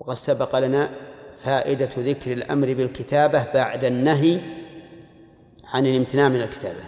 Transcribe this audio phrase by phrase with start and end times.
[0.00, 0.90] وقد سبق لنا
[1.38, 4.40] فائدة ذكر الأمر بالكتابة بعد النهي
[5.64, 6.82] عن الامتناع من الكتابة.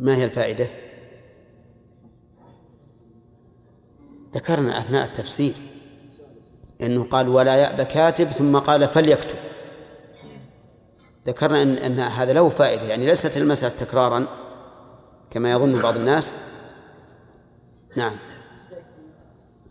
[0.00, 0.66] ما هي الفائدة؟
[4.34, 5.54] ذكرنا أثناء التفسير
[6.80, 9.38] أنه قال ولا يأبى كاتب ثم قال فليكتب.
[11.26, 14.26] ذكرنا أن, أن هذا له فائدة يعني ليست المسألة تكرارا
[15.30, 16.36] كما يظن بعض الناس.
[17.96, 18.12] نعم.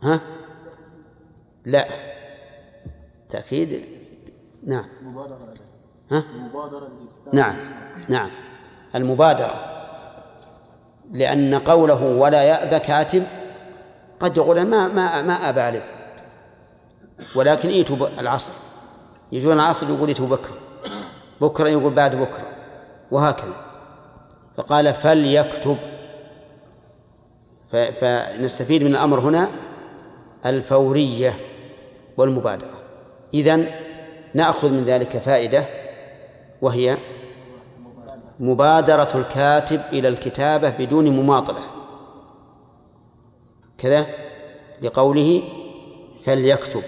[0.03, 0.36] ها؟
[1.67, 1.87] لا.
[3.29, 3.85] تأكيد؟
[4.63, 4.85] نعم.
[6.11, 6.23] ها؟
[7.33, 7.55] نعم.
[8.09, 8.29] نعم.
[8.95, 9.73] المبادرة.
[11.11, 13.23] لأن قوله ولا يأبى كاتب
[14.19, 15.83] قد يقول ما ما ما أبى عليه.
[17.35, 18.53] ولكن ايتوا العصر.
[19.31, 20.57] يجون العصر يقول ايتوا بكرة
[21.41, 22.47] بكرة يقول بعد بكرة.
[23.11, 23.61] وهكذا.
[24.57, 25.77] فقال فليكتب.
[27.69, 29.47] فنستفيد من الأمر هنا.
[30.45, 31.56] الفورية.
[32.17, 32.81] والمبادرة.
[33.33, 33.67] إذن
[34.33, 35.65] نأخذ من ذلك فائدة
[36.61, 36.97] وهي
[38.39, 41.61] مبادرة الكاتب إلى الكتابة بدون مماطلة.
[43.77, 44.05] كذا
[44.81, 45.43] لقوله
[46.23, 46.83] فليكتب.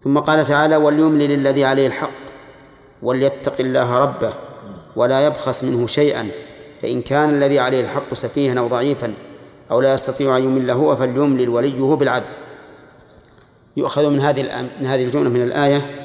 [0.00, 2.10] ثم قال تعالى وليملل الذي عليه الحق
[3.02, 4.34] وليتق الله ربه
[4.96, 6.28] ولا يبخس منه شيئا
[6.82, 9.14] فإن كان الذي عليه الحق سفيها أو ضعيفا
[9.70, 12.30] أو لا يستطيع أن يمل هو فليملل وليه بالعدل.
[13.76, 16.02] يؤخذ من هذه من هذه الجملة من الآية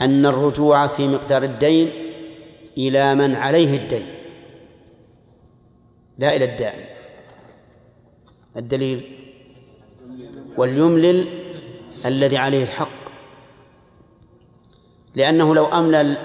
[0.00, 1.90] أن الرجوع في مقدار الدين
[2.76, 4.06] إلى من عليه الدين.
[6.18, 6.84] لا إلى الداعي.
[8.56, 9.18] الدليل
[10.56, 11.28] وليملل
[12.06, 12.98] الذي عليه الحق.
[15.14, 16.18] لأنه لو أملل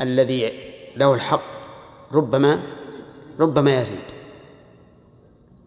[0.00, 0.52] الذي
[0.96, 1.44] له الحق
[2.12, 2.62] ربما
[3.40, 4.15] ربما يزيد.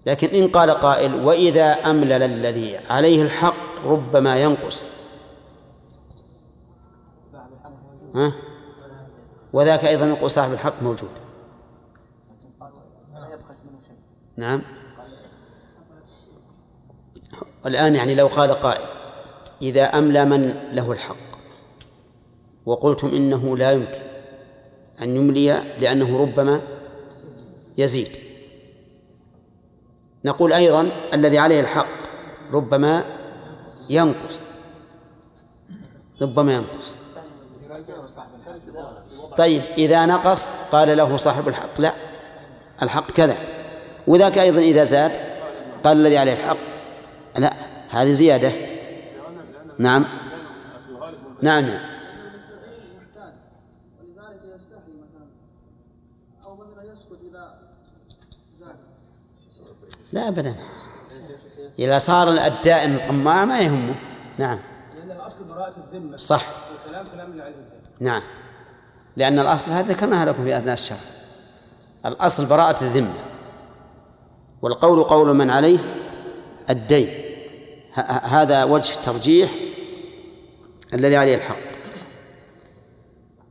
[0.06, 4.86] لكن إن قال قائل وإذا أملل الذي عليه الحق ربما ينقص.
[8.16, 8.34] ها؟
[9.54, 11.10] وذاك أيضا يقول صاحب الحق موجود.
[14.38, 14.62] نعم.
[17.66, 18.86] الآن يعني لو قال قائل
[19.62, 20.42] إذا أملى من
[20.72, 21.16] له الحق؟
[22.66, 24.02] وقلتم إنه لا يمكن
[25.02, 26.62] أن يملي لأنه ربما
[27.78, 28.29] يزيد.
[30.26, 31.88] نقول أيضا الذي عليه الحق
[32.52, 33.04] ربما
[33.90, 34.44] ينقص
[36.22, 36.96] ربما ينقص.
[39.38, 41.94] طيب إذا نقص قال له صاحب الحق لا
[42.82, 43.38] الحق كذا.
[44.08, 45.12] وذاك أيضا إذا زاد
[45.84, 46.58] قال الذي عليه الحق
[47.38, 47.54] لا
[47.90, 48.52] هذه زيادة.
[49.78, 50.06] نعم.
[51.42, 51.66] نعم.
[51.66, 51.99] نعم
[60.14, 60.56] لا أبدا.
[61.80, 63.96] إذا صار الدائن طماع ما يهمه.
[64.38, 64.60] نعم.
[64.96, 66.18] لأن الأصل براءة الذمة.
[66.18, 66.46] صح.
[66.72, 67.56] والكلام كلام من علم
[68.00, 68.22] نعم.
[69.18, 71.00] لأن الأصل هذا ذكرناها لكم في أثناء الشهر
[72.06, 73.14] الأصل براءة الذمة.
[74.62, 75.80] والقول قول من عليه؟
[76.70, 77.26] الدين.
[78.24, 79.52] هذا وجه الترجيح
[80.94, 81.70] الذي عليه الحق.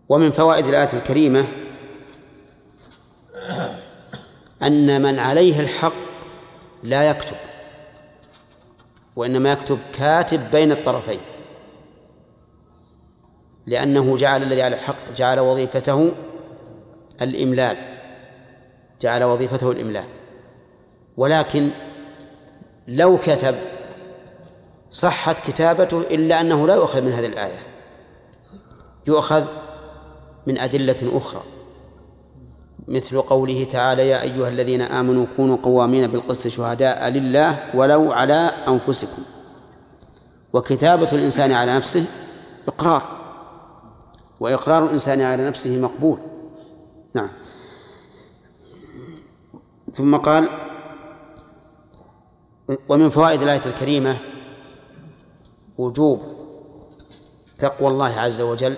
[0.09, 1.47] ومن فوائد الآية الكريمة
[4.63, 6.08] أن من عليه الحق
[6.83, 7.37] لا يكتب
[9.17, 11.21] وإنما يكتب كاتب بين الطرفين
[13.67, 16.13] لأنه جعل الذي على الحق جعل وظيفته
[17.23, 17.77] الإملال
[19.01, 20.05] جعل وظيفته الإملال.
[21.17, 21.71] ولكن
[22.89, 23.55] لو كتب
[24.91, 27.59] صحت كتابته إلا أنه لا يؤخذ من هذه الآية
[29.07, 29.45] يؤخذ
[30.47, 31.43] من أدلة أخرى.
[32.89, 39.23] مثل قوله تعالى يا أيها الذين آمنوا كونوا قوامين بالقسط شهداء لله ولو على أنفسكم.
[40.53, 42.05] وكتابة الإنسان على نفسه
[42.69, 43.03] إقرار.
[44.41, 46.19] وإقرار الإنسان على نفسه مقبول.
[47.15, 47.31] نعم.
[49.93, 50.49] ثم قال
[52.89, 54.17] ومن فوائد الآية الكريمة
[55.79, 56.23] وجوب
[57.59, 58.77] تقوى الله عز وجل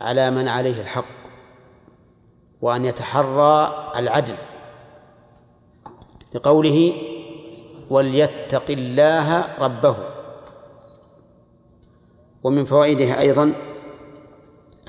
[0.00, 1.19] على من عليه الحق.
[2.62, 4.34] وأن يتحرى العدل
[6.34, 6.92] لقوله
[7.90, 9.96] وليتق الله ربه.
[12.44, 13.54] ومن فوائدها أيضا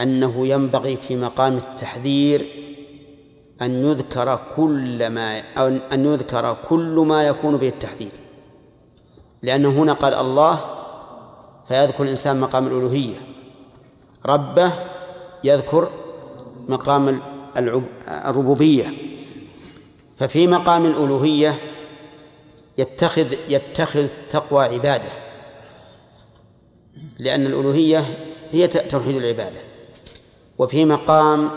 [0.02, 2.46] أنه ينبغي في مقام التحذير
[3.62, 5.40] أن يذكر كل ما
[5.94, 8.12] أن يذكر كل ما يكون به التحديد
[9.42, 10.60] لأنه هنا قال الله
[11.68, 13.16] فيذكر الإنسان مقام الألوهية.
[14.26, 14.72] ربه
[15.44, 15.90] يذكر
[16.68, 17.22] مقام
[17.58, 18.94] الربوبية.
[20.18, 21.60] ففي مقام الألوهية
[22.78, 25.10] يتخذ يتخذ تقوى عبادة.
[27.20, 29.60] لأن الألوهية هي توحيد العبادة.
[30.58, 31.52] وفي مقام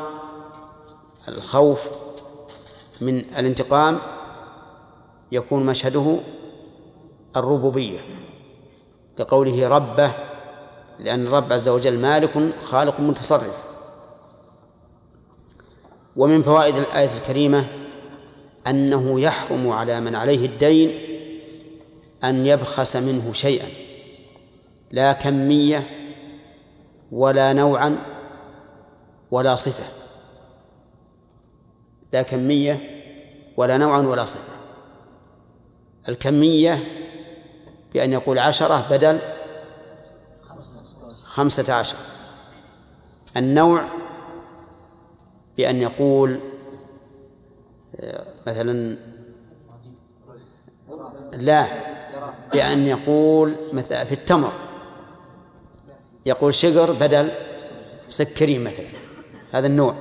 [1.29, 1.91] الخوف
[3.00, 3.99] من الانتقام
[5.32, 6.19] يكون مشهده
[7.37, 7.99] الربوبية.
[9.19, 10.12] لقوله ربه
[10.99, 13.74] لأن الرب عز وجل مالك خالق متصرف.
[16.16, 17.66] ومن فوائد الآية الكريمة
[18.66, 20.99] أنه يحرم على من عليه الدين
[22.25, 23.66] أن يبخس منه شيئا
[24.90, 25.90] لا كمية
[27.12, 27.99] ولا نوعا
[29.31, 29.84] ولا صفة.
[32.12, 32.81] لا كمية
[33.56, 34.52] ولا نوعا ولا صفة.
[36.08, 36.84] الكمية
[37.94, 39.19] بأن يقول عشرة بدل
[41.25, 41.96] خمسة عشر.
[43.37, 44.04] النوع
[45.56, 46.41] بأن يقول
[48.47, 48.97] مثلا
[51.33, 51.67] لا
[52.53, 54.53] بأن يقول مثلا في التمر.
[56.27, 57.31] يقول شجر بدل
[58.09, 58.87] سكرين مثلا
[59.53, 59.95] هذا النوع.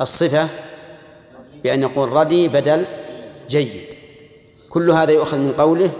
[0.00, 0.48] الصفة
[1.62, 2.84] بأن يقول ردي بدل
[3.48, 3.94] جيد.
[4.70, 5.92] كل هذا يؤخذ من قوله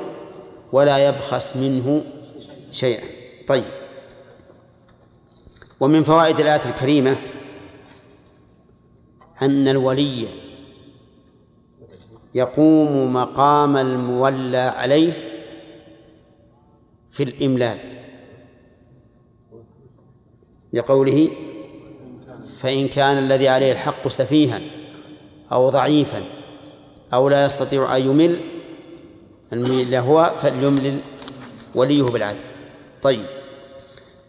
[0.72, 2.04] ولا يبخس منه
[2.70, 3.02] شيئا.
[3.46, 3.64] طيب.
[5.80, 7.16] ومن فوائد الآية الكريمة
[9.44, 10.26] أن الولي
[12.34, 15.12] يقوم مقام المولى عليه
[17.10, 17.78] في الإملال.
[20.72, 21.28] لقوله
[22.58, 24.60] فإن كان الذي عليه الحق سفيها
[25.52, 26.24] أو ضعيفا
[27.14, 28.40] أو لا يستطيع أن يمل
[29.52, 31.00] الميل هو فليملل
[31.74, 32.44] وليه بالعدل.
[33.02, 33.26] طيب.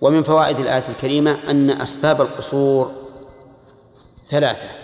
[0.02, 2.92] ومن فوائد الآية الكريمة أن أسباب القصور
[4.30, 4.83] ثلاثة.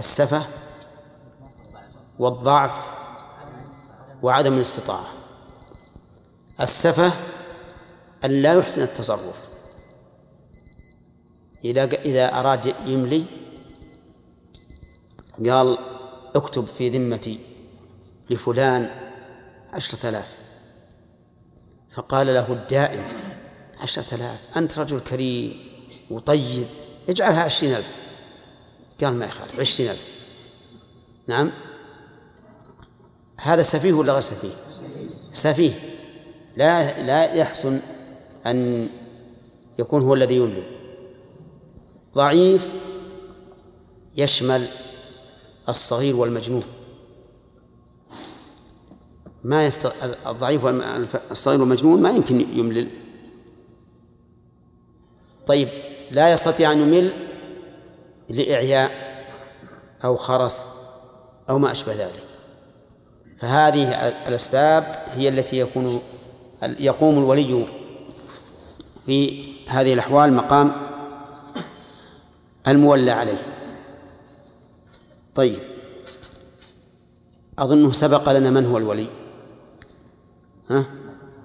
[0.00, 0.42] السفة
[2.18, 2.74] والضعف
[4.22, 5.06] وعدم الاستطاعة.
[6.60, 7.12] السفة
[8.24, 9.36] أن لا يحسن التصرف.
[11.64, 13.24] إذا إذا أراد يملي
[15.38, 15.78] قال
[16.36, 17.40] اكتب في ذمتي
[18.30, 18.90] لفلان
[19.72, 20.38] عشرة آلاف.
[21.90, 23.04] فقال له الدائم
[23.80, 25.60] عشرة آلاف أنت رجل كريم
[26.10, 26.68] وطيب
[27.08, 27.99] اجعلها عشرين ألف.
[29.04, 30.12] قال ما يخالف عشرين ألف.
[31.26, 31.52] نعم.
[33.40, 34.52] هذا سفيه ولا غير سفيه؟
[35.32, 35.72] سفيه.
[36.56, 37.80] لا لا يحسن
[38.46, 38.88] أن
[39.78, 40.62] يكون هو الذي يملي
[42.14, 42.70] ضعيف
[44.16, 44.66] يشمل
[45.68, 46.62] الصغير والمجنون.
[49.44, 49.92] ما يست...
[50.26, 52.90] الضعيف والصغير والمجنون ما يمكن يملل.
[55.46, 55.68] طيب
[56.10, 57.29] لا يستطيع أن يمل
[58.30, 58.90] لإعياء
[60.04, 60.68] أو خرس
[61.50, 62.24] أو ما أشبه ذلك.
[63.36, 64.84] فهذه الأسباب
[65.14, 66.02] هي التي يكون
[66.62, 67.66] يقوم الولي
[69.06, 70.72] في هذه الأحوال مقام
[72.68, 73.42] المولى عليه.
[75.34, 75.58] طيب.
[77.58, 79.06] أظنه سبق لنا من هو الولي.
[80.70, 80.84] ها؟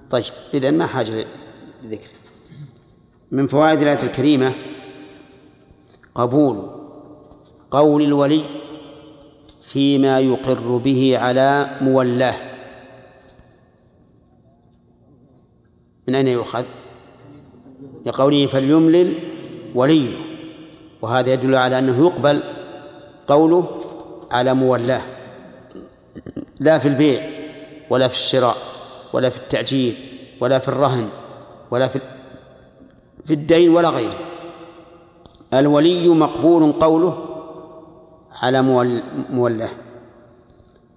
[0.10, 0.24] طيب.
[0.54, 1.26] إذن ما حاجة
[1.84, 2.10] لذكر
[3.32, 4.54] من فوائد الآية الكريمة
[6.16, 6.75] قبول
[7.71, 8.43] قول الولي
[9.62, 12.36] فيما يقر به على مولاه.
[16.07, 16.63] من أين يؤخذ؟
[18.05, 19.13] لقوله فليملل
[19.75, 20.17] وليه.
[21.01, 22.43] وهذا يدل على أنه يقبل
[23.27, 23.69] قوله
[24.31, 25.01] على مولاه.
[26.60, 27.29] لا في البيع
[27.89, 28.57] ولا في الشراء
[29.13, 29.95] ولا في التأجيل
[30.41, 31.10] ولا في الرهن
[31.72, 32.00] ولا في
[33.25, 34.19] في الدين ولا غيره.
[35.53, 37.35] الولي مقبول قوله
[38.36, 38.62] على
[39.30, 39.70] مولاه.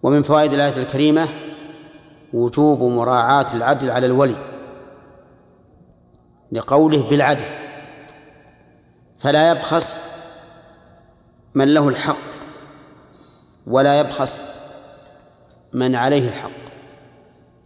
[0.02, 1.28] ومن فوائد الآية الكريمة
[2.32, 4.36] وجوب مراعاة العدل على الولي
[6.52, 7.44] لقوله بالعدل.
[9.18, 10.00] فلا يبخس
[11.54, 12.16] من له الحق
[13.66, 14.44] ولا يبخس
[15.72, 16.50] من عليه الحق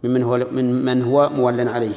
[0.03, 1.95] ممن هو من من هو مولى عليه.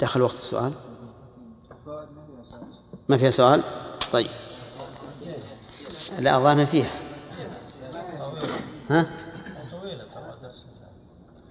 [0.00, 0.72] دخل وقت السؤال.
[3.08, 3.62] ما فيها سؤال؟
[4.12, 4.30] طيب.
[6.18, 6.90] لا أظن فيها.
[8.90, 9.06] ها؟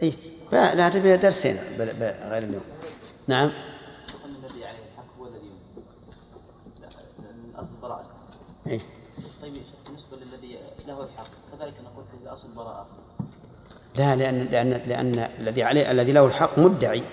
[0.03, 0.13] اي
[0.51, 1.57] لا تبي درسين
[2.29, 2.63] غير اليوم.
[3.27, 3.51] نعم.
[8.67, 8.81] اي
[9.41, 12.87] طيب يا شيخ بالنسبة للذي له الحق كذلك نقول في براءه
[13.95, 17.03] لا لأن لأن لأن الذي عليه الذي له الحق مدعي.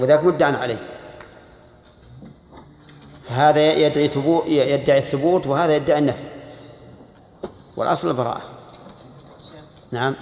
[0.00, 0.93] وذاك مدعى عليه.
[3.34, 6.24] هذا يدعي ثبوت يدعي الثبوت وهذا يدعي النفي.
[7.76, 8.40] والأصل البراءة
[9.92, 10.14] نعم.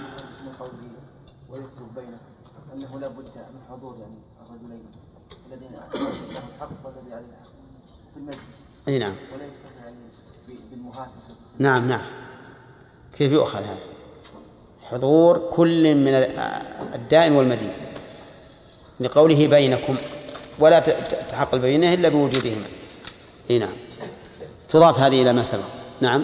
[3.09, 4.15] بد من حضور يعني
[4.49, 4.85] الرجلين
[5.51, 7.53] الذين الحق والذي الحق
[8.13, 9.13] في المجلس إي نعم.
[9.33, 11.07] ولا
[11.59, 12.01] نعم نعم.
[13.17, 13.77] كيف يؤخذ هذا؟
[14.83, 16.13] حضور كل من
[16.93, 17.73] الدائم والمدين.
[18.99, 19.95] لقوله بينكم
[20.59, 22.65] ولا ت- ت- تحقق بينه إلا بوجودهما
[23.49, 23.73] إي نعم.
[24.69, 25.63] تضاف هذه إلى ما سبق.
[26.01, 26.23] نعم.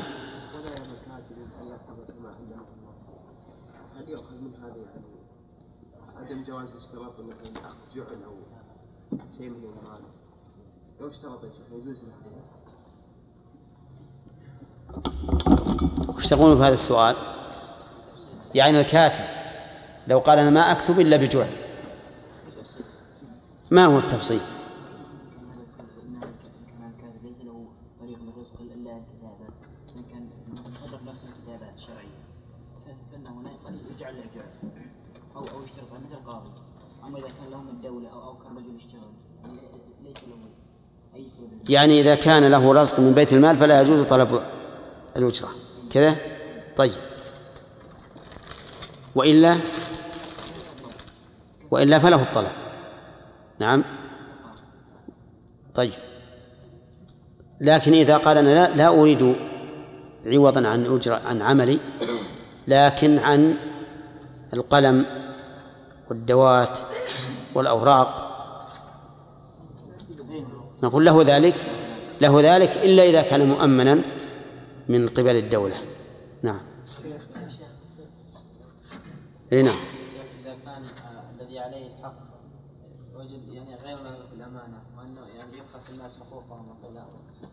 [3.97, 4.15] يعني
[6.17, 8.33] عدم جواز اشتراط مثلا اخذ جعل أو
[9.37, 10.01] شيء من المال
[11.01, 11.39] لو اشترط
[11.71, 12.13] يجوز له؟
[16.15, 17.15] وش تقولون في هذا السؤال؟
[18.55, 19.25] يعني الكاتب
[20.07, 21.49] لو قال أنا ما أكتب إلا بجعل.
[23.71, 24.41] ما هو التفصيل
[26.67, 27.65] كان الكاتب ليس له
[27.99, 29.49] طريق من الرزق الا الكتابه
[29.93, 30.29] فان كان
[30.87, 32.19] قدر نفسه الكتابات الشرعيه
[33.11, 34.71] فان هنا قد يجعل له جعل
[35.35, 36.51] أو أو يشترط مثل القاضي
[37.03, 39.11] اما اذا كان له من الدولة أو أو كان رجل يشتغل
[40.03, 40.37] ليس له
[41.15, 44.41] اي سبب يعني إذا كان له رزق من بيت المال فلا يجوز طلب
[45.17, 45.49] الأجرة.
[45.91, 46.15] كذا؟
[46.75, 46.91] طيب.
[49.15, 49.57] وإلا؟
[51.71, 52.51] وإلا فله الطلب.
[53.59, 53.83] نعم.
[55.75, 55.91] طيب.
[57.61, 59.35] لكن إذا قال أنا لا, لا أريد
[60.25, 61.79] عوضا عن أجرة عن عملي
[62.67, 63.55] لكن عن
[64.53, 65.05] القلم
[66.09, 66.79] والدوات
[67.53, 68.28] والأوراق
[70.83, 71.55] نقول له ذلك
[72.21, 74.01] له ذلك إلا إذا كان مؤمنا
[74.89, 75.75] من قبل الدولة.
[76.43, 76.59] نعم.
[79.53, 79.75] إي نعم.
[80.43, 82.15] إذا كان آه، الذي عليه الحق
[83.15, 87.05] رجل يعني غير له الأمانة وأنه يعني يبخس الناس حقوقهم وكذا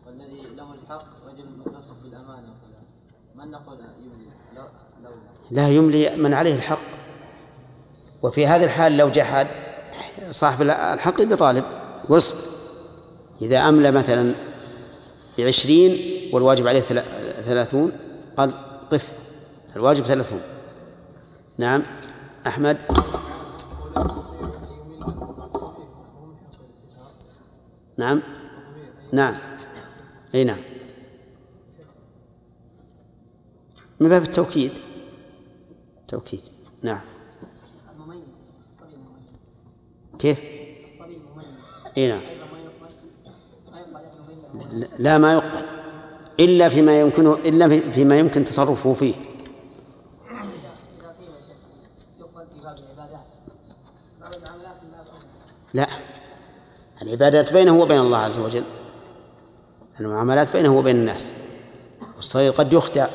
[0.07, 2.81] والذي له الحق رجل متصف بالأمانة وكذا
[3.35, 4.63] من نقول يملي؟ لو
[5.03, 5.11] لو.
[5.51, 6.79] لا يملي من عليه الحق.
[8.23, 9.47] وفي هذه الحال لو جحد
[10.31, 11.63] صاحب الحق بطالب
[12.09, 12.56] واصبر
[13.41, 14.33] إذا أملى مثلا
[15.39, 15.97] بعشرين
[16.33, 17.07] والواجب عليه ثلا-
[17.41, 17.91] ثلاثون
[18.37, 18.51] قال
[18.91, 19.11] قف
[19.75, 20.41] الواجب ثلاثون.
[21.57, 21.83] نعم.
[22.47, 22.77] أحمد؟
[27.97, 28.21] نعم.
[29.13, 29.35] نعم.
[30.35, 30.59] أي نعم.
[33.99, 34.71] من باب التوكيد.
[36.07, 36.41] توكيد.
[36.83, 37.01] نعم.
[40.19, 40.39] كيف؟
[40.85, 41.47] الصبي مميز
[41.97, 42.95] إي نعم أيضا ما يقبل
[43.71, 44.37] ما يقبل انه بين
[44.99, 45.65] لا- ما يقبل
[46.39, 49.15] إلا فيما يمكنه إلا في- فيما يمكن تصرفه فيه.
[55.73, 55.87] لا
[57.01, 58.63] العبادات بينه وبين الله عز وجل
[59.99, 61.35] المعاملات بينه وبين الناس
[62.15, 63.07] والصغير قد يخدع.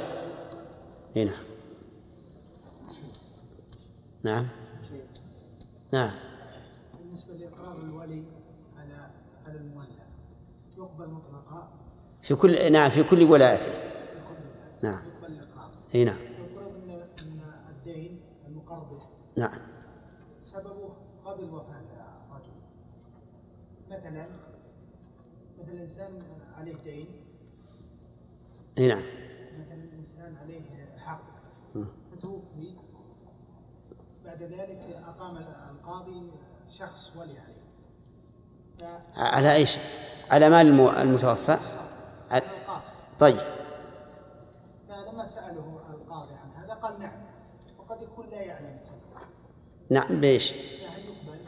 [1.17, 1.35] اي نعم.
[4.25, 4.47] نعم
[5.93, 6.11] نعم
[6.99, 8.25] بالنسبة لإقرار الولي
[8.79, 9.11] على
[9.47, 9.87] على المولى
[10.79, 11.69] يقبل مطلقا
[12.23, 13.73] في كل نعم في كل ولايته.
[14.83, 15.02] نعم.
[15.95, 16.17] إي نعم.
[17.71, 18.21] الدين
[19.37, 19.50] نعم.
[20.41, 21.83] سببه قبل وفاة
[22.31, 22.52] الرجل
[23.91, 24.26] مثلا
[25.59, 26.23] مثلا إنسان
[26.59, 27.07] عليه دين.
[28.79, 29.02] إي نعم.
[29.59, 30.61] مثلا إنسان عليه
[30.99, 31.23] حق.
[32.12, 32.76] فتوفي.
[34.25, 35.37] بعد ذلك أقام
[35.71, 36.31] القاضي
[36.69, 37.62] شخص ولي عليه.
[38.79, 39.79] ف- على إيش؟
[40.31, 41.59] على مال الم- المتوفى؟
[43.23, 43.37] طيب.
[44.88, 47.23] فلما سأله القاضي عن هذا قال نعم
[47.79, 48.99] وقد يكون لا يعلم السبب.
[49.91, 50.25] نعم
[51.05, 51.41] يقبل؟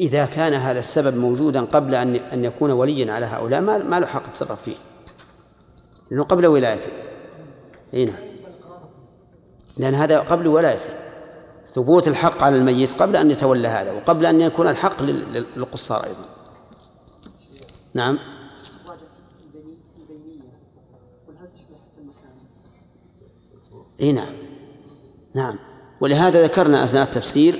[0.00, 4.06] إذا كان هذا السبب موجودا قبل أن أن يكون وليا على هؤلاء ما ما له
[4.06, 4.76] حق يتصرف فيه.
[6.10, 6.92] لأنه قبل ولايته.
[7.94, 8.16] أي نعم.
[9.76, 10.90] لأن هذا قبل ولايته.
[11.66, 16.04] ثبوت الحق على الميت قبل أن يتولى هذا وقبل أن يكون الحق لل- لل- للقصار
[16.04, 16.24] أيضا.
[17.94, 18.18] نعم.
[24.00, 24.32] إي نعم.
[25.34, 25.58] نعم.
[26.00, 27.58] ولهذا ذكرنا أثناء التفسير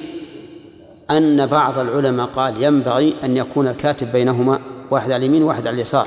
[1.10, 6.06] أن بعض العلماء قال ينبغي أن يكون الكاتب بينهما واحد على اليمين وواحد على اليسار.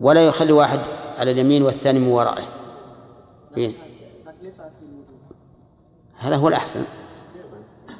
[0.00, 0.80] ولا يخلي واحد
[1.18, 2.44] على اليمين والثاني من ورائه.
[3.56, 3.72] إيه؟
[6.18, 6.80] هذا هو الأحسن.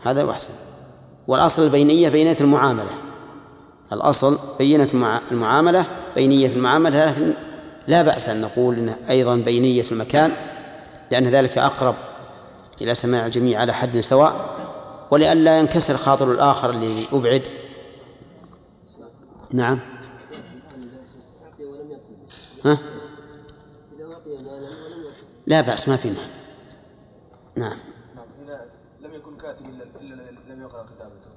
[0.02, 0.52] هذا هو الأحسن.
[1.28, 2.90] والأصل البينية بينية المعاملة.
[3.92, 7.35] الأصل بينة المع- المعاملة بينية المعاملة لكن
[7.88, 10.33] لا بأس أن نقول انه أيضا بينية المكان.
[11.11, 11.95] لأن ذلك أقرب
[12.83, 14.59] إلى سماع الجميع على حد سواء
[15.11, 17.49] ولئلا ينكسر خاطر الآخر الذي أبعد
[19.53, 19.79] نعم
[22.65, 22.79] ها؟
[25.47, 26.17] لا بأس ما في مال
[27.57, 27.79] نعم
[29.00, 29.67] لم يكن كاتب
[30.00, 30.15] إلا
[30.49, 31.33] لم يقرأ كتابته؟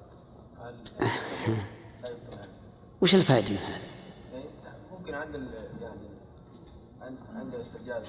[3.02, 3.80] وش الفائدة من هذا؟
[4.34, 4.46] يعني
[4.92, 6.10] ممكن عند ال- يعني
[7.02, 8.00] عند عند استرجاع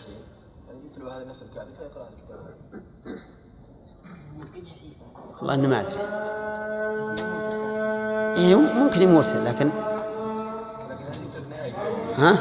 [0.93, 1.69] يعني يكتب هذا نفس الكاتب.
[1.79, 2.39] فيقرأ الكتاب؟
[5.39, 6.01] والله أنا ما أدري.
[8.37, 9.71] إيه ممكن يموت لكن
[12.17, 12.39] ها؟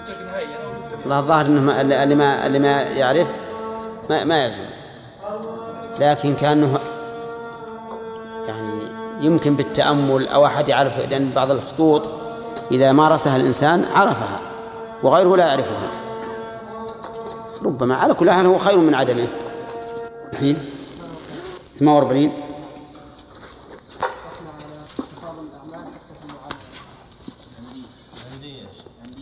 [0.00, 3.36] يكتب والله الظاهر إنه اللي ما اللي ما يعرف
[4.10, 4.62] ما ما يلزم
[6.00, 6.78] لكن كأنه
[8.46, 8.82] يعني
[9.20, 12.08] يمكن بالتأمل أو أحد يعرف لأن بعض الخطوط
[12.70, 14.40] إذا مارسها الإنسان عرفها
[15.02, 16.01] وغيره لا يعرفها.
[17.64, 19.28] ربما على كل حال هو خير من عدمه.
[20.32, 20.58] الحين؟
[21.78, 22.32] 48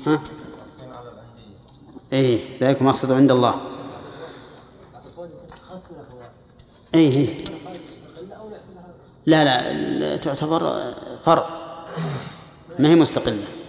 [0.07, 0.21] ها؟
[2.13, 3.55] إيه ذلك مقصد عند الله.
[6.95, 7.45] إيه إيه.
[9.27, 10.93] لا لا تعتبر
[11.25, 11.49] فرع.
[12.79, 13.60] ما هي مستقلة؟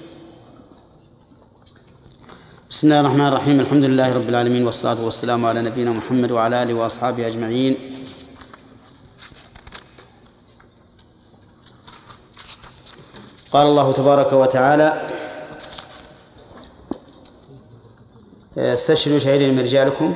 [2.71, 6.73] بسم الله الرحمن الرحيم الحمد لله رب العالمين والصلاة والسلام على نبينا محمد وعلى آله
[6.73, 7.75] وأصحابه أجمعين
[13.51, 15.01] قال الله تبارك وتعالى
[18.57, 20.13] استشهدوا شهيدين من رجالكم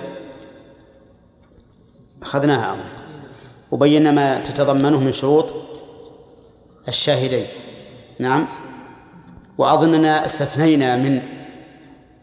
[2.23, 2.89] أخذناها أظن
[3.71, 5.53] وبينا ما تتضمنه من شروط
[6.87, 7.45] الشاهدين
[8.19, 8.47] نعم
[9.57, 11.21] وأظننا استثنينا من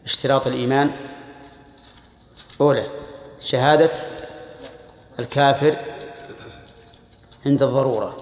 [0.05, 0.91] اشتراط الإيمان.
[2.61, 2.89] أولى
[3.39, 3.93] شهادة
[5.19, 5.77] الكافر
[7.45, 8.17] عند الضرورة.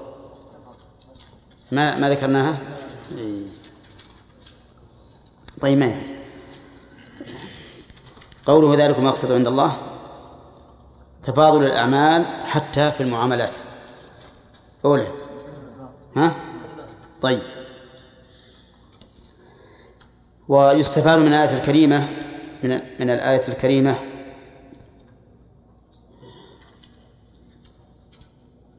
[1.72, 2.58] ما ما ذكرناها؟
[5.62, 6.02] طيب ما
[8.46, 9.78] قوله ذلك مقصد عند الله؟
[11.24, 13.56] تفاضل الأعمال حتى في المعاملات.
[14.86, 15.08] أولى.
[16.16, 16.36] ها؟
[17.22, 17.51] طيب.
[20.52, 22.08] ويستفاد من الآية الكريمة
[22.64, 23.96] من من الآية الكريمة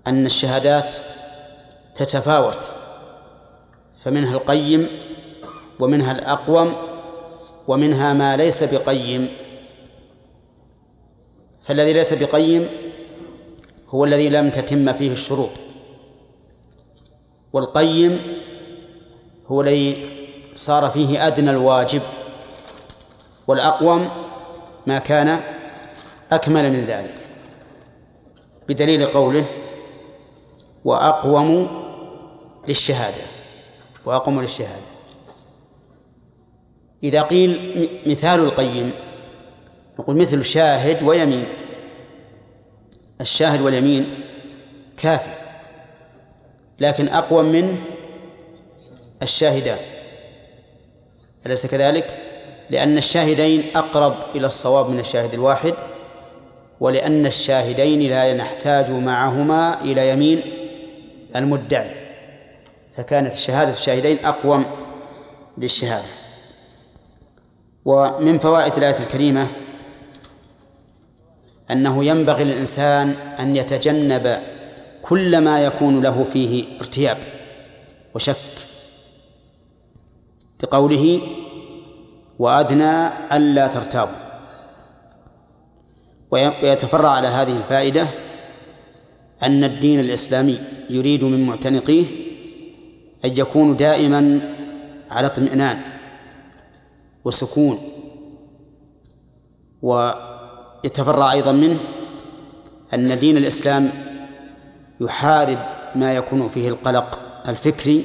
[0.06, 0.96] أن الشهادات
[1.94, 2.72] تتفاوت
[4.04, 4.86] فمنها القيم
[5.80, 6.72] ومنها الأقوم
[7.68, 9.28] ومنها ما ليس بقيم.
[11.62, 12.68] فالذي ليس بقيم
[13.88, 15.50] هو الذي لم تتم فيه الشروط
[17.52, 18.20] والقيم
[19.46, 20.21] هو الذي
[20.54, 22.02] صار فيه أدنى الواجب
[23.46, 24.10] والأقوم
[24.86, 25.40] ما كان
[26.32, 27.14] أكمل من ذلك.
[28.68, 29.44] بدليل قوله
[30.84, 31.68] وأقوم
[32.68, 33.22] للشهادة
[34.04, 34.92] وأقوم للشهادة.
[37.02, 38.92] إذا قيل مثال القيم
[39.98, 41.46] نقول مثل شاهد ويمين.
[43.20, 44.14] الشاهد واليمين
[44.96, 45.34] كافي
[46.80, 47.76] لكن أقوى منه
[49.22, 49.91] الشاهدان.
[51.46, 52.18] أليس كذلك؟
[52.70, 55.74] لأن الشاهدين أقرب إلى الصواب من الشاهد الواحد
[56.80, 60.42] ولأن الشاهدين لا نحتاج معهما إلى يمين
[61.36, 61.90] المدعي.
[62.96, 64.64] فكانت شهادة الشاهدين أقوم
[65.58, 66.08] للشهادة.
[67.84, 69.46] ومن فوائد الآية الكريمة
[71.70, 74.42] أنه ينبغي للإنسان أن يتجنب
[75.02, 77.18] كل ما يكون له فيه ارتياب
[78.14, 78.36] وشك.
[80.62, 81.20] لقوله
[82.38, 84.22] وأدنى ألا ترتابوا.
[86.30, 88.06] ويتفرع على هذه الفائدة
[89.42, 90.58] أن الدين الإسلامي
[90.90, 92.04] يريد من معتنقيه
[93.24, 94.40] أن يكونوا دائما
[95.10, 95.80] على اطمئنان
[97.24, 97.78] وسكون
[99.82, 101.78] ويتفرع أيضا منه
[102.94, 103.90] أن دين الإسلام
[105.00, 105.58] يحارب
[105.94, 108.04] ما يكون فيه القلق الفكري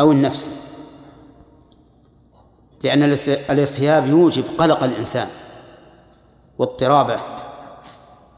[0.00, 0.50] أو النفسي.
[2.82, 3.02] لأن
[3.50, 5.26] الارتياب يوجب قلق الإنسان
[6.58, 7.20] واضطرابه.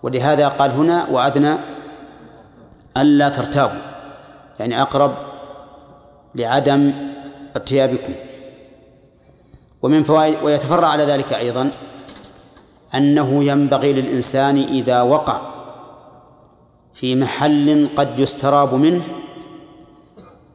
[0.02, 1.54] ولهذا قال هنا وأدنى
[2.96, 3.80] ألا ترتابوا
[4.60, 5.14] يعني أقرب
[6.34, 6.92] لعدم
[7.56, 8.14] ارتيابكم.
[9.82, 11.70] ومن فوائد ويتفرع على ذلك أيضا
[12.94, 15.40] أنه ينبغي للإنسان إذا وقع
[16.94, 19.02] في محل قد يستراب منه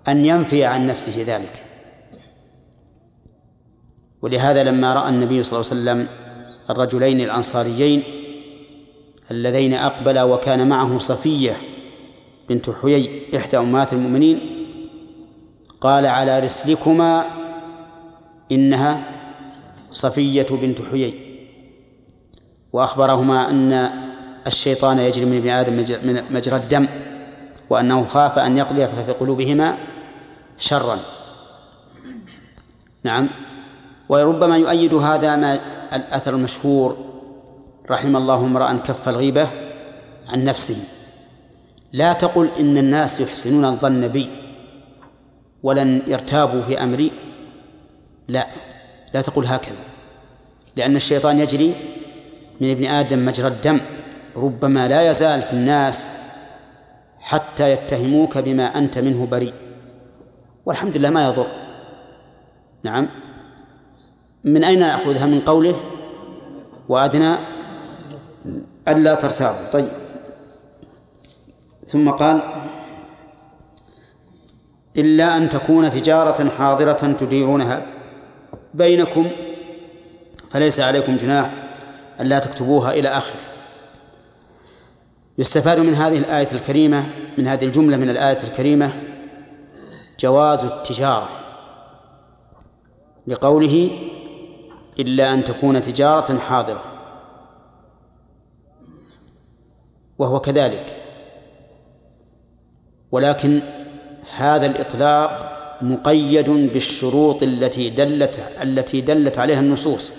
[0.08, 1.73] أن ينفي عن نفسه ذلك.
[4.24, 6.08] ولهذا لما رأى النبي صلى الله عليه وسلم
[6.70, 8.04] الرجلين الأنصاريين
[9.32, 11.58] اللذين أقبلا وكان معه صفية
[12.50, 14.40] بنت حيي إحدى أمهات المؤمنين
[15.82, 17.26] قال على رسلكما
[18.52, 19.04] إنها
[19.92, 21.14] صفية بنت حيي
[22.74, 23.90] وأخبرهما أن
[24.48, 25.76] الشيطان يجري من ابن آدم
[26.36, 26.88] مجرى الدم
[27.70, 29.78] وأنه خاف أن يقضي في قلوبهما
[30.58, 31.00] شرا.
[33.04, 33.30] نعم.
[34.14, 35.60] وربما يؤيد هذا ما
[35.94, 36.98] الأثر المشهور
[37.90, 39.48] رحم الله امرأ كف الغيبة
[40.30, 40.76] عن نفسه.
[41.94, 44.30] لا تقل إن الناس يحسنون الظن بي
[45.64, 47.12] ولن يرتابوا في أمري.
[48.28, 48.48] لا
[49.14, 49.84] لا تقل هكذا.
[50.76, 51.74] لأن الشيطان يجري
[52.62, 53.80] من ابن آدم مجرى الدم.
[54.36, 56.10] ربما لا يزال في الناس
[57.20, 59.54] حتى يتهموك بما أنت منه بريء.
[60.66, 61.48] والحمد لله ما يضر.
[62.84, 63.23] نعم.
[64.44, 65.76] من أين نأخذها من قوله
[66.90, 67.36] وأدنى
[68.88, 69.68] ألا ترتابوا.
[69.68, 69.92] طيب.
[71.88, 72.42] ثم قال
[74.98, 77.86] إلا أن تكون تجارة حاضرة تديرونها
[78.74, 79.32] بينكم
[80.50, 81.54] فليس عليكم جناح
[82.20, 83.40] ألا تكتبوها إلى آخره.
[85.38, 87.06] يستفاد من هذه الآية الكريمة
[87.38, 88.92] من هذه الجملة من الآية الكريمة
[90.20, 91.30] جواز التجارة
[93.28, 93.92] لقوله
[95.00, 96.84] إلا أن تكون تجارة حاضرة.
[100.20, 100.98] وهو كذلك.
[103.12, 103.62] ولكن
[104.36, 110.14] هذا الإطلاق مقيد بالشروط التي دلت التي دلت عليها النصوص.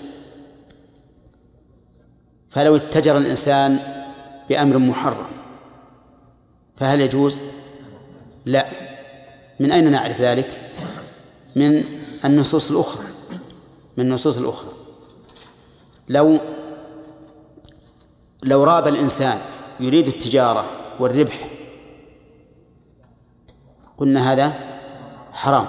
[2.49, 3.79] فلو اتجر الإنسان
[4.49, 5.27] بأمر محرم
[6.75, 7.41] فهل يجوز؟
[8.45, 8.65] لا.
[9.59, 10.71] من أين نعرف ذلك؟
[11.55, 11.83] من
[12.25, 13.14] النصوص الأخرى.
[13.97, 14.69] من النصوص الأخرى.
[16.09, 16.39] لو
[18.43, 19.37] لو راب الإنسان
[19.79, 20.65] يريد التجارة
[20.99, 21.49] والربح
[23.97, 24.53] قلنا هذا
[25.31, 25.67] حرام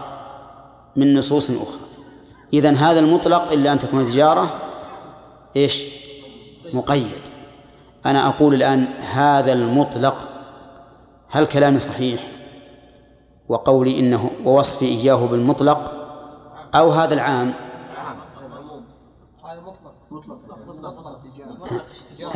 [0.96, 1.80] من نصوص أخرى.
[2.52, 4.60] إذن هذا المطلق إلا أن تكون تجارة
[5.56, 5.84] إيش؟
[6.72, 7.20] مقيد.
[8.06, 10.28] أنا أقول الآن هذا المطلق
[11.28, 12.28] هل كلامي صحيح؟
[13.48, 15.92] وقولي إنه ووصفي إياه بالمطلق
[16.74, 17.54] أو هذا العام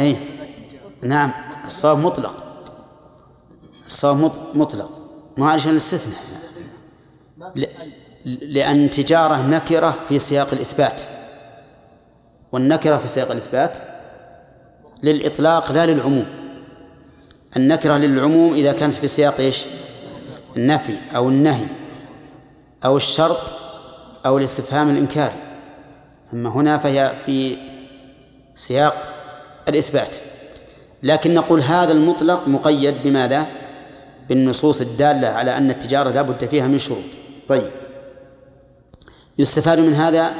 [0.00, 0.16] أي
[1.02, 1.32] نعم
[1.66, 2.44] الصواب مطلق.
[3.86, 4.90] الصواب مطلق.
[5.38, 6.20] ما عشان الاستثناء.
[8.24, 11.02] لأن تجارة نكرة في سياق الإثبات.
[12.52, 13.78] والنكرة في سياق الإثبات
[15.02, 16.26] للإطلاق لا للعموم.
[17.56, 19.64] النكرة للعموم إذا كانت في سياق إيش؟
[20.56, 21.66] النفي أو النهي
[22.84, 23.40] أو الشرط
[24.26, 25.36] أو الاستفهام الإنكاري.
[26.32, 27.56] أما هنا فهي في
[28.54, 29.09] سياق
[29.70, 30.16] الإثبات
[31.02, 33.46] لكن نقول هذا المطلق مقيد بماذا؟
[34.28, 37.04] بالنصوص الدالة على أن التجارة لا بد فيها من شروط.
[37.48, 37.70] طيب.
[39.38, 40.30] يستفاد من هذا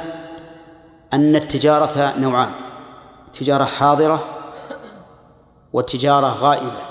[1.13, 2.51] أن التجارة نوعان
[3.33, 4.25] تجارة حاضرة
[5.73, 6.81] وتجارة غائبة.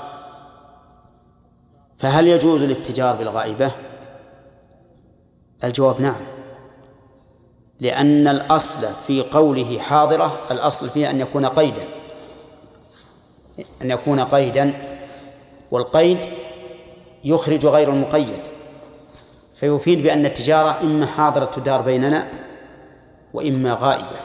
[1.98, 3.72] فهل يجوز الاتجار بالغائبة؟
[5.64, 6.20] الجواب نعم.
[7.80, 11.99] لأن الأصل في قوله حاضرة الأصل فيه أن يكون قيدا.
[13.82, 14.72] أن يكون قيدا
[15.70, 16.18] والقيد
[17.24, 18.40] يخرج غير المقيد
[19.54, 22.30] فيفيد بأن التجارة إما حاضرة تدار بيننا
[23.34, 24.20] وإما غائبة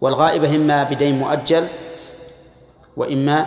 [0.00, 1.68] والغائبة إما بدين مؤجل
[2.96, 3.46] وإما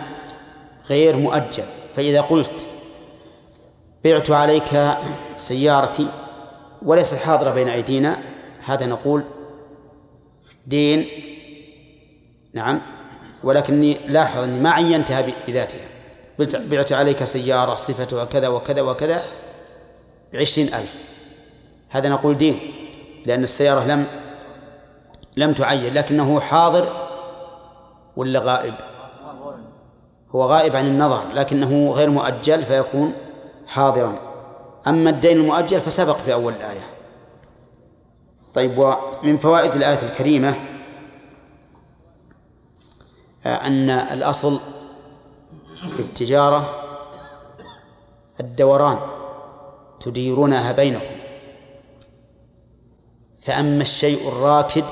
[0.88, 1.64] غير مؤجل.
[1.94, 2.66] فإذا قلت
[4.04, 4.96] بعت عليك
[5.34, 6.06] سيارتي
[6.82, 8.16] وليست حاضرة بين أيدينا
[8.64, 9.24] هذا نقول
[10.66, 11.06] دين.
[12.54, 12.97] نعم.
[13.44, 15.88] ولكني لاحظ أني ما عينتها بذاتها.
[16.54, 19.22] بعت عليك سيارة صفتها كذا وكذا وكذا
[20.32, 20.94] بعشرين ألف.
[21.90, 22.60] هذا نقول دين
[23.26, 24.06] لأن السيارة لم
[25.36, 27.08] لم تعين لكنه حاضر
[28.16, 28.74] ولا غائب؟
[30.34, 33.14] هو غائب عن النظر لكنه غير مؤجل فيكون
[33.66, 34.18] حاضرا.
[34.86, 36.84] أما الدين المؤجل فسبق في أول الآية.
[38.54, 40.54] طيب ومن فوائد الآية الكريمة
[43.48, 44.58] أن الأصل
[45.96, 46.84] في التجارة
[48.40, 48.98] الدوران
[50.00, 51.16] تديرونها بينكم.
[53.40, 54.84] فأما الشيء الراكد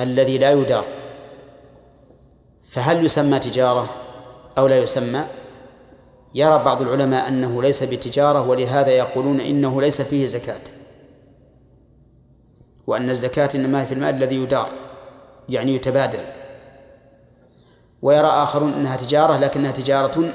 [0.00, 0.86] الذي لا يدار
[2.62, 3.88] فهل يسمى تجارة
[4.58, 5.24] أو لا يسمى؟
[6.34, 10.60] يرى بعض العلماء أنه ليس بتجارة ولهذا يقولون إنه ليس فيه زكاة.
[12.86, 14.68] وأن الزكاة إنما في المال الذي يدار
[15.48, 16.37] يعني يتبادل.
[18.02, 20.32] ويرى آخرون أنها تجارة لكنها تجارة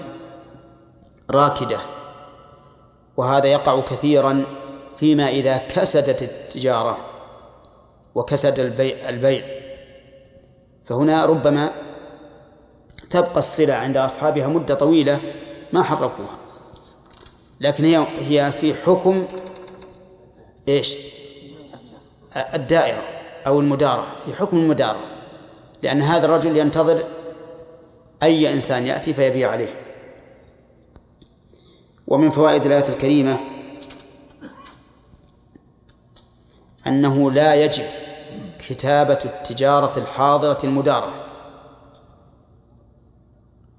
[1.32, 1.80] راكدة.
[3.18, 4.46] وهذا يقع كثيرا
[4.98, 6.98] فيما إذا كسدت التجارة
[8.16, 9.44] وكسد البيع, البيع.
[10.86, 11.72] فهنا ربما
[13.10, 15.22] تبقى الصلة عند أصحابها مدة طويلة
[15.74, 16.38] ما حركوها.
[17.60, 19.28] لكن هي هي في حكم
[20.68, 20.98] إيش؟
[22.54, 23.04] الدائرة
[23.48, 25.00] أو المدارة في حكم المدارة.
[25.84, 27.04] لأن هذا الرجل ينتظر
[28.24, 29.74] أي إنسان يأتي فيبيع عليه.
[32.08, 33.40] ومن فوائد الآية الكريمة
[36.88, 37.86] أنه لا يجب
[38.60, 41.26] كتابة التجارة الحاضرة المدارة.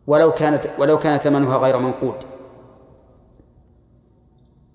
[0.07, 2.17] ولو كانت ولو كان ثمنها غير منقود.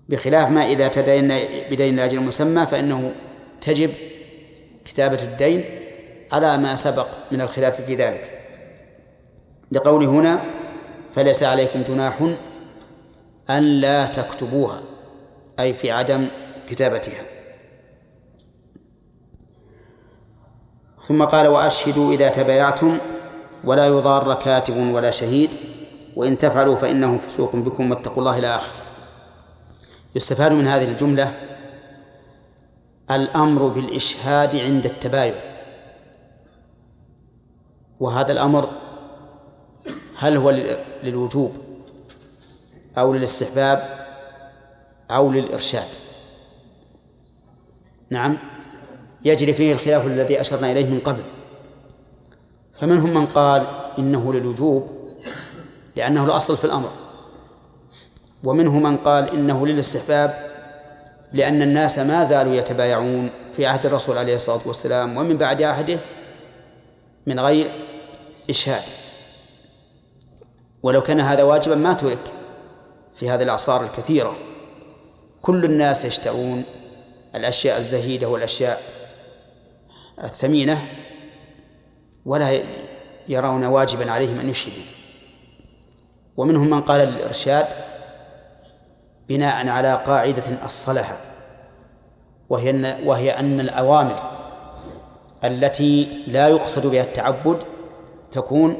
[0.08, 1.28] بخلاف ما إذا تدين
[1.70, 3.14] بدين لأجل مسمى فإنه
[3.60, 3.94] تجب
[4.84, 5.64] كتابة الدين
[6.32, 8.39] على ما سبق من الخلاف في ذلك.
[9.72, 10.42] لقول هنا
[11.12, 12.28] فليس عليكم جناح
[13.50, 14.82] أن لا تكتبوها
[15.60, 16.28] أي في عدم
[16.66, 17.22] كتابتها.
[21.02, 22.98] ثم قال وأشهدوا إذا تبايعتم
[23.64, 25.50] ولا يضار كاتب ولا شهيد
[26.16, 28.74] وإن تفعلوا فإنه فسوق بكم واتقوا الله إلى آخره.
[30.14, 31.34] يستفاد من هذه الجملة
[33.10, 35.34] الأمر بالإشهاد عند التباين
[38.00, 38.79] وهذا الأمر
[40.20, 40.50] هل هو
[41.02, 41.52] للوجوب
[42.98, 44.06] أو للاستحباب
[45.10, 45.86] أو للإرشاد؟
[48.10, 48.38] نعم.
[49.24, 51.22] يجري فيه الخلاف الذي أشرنا إليه من قبل.
[52.80, 53.66] فمنهم من قال
[53.98, 54.88] إنه للوجوب
[55.96, 56.90] لأنه الأصل في الأمر.
[58.44, 60.50] ومنهم من قال إنه للاستحباب
[61.32, 66.00] لأن الناس ما زالوا يتبايعون في عهد الرسول عليه الصلاة والسلام ومن بعد عهده
[67.26, 67.72] من غير
[68.50, 68.99] إشهاد.
[70.82, 72.32] ولو كان هذا واجبا ما ترك.
[73.14, 74.36] في هذه الأعصار الكثيرة
[75.42, 76.64] كل الناس يشترون
[77.34, 78.82] الأشياء الزهيدة والأشياء
[80.24, 80.88] الثمينة
[82.26, 82.60] ولا
[83.28, 84.82] يرون واجبا عليهم أن يشهدوا.
[86.36, 87.66] ومنهم من قال للإرشاد
[89.28, 91.16] بناء على قاعدة أصلها
[92.50, 94.16] وهي أن وهي أن الأوامر
[95.44, 97.58] التي لا يقصد بها التعبد
[98.30, 98.76] تكون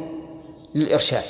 [0.74, 1.24] للإرشاد.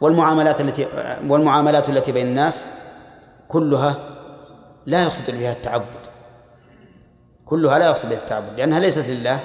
[0.00, 0.86] والمعاملات التي
[1.28, 2.66] والمعاملات التي بين الناس
[3.48, 3.96] كلها
[4.86, 6.00] لا يقصد بها التعبد.
[7.44, 9.40] كلها لا يقصد بها التعبد لأنها ليست لله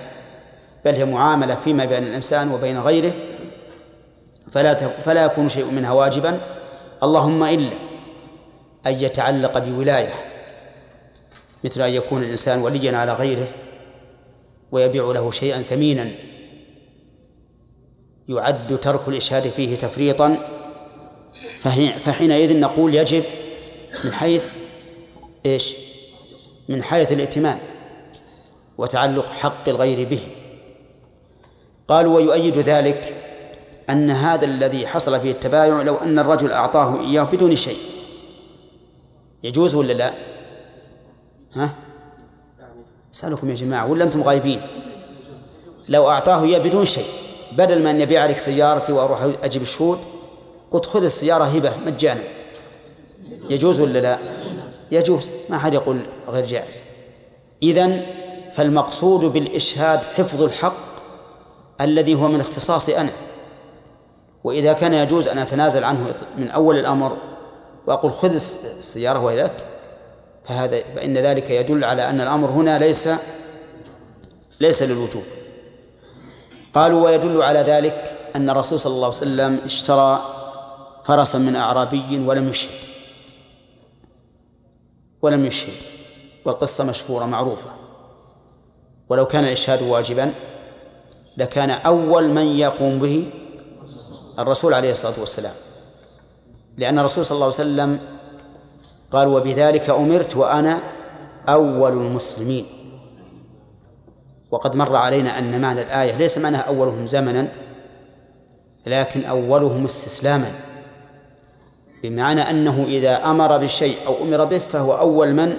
[0.86, 3.14] بل هي معاملة فيما بين الإنسان وبين غيره
[4.52, 6.40] فلا فلا يكون شيء منها واجبا.
[7.04, 7.76] اللهم إلا
[8.86, 10.14] أن يتعلق بولاية
[11.64, 13.48] مثل أن يكون الإنسان وليا على غيره
[14.72, 16.12] ويبيع له شيئا ثمينا.
[18.30, 20.38] يعد ترك الإشهاد فيه تفريطا
[22.06, 23.24] فحينئذ نقول يجب
[24.06, 24.52] من حيث
[25.46, 25.76] إيش؟
[26.70, 27.60] من حيث الائتمان
[28.78, 30.20] وتعلق حق الغير به
[31.88, 33.16] قالوا ويؤيد ذلك
[33.90, 37.78] أن هذا الذي حصل فيه التبايع لو أن الرجل أعطاه إياه بدون شيء
[39.44, 40.14] يجوز ولا لا؟
[41.54, 41.74] ها؟
[43.12, 44.62] سألكم يا جماعة ولا أنتم غايبين؟
[45.90, 47.25] لو أعطاه إياه بدون شيء
[47.58, 50.00] بدل ما أن يبيع لك سيارتي وأروح أجيب الشهود
[50.72, 52.22] قلت خذ السيارة هبة مجانا.
[53.50, 54.20] يجوز ولا لا؟
[54.92, 56.82] يجوز ما حد يقول غير جائز.
[57.64, 58.02] إذن
[58.52, 60.76] فالمقصود بالإشهاد حفظ الحق
[61.82, 63.12] الذي هو من اختصاصي أنا.
[64.44, 67.18] وإذا كان يجوز أن أتنازل عنه من أول الأمر
[67.88, 69.52] وأقول خذ السيارة وإذاك
[70.44, 73.10] فهذا فإن ذلك يدل على أن الأمر هنا ليس
[74.60, 75.24] ليس للوجوب.
[76.76, 80.22] قالوا ويدل على ذلك أن الرسول صلى الله عليه وسلم اشترى
[81.04, 82.80] فرسا من أعرابي ولم يشهد.
[85.22, 85.74] ولم يشهد.
[86.46, 87.70] والقصة مشهورة معروفة.
[89.10, 90.34] ولو كان الإشهاد واجبا
[91.38, 93.30] لكان أول من يقوم به
[94.40, 95.54] الرسول عليه الصلاة والسلام.
[96.78, 98.00] لأن الرسول صلى الله عليه وسلم
[99.12, 100.80] قال وبذلك أمرت وأنا
[101.50, 102.66] أول المسلمين.
[104.52, 107.48] وقد مر علينا أن معنى الآية ليس معناها أولهم زمنا
[108.86, 110.52] لكن أولهم استسلاما.
[112.04, 115.58] بمعنى أنه إذا أمر بالشيء أو أمر به فهو أول من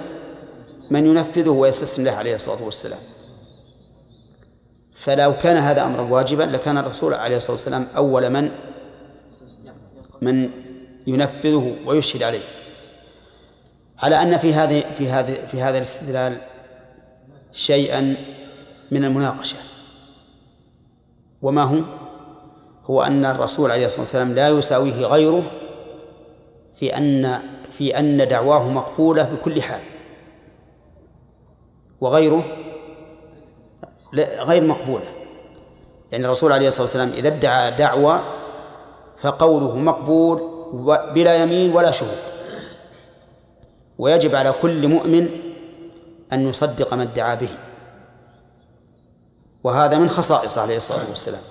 [0.91, 2.99] من ينفذه ويستسلم له عليه الصلاة والسلام.
[4.91, 8.51] فلو كان هذا أمرا واجبا لكان الرسول عليه الصلاة والسلام أول من
[10.21, 10.49] من
[11.07, 12.43] ينفذه ويشهد عليه.
[13.99, 16.37] على أن في هذه في هذه في هذا الاستدلال
[17.51, 18.15] شيئا
[18.91, 19.57] من المناقشة.
[21.41, 21.77] وما هو؟
[22.85, 25.43] هو أن الرسول عليه الصلاة والسلام لا يساويه غيره
[26.73, 29.81] في أن في أن دعواه مقبولة بكل حال.
[32.01, 32.43] وغيره؟
[34.39, 35.05] غير مقبولة.
[36.11, 38.23] يعني الرسول عليه الصلاة والسلام إذا ادعى دعوة
[39.17, 40.57] فقوله مقبول
[41.13, 42.17] بلا يمين ولا شهود.
[43.97, 45.29] ويجب على كل مؤمن
[46.33, 47.49] أن يصدق ما ادعى به.
[49.67, 51.41] وهذا من خصائصه عليه الصلاة والسلام.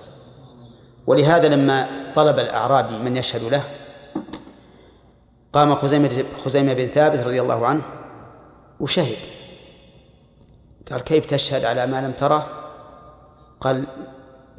[1.07, 3.63] ولهذا لما طلب الأعرابي من يشهد له
[5.53, 7.81] قام خزيمة خزيمة بن ثابت رضي الله عنه
[8.79, 9.17] وشهد.
[10.91, 12.47] قال كيف تشهد على ما لم تره؟
[13.59, 13.87] قال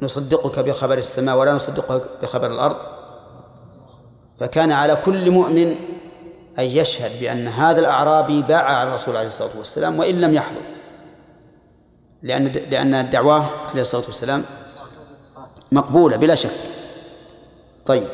[0.01, 2.77] نصدقك بخبر السماء ولا نصدقك بخبر الأرض.
[4.39, 5.75] فكان على كل مؤمن
[6.59, 10.78] أن يشهد بأن هذا الأعرابي باع على الرسول عليه الصلاة والسلام وإن لم يحضر.
[12.23, 14.43] لأن لأن دعواه عليه الصلاة والسلام
[15.71, 16.51] مقبولة بلا شك.
[17.85, 18.07] طيب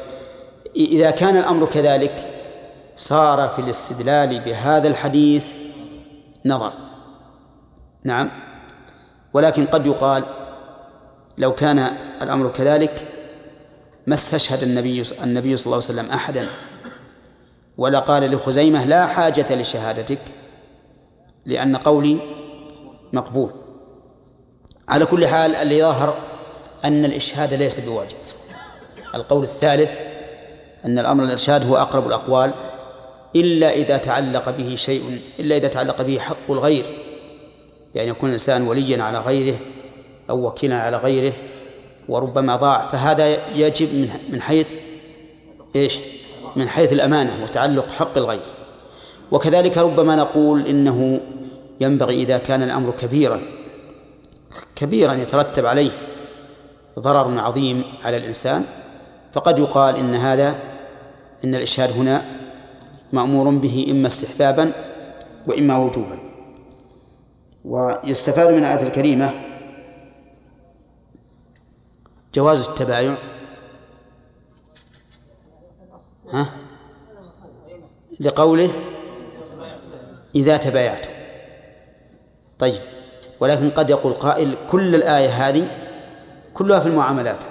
[0.76, 2.32] إذا كان الأمر كذلك
[2.96, 5.52] صار في الاستدلال بهذا الحديث
[6.46, 6.74] نظر.
[8.04, 8.32] نعم.
[9.34, 10.24] ولكن قد يقال
[11.38, 11.80] لو كان
[12.22, 13.08] الأمر كذلك
[14.08, 16.48] ما استشهد النبي النبي صلى الله عليه وسلم أحدا.
[17.78, 20.20] ولا قال لخزيمة لا حاجة لشهادتك
[21.46, 22.20] لأن قولي
[23.14, 23.65] مقبول.
[24.90, 26.18] على كل حال اللي ظهر
[26.86, 28.16] أن الإشهاد ليس بواجب.
[29.16, 30.00] القول الثالث
[30.86, 32.54] أن الأمر الإرشاد هو أقرب الأقوال
[33.36, 36.86] إلا إذا تعلق به شيء إلا إذا تعلق به حق الغير.
[37.96, 39.60] يعني يكون الإنسان وليا على غيره
[40.30, 41.34] أو وكيلا على غيره
[42.10, 44.74] وربما ضاع فهذا يجب من من حيث
[45.76, 46.00] إيش؟
[46.56, 48.46] من حيث الأمانة وتعلق حق الغير.
[49.32, 51.20] وكذلك ربما نقول إنه
[51.80, 53.42] ينبغي إذا كان الأمر كبيرا
[54.76, 55.92] كبيرا يترتب عليه
[57.00, 58.66] ضرر عظيم على الإنسان
[59.34, 60.60] فقد يقال إن هذا
[61.44, 62.26] إن الإشهاد هنا
[63.14, 64.72] مأمور به إما استحبابا
[65.48, 66.20] وإما وجوبا.
[67.66, 69.34] ويستفاد من الآية الكريمة
[72.34, 73.16] جواز التبايع
[76.34, 76.50] ها؟
[78.20, 78.70] لقوله
[80.36, 81.12] إذا تبايعتم.
[82.60, 82.82] طيب.
[83.40, 85.68] ولكن قد يقول قائل كل الآية هذه
[86.54, 87.44] كلها في المعاملات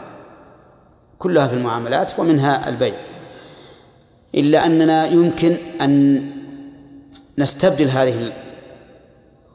[1.18, 2.94] كلها في المعاملات ومنها البيع
[4.34, 6.24] إلا أننا يمكن أن
[7.38, 8.32] نستبدل هذه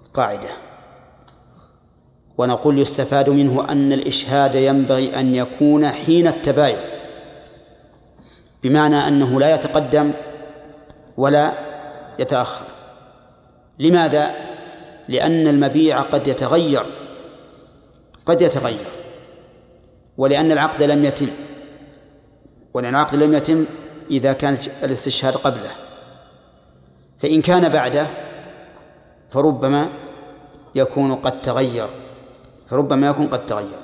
[0.06, 0.50] القاعدة
[2.38, 6.78] ونقول يستفاد منه أن الإشهاد ينبغي أن يكون حين التباين
[8.64, 10.12] بمعنى أنه لا يتقدم
[11.18, 11.54] ولا
[12.20, 12.66] يتأخر
[13.80, 14.49] لماذا؟
[15.10, 16.86] لأن المبيع قد يتغير
[18.26, 18.88] قد يتغير
[20.18, 21.30] ولأن العقد لم يتم
[22.74, 23.66] ولأن العقد لم يتم
[24.12, 25.72] إذا كان الاستشهاد قبله.
[27.18, 28.08] فإن كان بعده
[29.30, 29.90] فربما
[30.76, 31.90] يكون قد تغير
[32.68, 33.80] فربما يكون قد تغير.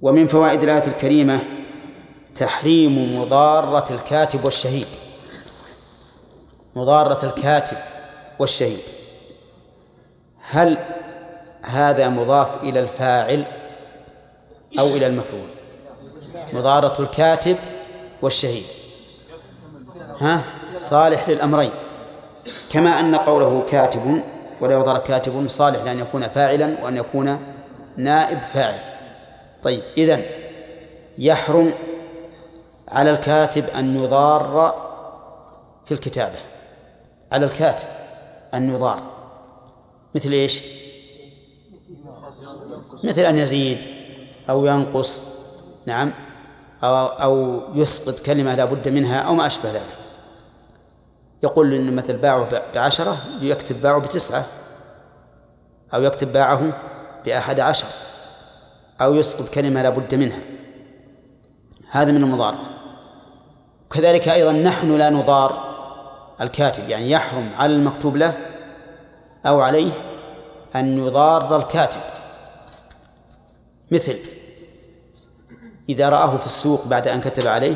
[0.00, 1.40] ومن فوائد الآية الكريمة
[2.34, 4.86] تحريم مضارة الكاتب والشهيد.
[6.76, 7.76] مضارة الكاتب.
[8.38, 8.82] والشهيد.
[10.50, 10.78] هل
[11.64, 13.44] هذا مضاف إلى الفاعل
[14.78, 15.48] أو إلى المفعول؟
[16.52, 17.56] مضارة الكاتب
[18.22, 18.64] والشهيد.
[20.20, 20.44] ها؟
[20.76, 21.70] صالح للأمرين.
[22.70, 24.22] كما أن قوله كاتب
[24.60, 27.38] ولا يضر كاتب صالح لأن يكون فاعلا وأن يكون
[27.96, 28.80] نائب فاعل.
[29.62, 30.24] طيب إذن
[31.18, 31.74] يحرم
[32.88, 34.74] على الكاتب أن يضار
[35.84, 36.38] في الكتابة.
[37.32, 38.01] على الكاتب.
[38.54, 39.02] أن يضار
[40.14, 40.62] مثل إيش؟
[43.04, 43.78] مثل أن يزيد
[44.50, 45.22] أو ينقص
[45.86, 46.12] نعم
[46.84, 49.98] أو, أو يسقط كلمة لا بد منها أو ما أشبه ذلك.
[51.42, 54.44] يقول إن مثل باعه بعشرة يكتب باعه بتسعة
[55.94, 56.80] أو يكتب باعه
[57.24, 57.88] بأحد عشر
[59.00, 60.40] أو يسقط كلمة لا بد منها.
[61.90, 62.58] هذا من المضارة
[63.90, 65.72] كذلك أيضا نحن لا نضار
[66.40, 68.51] الكاتب يعني يحرم على المكتوب له
[69.46, 69.90] أو عليه
[70.76, 72.00] أن يضار الكاتب.
[73.90, 74.18] مثل
[75.88, 77.74] إذا رآه في السوق بعد أن كتب عليه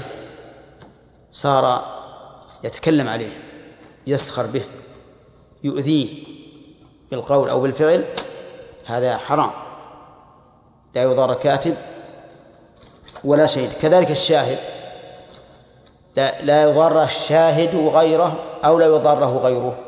[1.31, 1.85] صار
[2.65, 3.31] يتكلم عليه
[4.07, 4.63] يسخر به
[5.65, 6.25] يؤذيه
[7.11, 8.05] بالقول أو بالفعل
[8.87, 9.51] هذا حرام.
[10.95, 11.77] لا يضار كاتب
[13.25, 13.73] ولا شهيد.
[13.73, 14.59] كذلك الشاهد
[16.17, 19.79] لا, لا يضار الشاهد غيره أو لا يضاره غيره.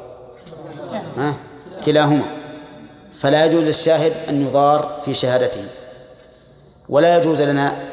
[1.17, 1.35] ها؟
[1.85, 2.25] كلاهما
[3.13, 5.65] فلا يجوز للشاهد أن يضار في شهادته
[6.89, 7.89] ولا يجوز لنا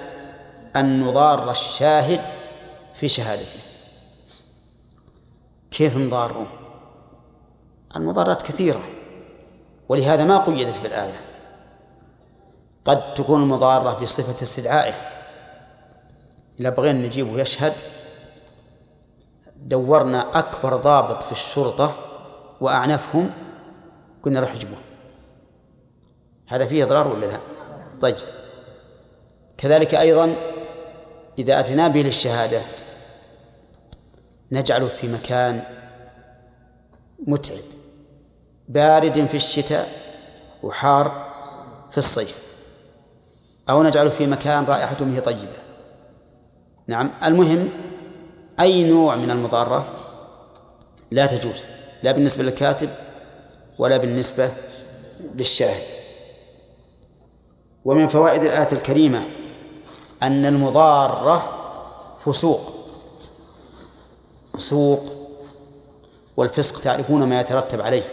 [0.75, 2.21] أن نضار الشاهد
[2.93, 3.59] في شهادته.
[5.71, 6.47] كيف نضاره؟
[7.95, 8.83] المضارات كثيرة
[9.89, 11.19] ولهذا ما قيدت بالآية.
[12.86, 14.93] قد تكون المضارة بصفة استدعائه.
[16.59, 17.73] إذا بغينا نجيبه يشهد
[19.55, 21.95] دورنا أكبر ضابط في الشرطة
[22.61, 23.31] وأعنفهم
[24.26, 24.78] قلنا روح اجيبوه
[26.47, 27.39] هذا فيه إضرار ولا لا؟
[28.01, 28.15] طيب.
[29.57, 30.36] كذلك أيضا
[31.39, 32.61] إذا أتينا به للشهادة
[34.51, 35.63] نجعله في مكان
[37.28, 37.63] متعب
[38.67, 39.89] بارد في الشتاء
[40.63, 41.34] وحار
[41.91, 42.45] في الصيف
[43.69, 45.57] أو نجعله في مكان رائحته طيبة.
[46.88, 47.11] نعم.
[47.23, 47.69] المهم
[48.59, 49.88] أي نوع من المضارة؟
[51.11, 51.63] لا تجوز.
[52.03, 52.89] لا بالنسبة للكاتب
[53.80, 54.51] ولا بالنسبة
[55.36, 55.84] للشاهد.
[57.86, 59.26] ومن فوائد الآية الكريمة
[60.23, 61.43] أن المضارة
[62.26, 62.71] فسوق.
[64.53, 65.03] فسوق
[66.38, 68.03] والفسق تعرفون ما يترتب عليه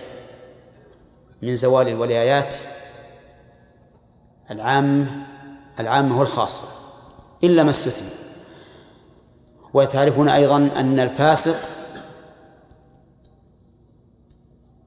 [1.42, 2.56] من زوال الولايات
[4.50, 5.22] العام
[5.80, 6.66] العامة والخاصة
[7.44, 8.08] إلا ما استثني
[9.74, 11.56] وتعرفون أيضا أن الفاسق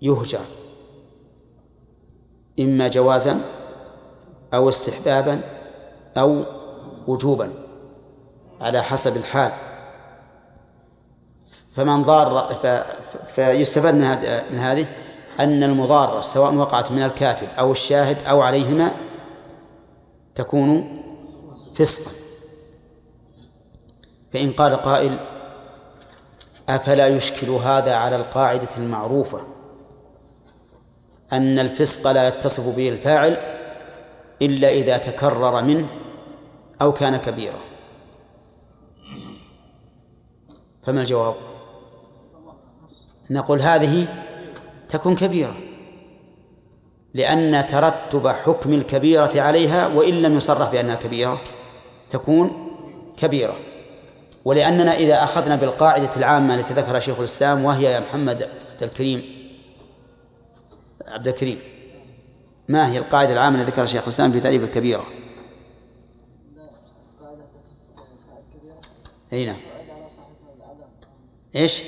[0.01, 0.45] يهجر.
[2.59, 3.41] إما جوازا
[4.53, 5.41] أو استحبابا
[6.17, 6.43] أو
[7.07, 7.53] وجوبا
[8.61, 9.51] على حسب الحال.
[11.71, 12.55] فمن ضار
[13.25, 14.01] فيستفاد من
[14.51, 14.87] من هذه
[15.39, 18.91] أن المضارة سواء وقعت من الكاتب أو الشاهد أو عليهما
[20.35, 21.01] تكون
[21.75, 22.11] فسقا.
[24.33, 25.19] فإن قال قائل
[26.69, 29.54] أفلا يشكل هذا على القاعدة المعروفة؟
[31.33, 33.37] أن الفسق لا يتصف به الفاعل
[34.41, 35.87] إلا إذا تكرر منه
[36.81, 37.59] أو كان كبيرا.
[40.83, 41.35] فما الجواب؟
[43.29, 44.07] نقول هذه
[44.89, 45.55] تكون كبيرة
[47.13, 51.41] لأن ترتب حكم الكبيرة عليها وإن لم يصرح بأنها كبيرة
[52.09, 52.71] تكون
[53.17, 53.55] كبيرة.
[54.45, 59.34] ولأننا إذا أخذنا بالقاعدة العامة التي ذكرها شيخ الإسلام وهي يا محمد عبد الكريم
[61.07, 61.59] عبد الكريم.
[62.69, 65.05] ما هي القاعدة العامة التي ذكرها شيخ الإسلام في تعريف الكبيرة؟
[69.33, 69.57] أي نعم.
[71.55, 71.81] إيش؟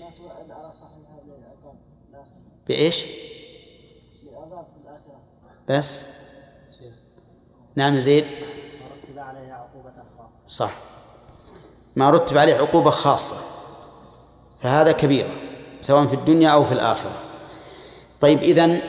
[0.00, 1.74] ما توعد على صاحبها
[2.68, 3.08] بإيش؟ في
[4.82, 5.20] الآخرة
[5.68, 6.14] بس.
[7.76, 8.24] نعم زيد.
[10.46, 10.74] صح.
[11.96, 13.36] ما رتب عليه عقوبة خاصة.
[14.58, 15.36] فهذا كبيرة
[15.80, 17.23] سواء في الدنيا أو في الآخرة.
[18.24, 18.80] طيب إذن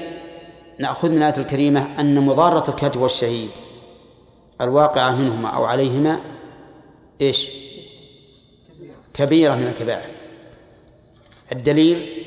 [0.79, 3.49] نأخذ من الآية الكريمة أن مضارة الكاتب والشهيد
[4.61, 6.21] الواقعة منهما أو عليهما
[7.21, 7.49] إيش؟
[9.13, 10.09] كبيرة من الكبائر.
[11.51, 12.25] الدليل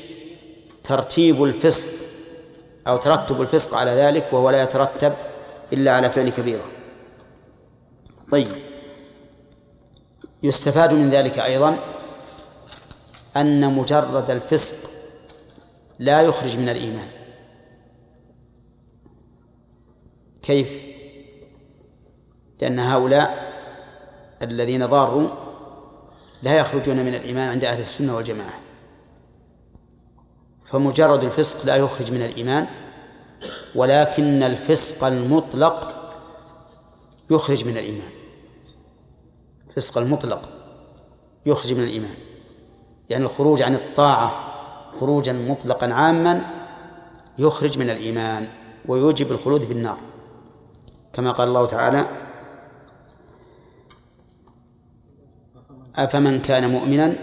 [0.83, 1.89] ترتيب الفسق
[2.87, 5.13] أو ترتب الفسق على ذلك وهو لا يترتب
[5.73, 6.65] إلا على فعل كبيرة.
[8.31, 8.51] طيب
[10.43, 11.77] يستفاد من ذلك أيضا
[13.37, 14.98] أن مجرد الفسق
[15.99, 17.07] لا يخرج من الإيمان.
[20.41, 20.81] كيف؟
[22.61, 23.49] لأن هؤلاء
[24.41, 25.29] الذين ضاروا
[26.43, 28.59] لا يخرجون من الإيمان عند أهل السنة والجماعة.
[30.65, 32.67] فمجرد الفسق لا يخرج من الإيمان
[33.75, 35.95] ولكن الفسق المطلق
[37.31, 38.11] يخرج من الإيمان.
[39.69, 40.49] الفسق المطلق
[41.45, 42.15] يخرج من الإيمان.
[43.09, 44.48] يعني الخروج عن الطاعة
[44.99, 46.45] خروجا مطلقا عاما
[47.37, 48.47] يخرج من الإيمان
[48.85, 49.97] ويوجب الخلود في النار.
[51.13, 52.05] كما قال الله تعالى
[55.95, 57.13] أفمن كان مؤمنا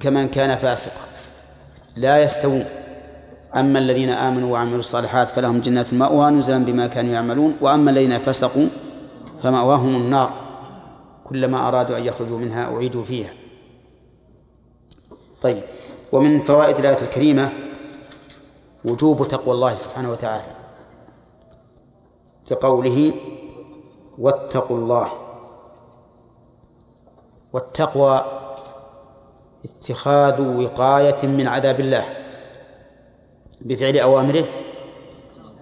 [0.00, 1.06] كمن كان فاسقا.
[1.96, 2.64] لا يستوون.
[3.56, 8.66] أما الذين آمنوا وعملوا الصالحات فلهم جنات المأوى نزلا بما كانوا يعملون وأما الذين فسقوا
[9.42, 10.42] فمأواهم النار.
[11.24, 13.34] كلما أرادوا أن يخرجوا منها أعيدوا فيها.
[15.42, 15.62] طيب.
[16.12, 17.52] ومن فوائد الآية الكريمة
[18.84, 20.52] وجوب تقوى الله سبحانه وتعالى
[22.46, 23.12] كقوله
[24.18, 25.12] واتقوا الله.
[27.52, 28.24] والتقوى
[29.64, 32.04] اتخاذ وقاية من عذاب الله
[33.60, 34.44] بفعل أوامره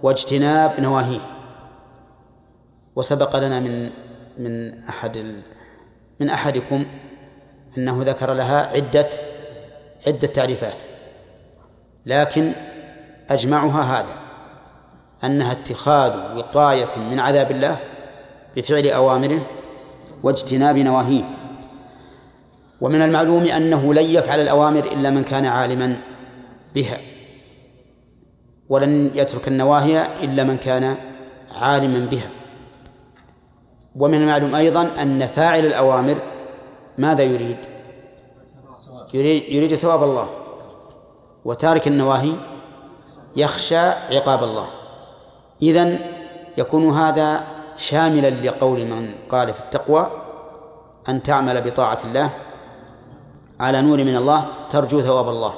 [0.03, 1.19] واجتناب نواهيه.
[2.95, 3.91] وسبق لنا من
[4.37, 5.41] من أحد
[6.19, 6.85] من أحدكم
[7.77, 9.09] أنه ذكر لها عدة
[10.07, 10.83] عدة تعريفات.
[12.05, 12.53] لكن
[13.29, 14.13] أجمعها هذا
[15.23, 17.77] أنها اتخاذ وقاية من عذاب الله
[18.55, 19.41] بفعل أوامره
[20.23, 21.23] واجتناب نواهيه.
[22.81, 25.97] ومن المعلوم أنه لن يفعل الأوامر إلا من كان عالما
[26.75, 26.97] بها
[28.69, 30.95] ولن يترك النواهي إلا من كان
[31.61, 32.29] عالما بها.
[33.95, 36.21] ومن المعلوم أيضا أن فاعل الأوامر
[36.97, 37.57] ماذا يريد؟
[39.13, 40.29] يريد, يريد ثواب الله
[41.45, 42.33] وتارك النواهي
[43.35, 44.67] يخشى عقاب الله.
[45.61, 45.99] إذن
[46.57, 47.43] يكون هذا
[47.77, 50.11] شاملا لقول من قال في التقوى
[51.09, 52.33] أن تعمل بطاعة الله
[53.59, 55.53] على نور من الله ترجو ثواب الله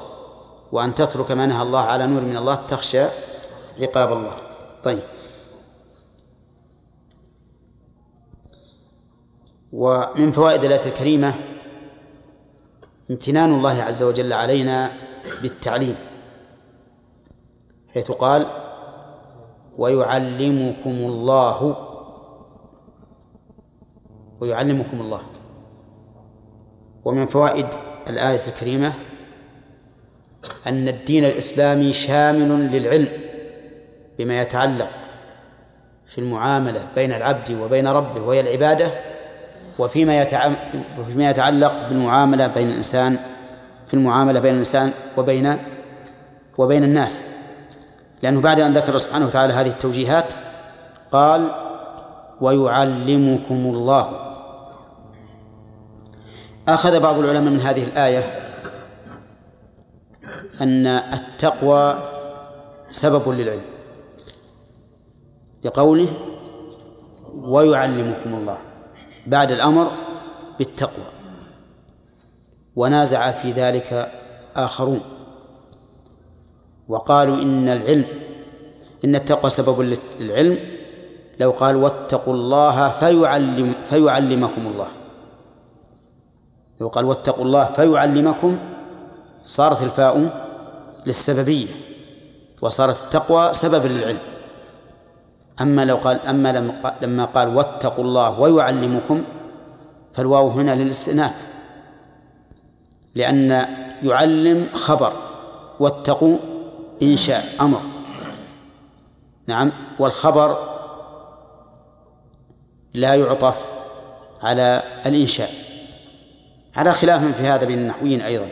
[0.72, 3.04] وأن تترك ما نهى الله على نور من الله تخشى
[3.82, 4.36] عقاب الله.
[4.84, 5.04] طيب.
[9.74, 11.34] ومن فوائد الآية الكريمة
[13.14, 14.92] امتنان الله عز وجل علينا
[15.42, 15.96] بالتعليم
[17.94, 18.48] حيث قال
[19.78, 21.78] ويعلمكم الله
[24.42, 25.22] ويعلمكم الله.
[27.06, 27.68] ومن فوائد
[28.10, 28.94] الآية الكريمة
[30.68, 33.08] أن الدين الإسلامي شامل للعلم
[34.20, 34.90] بما يتعلق
[36.06, 39.13] في المعاملة بين العبد وبين ربه وهي العبادة
[39.80, 40.26] وفيما
[41.08, 43.18] فيما يتعلق بالمعاملة بين الإنسان
[43.88, 45.58] في المعاملة بين الإنسان وبين
[46.58, 47.24] وبين الناس.
[48.24, 50.34] لأنه بعد أن ذكر سبحانه وتعالى هذه التوجيهات
[51.12, 51.52] قال
[52.42, 54.34] ويعلمكم الله.
[56.68, 58.24] أخذ بعض العلماء من هذه الآية
[60.62, 62.10] أن التقوى
[62.90, 63.62] سبب للعلم.
[65.64, 66.08] لقوله
[67.36, 68.73] ويعلمكم الله.
[69.28, 69.92] بعد الأمر
[70.60, 71.06] بالتقوى
[72.76, 74.12] ونازع في ذلك
[74.56, 75.02] آخرون.
[76.88, 78.06] وقالوا إن العلم
[79.06, 80.58] إن التقوى سبب للعلم.
[81.40, 84.88] لو قال واتقوا الله فيعلم فيعلمكم الله.
[86.82, 88.58] لو قال واتقوا الله فيعلمكم
[89.44, 90.44] صارت الفاء
[91.06, 91.68] للسببية
[92.62, 94.33] وصارت التقوى سبب للعلم.
[95.62, 99.24] أما لو قال أما لما قال واتقوا الله ويعلمكم
[100.14, 101.48] فالواو هنا للاستئناف.
[103.16, 103.66] لأن
[104.04, 105.14] يعلم خبر
[105.80, 106.38] واتقوا
[107.02, 107.82] إنشاء أمر.
[109.48, 110.74] نعم والخبر
[112.94, 113.62] لا يعطف
[114.42, 115.50] على الإنشاء.
[116.76, 118.50] على خلاف في هذا بين النحويين أيضا.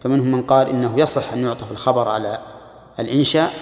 [0.00, 2.38] فمنهم من قال إنه يصح أن يعطف الخبر على
[2.98, 3.52] الإنشاء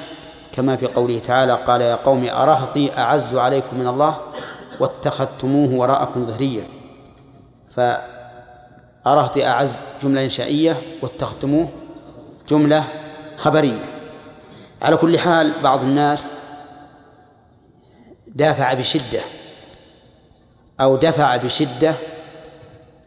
[0.55, 4.18] كما في قوله تعالى قال يا قوم أرهطي أعز عليكم من الله
[4.80, 6.68] واتخذتموه وراءكم ظهريا
[7.68, 11.68] فأرهطي أعز جملة إنشائية واتخذتموه
[12.48, 12.84] جملة
[13.36, 13.84] خبرية.
[14.82, 16.34] على كل حال بعض الناس
[18.26, 19.20] دافع بشدة
[20.80, 21.94] أو دفع بشدة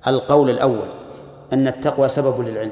[0.07, 0.87] القول الأول
[1.53, 2.71] أن التقوى سبب للعلم.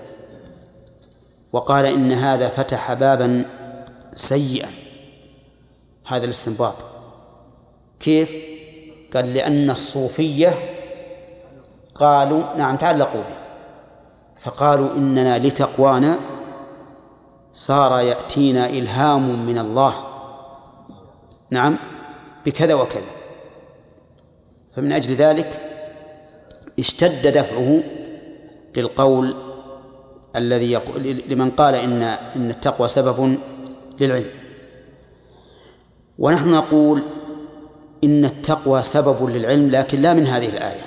[1.54, 3.46] وقال إن هذا فتح بابا
[4.16, 4.70] سيئا.
[6.08, 6.76] هذا الاستنباط.
[8.00, 8.36] كيف؟
[9.14, 10.54] قال لأن الصوفية
[11.96, 13.38] قالوا نعم تعلقوا به
[14.38, 16.20] فقالوا إننا لتقوانا
[17.54, 19.94] صار يأتينا إلهام من الله.
[21.50, 21.78] نعم
[22.46, 23.12] بكذا وكذا.
[24.76, 25.62] فمن أجل ذلك
[26.80, 27.84] اشتد دفعه
[28.76, 29.36] للقول
[30.36, 32.04] الذي يقول لمن قال إن
[32.36, 33.38] إن التقوى سبب
[34.00, 34.30] للعلم.
[36.20, 37.04] ونحن نقول
[38.04, 40.82] إن التقوى سبب للعلم لكن لا من هذه الآية.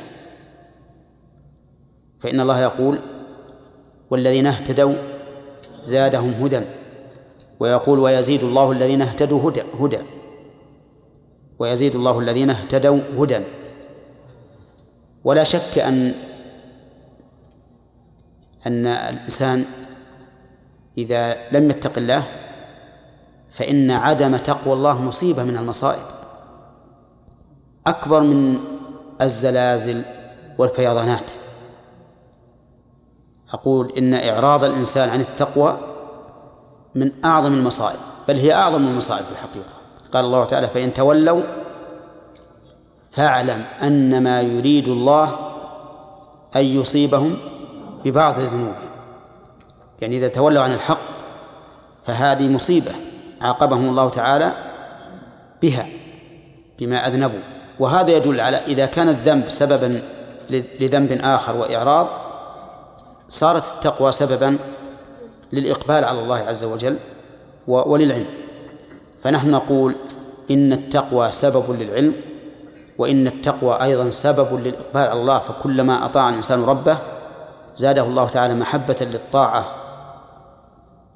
[2.21, 2.99] فإن الله يقول
[4.11, 4.95] والذين اهتدوا
[5.83, 6.61] زادهم هدى.
[7.61, 9.99] ويقول ويزيد الله الذين اهتدوا هدى هدى.
[11.59, 13.41] ويزيد الله الذين اهتدوا هدى.
[15.25, 16.15] ولا شك أن
[18.67, 19.65] أن الإنسان
[20.99, 22.25] إذا لم يتق الله
[23.51, 26.05] فإن عدم تقوى الله مصيبة من المصائب.
[27.87, 28.59] أكبر من
[29.23, 30.03] الزلازل
[30.59, 31.33] والفيضانات.
[33.53, 35.79] أقول إن إعراض الإنسان عن التقوى
[36.95, 39.73] من أعظم المصائب بل هي أعظم المصائب في الحقيقة.
[40.13, 41.43] قال الله تعالى فإن تولوا
[43.11, 45.37] فاعلم أن ما يريد الله
[46.57, 47.37] أن يصيبهم
[48.05, 48.89] ببعض ذنوبهم
[50.01, 51.01] يعني إذا تولوا عن الحق
[52.05, 52.93] فهذه مصيبة.
[53.41, 54.53] عاقبهم الله تعالى
[55.63, 55.87] بها
[56.79, 57.41] بما أذنبوا.
[57.79, 60.03] وهذا يدل على إذا كان الذنب سببا
[60.51, 62.09] لذنب آخر وإعراض
[63.29, 64.59] صارت التقوى سببا
[65.53, 66.97] للإقبال على الله عز وجل
[67.67, 68.27] وللعلم.
[69.23, 69.97] فنحن نقول
[70.51, 72.15] إن التقوى سبب للعلم
[72.99, 75.39] وإن التقوى أيضا سبب للإقبال على الله.
[75.39, 76.99] فكلما أطاع الإنسان ربه
[77.75, 79.75] زاده الله تعالى محبة للطاعة.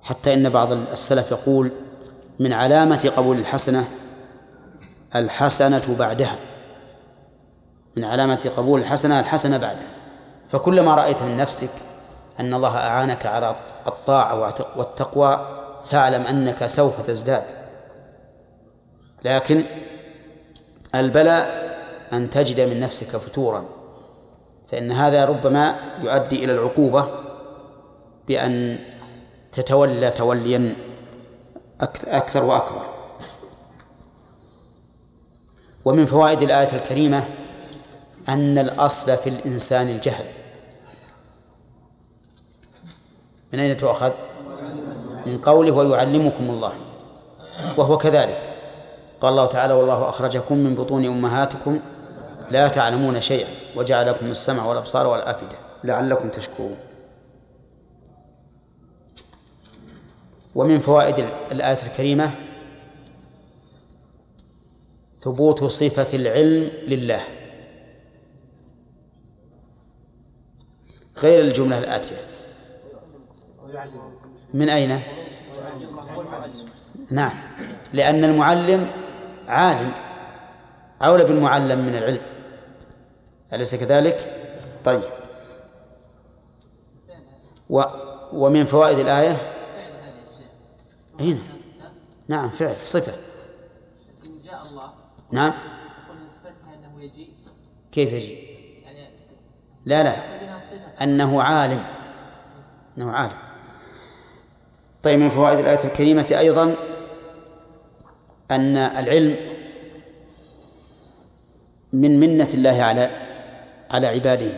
[0.02, 1.70] حتى إن بعض السلف يقول
[2.42, 3.84] من علامة قبول الحسنة
[5.16, 6.36] الحسنة بعدها.
[7.96, 9.88] من علامة قبول الحسنة الحسنة بعدها.
[10.48, 11.70] فكلما رأيت من نفسك
[12.40, 15.46] أن الله أعانك على الطاعة والتقوى
[15.84, 17.44] فاعلم أنك سوف تزداد.
[19.24, 19.62] لكن
[20.94, 21.48] البلاء
[22.12, 23.64] أن تجد من نفسك فتورا.
[24.66, 27.08] فإن هذا ربما يؤدي إلى العقوبة
[28.28, 28.78] بأن
[29.52, 30.76] تتولى توليا
[32.06, 32.86] أكثر وأكبر.
[35.84, 37.24] ومن فوائد الآية الكريمة
[38.28, 40.24] أن الأصل في الإنسان الجهل.
[43.52, 44.12] من أين تؤخذ؟
[45.26, 46.72] من قوله ويعلمكم الله
[47.76, 48.56] وهو كذلك.
[49.20, 51.80] قال الله تعالى والله أخرجكم من بطون أمهاتكم
[52.50, 55.56] لا تعلمون شيئا وجعل لكم السمع والأبصار والأفئدة.
[55.84, 56.76] لعلكم تشكرون.
[60.54, 62.30] ومن فوائد الآية الكريمة
[65.20, 67.20] ثبوت صفة العلم لله.
[71.18, 72.16] غير الجملة الآتية.
[74.54, 75.00] من أين؟
[77.10, 77.32] نعم.
[77.92, 78.90] لأن المعلم
[79.48, 79.92] عالم.
[81.02, 82.22] أولى بالمعلم من العلم.
[83.52, 84.36] أليس كذلك؟
[84.84, 85.02] طيب.
[87.70, 87.82] و
[88.32, 89.51] ومن فوائد الآية
[91.22, 91.40] هنا.
[92.28, 93.12] نعم فعل صفة.
[94.26, 94.92] إن جاء الله
[95.32, 95.52] نعم.
[95.52, 97.32] يقول صفتها أنه يجيء.
[97.92, 98.34] كيف يجي
[98.82, 99.10] يعني
[99.86, 100.16] لا لا.
[101.04, 101.84] أنه عالم.
[102.98, 103.38] أنه عالم.
[105.02, 106.76] طيب من فوائد الآية الكريمة أيضا
[108.50, 109.36] أن العلم
[111.92, 113.10] من منة الله على
[113.90, 114.52] على عباده.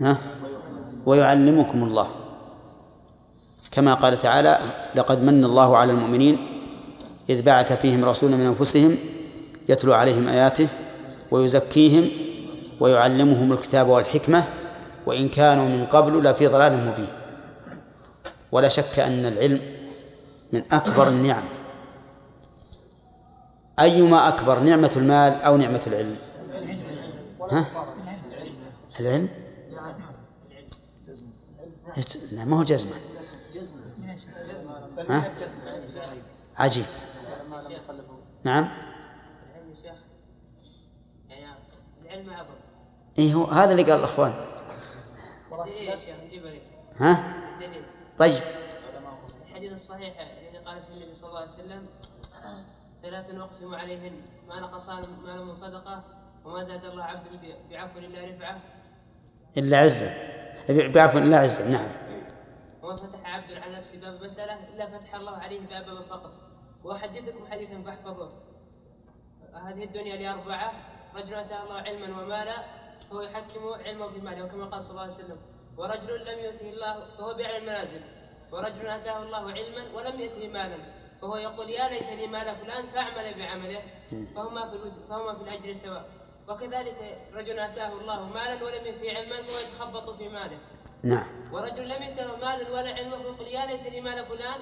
[0.00, 0.35] ها؟
[1.06, 2.10] ويعلمكم الله.
[3.70, 4.58] كما قال تعالى
[4.94, 6.46] لقد من الله على المؤمنين
[7.30, 8.96] إذ بعث فيهم رسولا من أنفسهم
[9.68, 10.68] يتلو عليهم آياته
[11.30, 12.10] ويزكيهم
[12.80, 14.44] ويعلمهم الكتاب والحكمة
[15.06, 17.08] وإن كانوا من قبل لفي ضلال مبين.
[18.52, 19.60] ولا شك أن العلم
[20.52, 21.44] من أكبر النعم.
[23.80, 26.16] أيما أكبر نعمة المال أو نعمة العلم؟
[27.50, 27.64] ها؟
[29.00, 29.28] العلم.
[32.32, 32.96] لا ما هو جزمة.
[35.08, 35.32] ها؟
[36.56, 36.84] عجيب.
[38.44, 38.68] نعم.
[43.18, 44.32] إيه هو هذا اللي قال الأخوان.
[47.00, 47.34] ها؟
[48.18, 48.42] طيب.
[49.48, 51.86] الحديث الصحيح الذي قال فيه النبي صلى الله عليه وسلم
[53.02, 54.88] ثلاث أقسم عليهن ما نقص
[55.24, 56.02] مال من صدقة
[56.44, 57.40] وما زاد الله عبد
[57.70, 58.60] بعفو إلا رفعة
[59.56, 60.10] إلا عزة.
[60.68, 61.90] بعفو إلا عزة نعم.
[62.82, 66.32] وما فتح عبد على نفسه باب مسألة إلا فتح الله عليه باب الفقر
[66.84, 68.32] وأحدثكم حديثا فاحفظوه
[69.54, 70.72] هذه الدنيا لأربعة.
[71.16, 72.56] رجل أتاه الله علما ومالا
[73.10, 75.38] فهو يحكم علمه في ماله وكما قال صلى الله عليه وسلم
[75.76, 78.00] ورجل لم يؤته الله فهو بيع المنازل.
[78.52, 80.76] ورجل أتاه الله علما ولم يأته مالا
[81.22, 83.82] فهو يقول يا ليتني مال فلان فأعمل بعمله
[84.34, 84.90] فهما في.
[85.08, 86.04] فهما في الأجر سواء.
[86.48, 90.58] وكذلك رجل أتاه الله مالا ولم يأته علما فهو يتخبط في ماله.
[91.02, 91.26] نعم.
[91.52, 94.60] ورجل لم يؤته مالا ولا علما فيقول يا ليتني مال فلان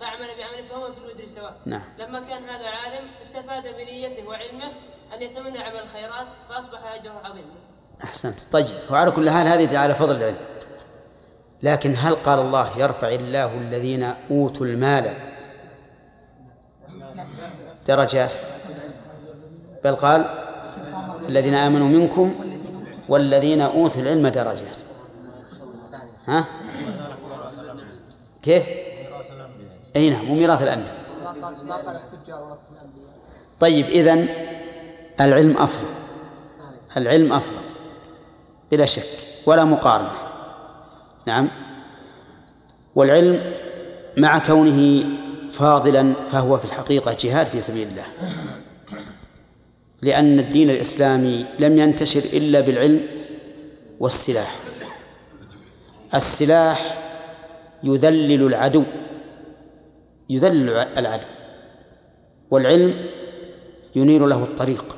[0.00, 1.56] فأعمل بعمله فهما في الوزر سواء.
[1.66, 1.82] نعم.
[1.98, 4.72] لما كان هذا عالم استفاد بنيته وعلمه
[5.14, 7.54] أن يتمنى عمل الخيرات فأصبح أجره عظيما.
[8.04, 8.52] أحسنت.
[8.52, 10.36] طيب وعلى كل حال هذه على فضل العلم.
[11.62, 15.16] لكن هل قال الله يرفع الله الذين أوتوا المال
[17.86, 18.32] درجات؟
[19.84, 20.43] بل قال
[21.28, 22.34] الذين آمنوا منكم
[23.08, 24.76] والذين أوتوا العلم درجات.
[26.26, 26.44] ها؟
[28.42, 28.62] كيف؟
[29.96, 31.04] أي نعم وميراث الأنبياء.
[33.60, 34.28] طيب إذن
[35.20, 35.88] العلم أفضل.
[36.96, 37.64] العلم أفضل
[38.70, 39.06] بلا شك
[39.46, 40.10] ولا مقارنة.
[41.26, 41.48] نعم.
[42.94, 43.54] والعلم
[44.18, 45.04] مع كونه
[45.50, 48.04] فاضلا فهو في الحقيقة جهاد في سبيل الله.
[50.04, 53.06] لأن الدين الإسلامي لم ينتشر إلا بالعلم
[54.00, 54.56] والسلاح.
[56.14, 56.98] السلاح
[57.82, 58.82] يذلل العدو
[60.30, 61.26] يذلل العدو
[62.50, 62.94] والعلم
[63.96, 64.96] ينير له الطريق.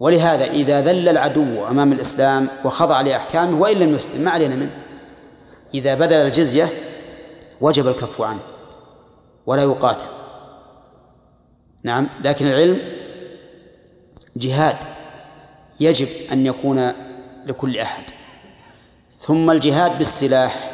[0.00, 4.76] ولهذا إذا ذل العدو أمام الإسلام وخضع لأحكامه وإن لم يسلم ما علينا منه.
[5.74, 6.68] إذا بذل الجزية
[7.60, 8.40] وجب الكف عنه
[9.46, 10.06] ولا يقاتل.
[11.82, 13.01] نعم لكن العلم
[14.36, 14.76] جهاد
[15.80, 16.92] يجب أن يكون
[17.46, 18.04] لكل أحد.
[19.10, 20.70] ثم الجهاد بالسلاح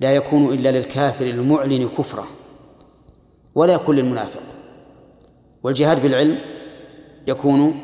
[0.00, 2.26] لا يكون إلا للكافر المعلن كفره
[3.54, 4.42] ولا يكون للمنافق.
[5.62, 6.38] والجهاد بالعلم
[7.26, 7.80] يكون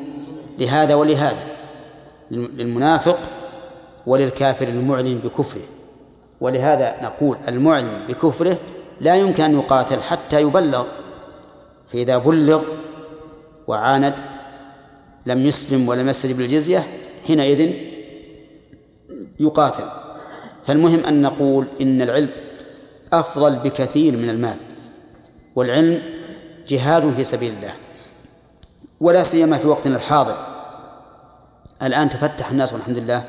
[0.59, 1.47] لهذا ولهذا
[2.31, 3.19] للمنافق
[4.05, 5.61] وللكافر المعلن بكفره.
[6.41, 8.57] ولهذا نقول المعلن بكفره
[8.99, 10.87] لا يمكن أن يقاتل حتى يبلغ
[11.87, 12.65] فإذا بلغ
[13.67, 14.13] وعاند
[15.25, 16.87] لم يسلم ولم يستجب للجزية
[17.27, 17.73] حينئذ
[19.39, 19.83] يقاتل.
[20.65, 22.29] فالمهم أن نقول إن العلم
[23.13, 24.57] أفضل بكثير من المال
[25.55, 26.01] والعلم
[26.67, 27.73] جهاد في سبيل الله
[29.01, 30.37] ولا سيما في وقتنا الحاضر.
[31.83, 33.23] الآن تفتح الناس والحمد لله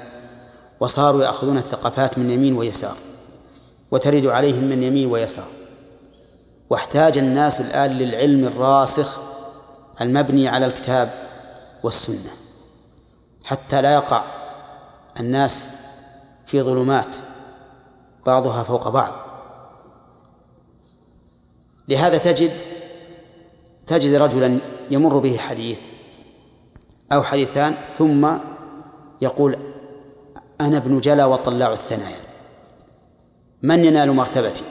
[0.81, 2.97] وصاروا يأخذون الثقافات من يمين ويسار
[3.91, 5.47] وترد عليهم من يمين ويسار.
[6.71, 9.36] واحتاج الناس الآن للعلم الراسخ
[10.01, 11.13] المبني على الكتاب
[11.83, 12.33] والسنة
[13.45, 14.25] حتى لا يقع
[15.21, 15.69] الناس
[16.47, 17.17] في ظلمات
[18.27, 19.13] بعضها فوق بعض.
[21.89, 22.53] لهذا تجد
[23.87, 24.59] تجد رجلا
[24.91, 25.81] يمر به حديث
[27.13, 28.39] أو حديثان ثم
[29.21, 29.57] يقول
[30.61, 32.19] أنا ابن جلا وطلاع الثنايا
[33.63, 34.65] من ينال مرتبتي؟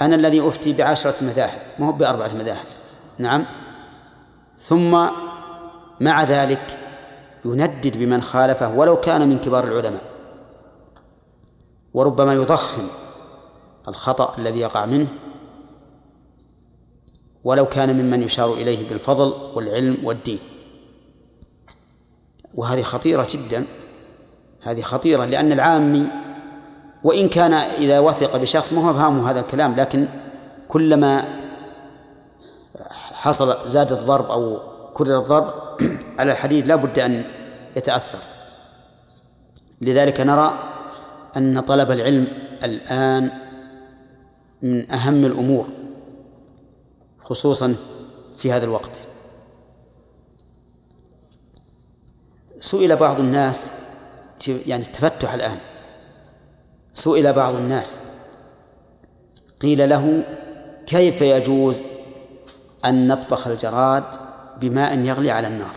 [0.00, 2.66] أنا الذي أفتي بعشرة مذاهب ما هو بأربعة مذاهب؟
[3.18, 3.46] نعم.
[4.56, 5.06] ثم
[6.00, 6.78] مع ذلك
[7.44, 10.02] يندد بمن خالفه ولو كان من كبار العلماء.
[11.94, 12.86] وربما يضخم
[13.88, 15.08] الخطأ الذي يقع منه
[17.44, 20.38] ولو كان ممن يشار إليه بالفضل والعلم والدين.
[22.54, 23.64] وهذه خطيرة جدا.
[24.62, 26.06] هذه خطيرة لأن العامي
[27.04, 30.08] وإن كان إذا وثق بشخص ما هو هذا الكلام لكن
[30.68, 31.24] كلما
[33.24, 34.60] حصل زاد الضرب أو
[34.94, 35.54] كرر الضرب
[36.18, 37.24] على الحديد لا بد أن
[37.76, 38.18] يتأثر.
[39.80, 40.58] لذلك نرى
[41.36, 42.26] أن طلب العلم
[42.64, 43.30] الآن
[44.62, 45.66] من أهم الأمور
[47.18, 47.76] خصوصا
[48.36, 49.08] في هذا الوقت.
[52.56, 53.72] سئل بعض الناس
[54.66, 55.58] يعني التفتح الآن.
[56.94, 58.00] سئل بعض الناس
[59.60, 60.24] قيل له
[60.86, 61.82] كيف يجوز
[62.84, 64.04] أن نطبخ الجراد
[64.60, 65.76] بماء يغلي على النار.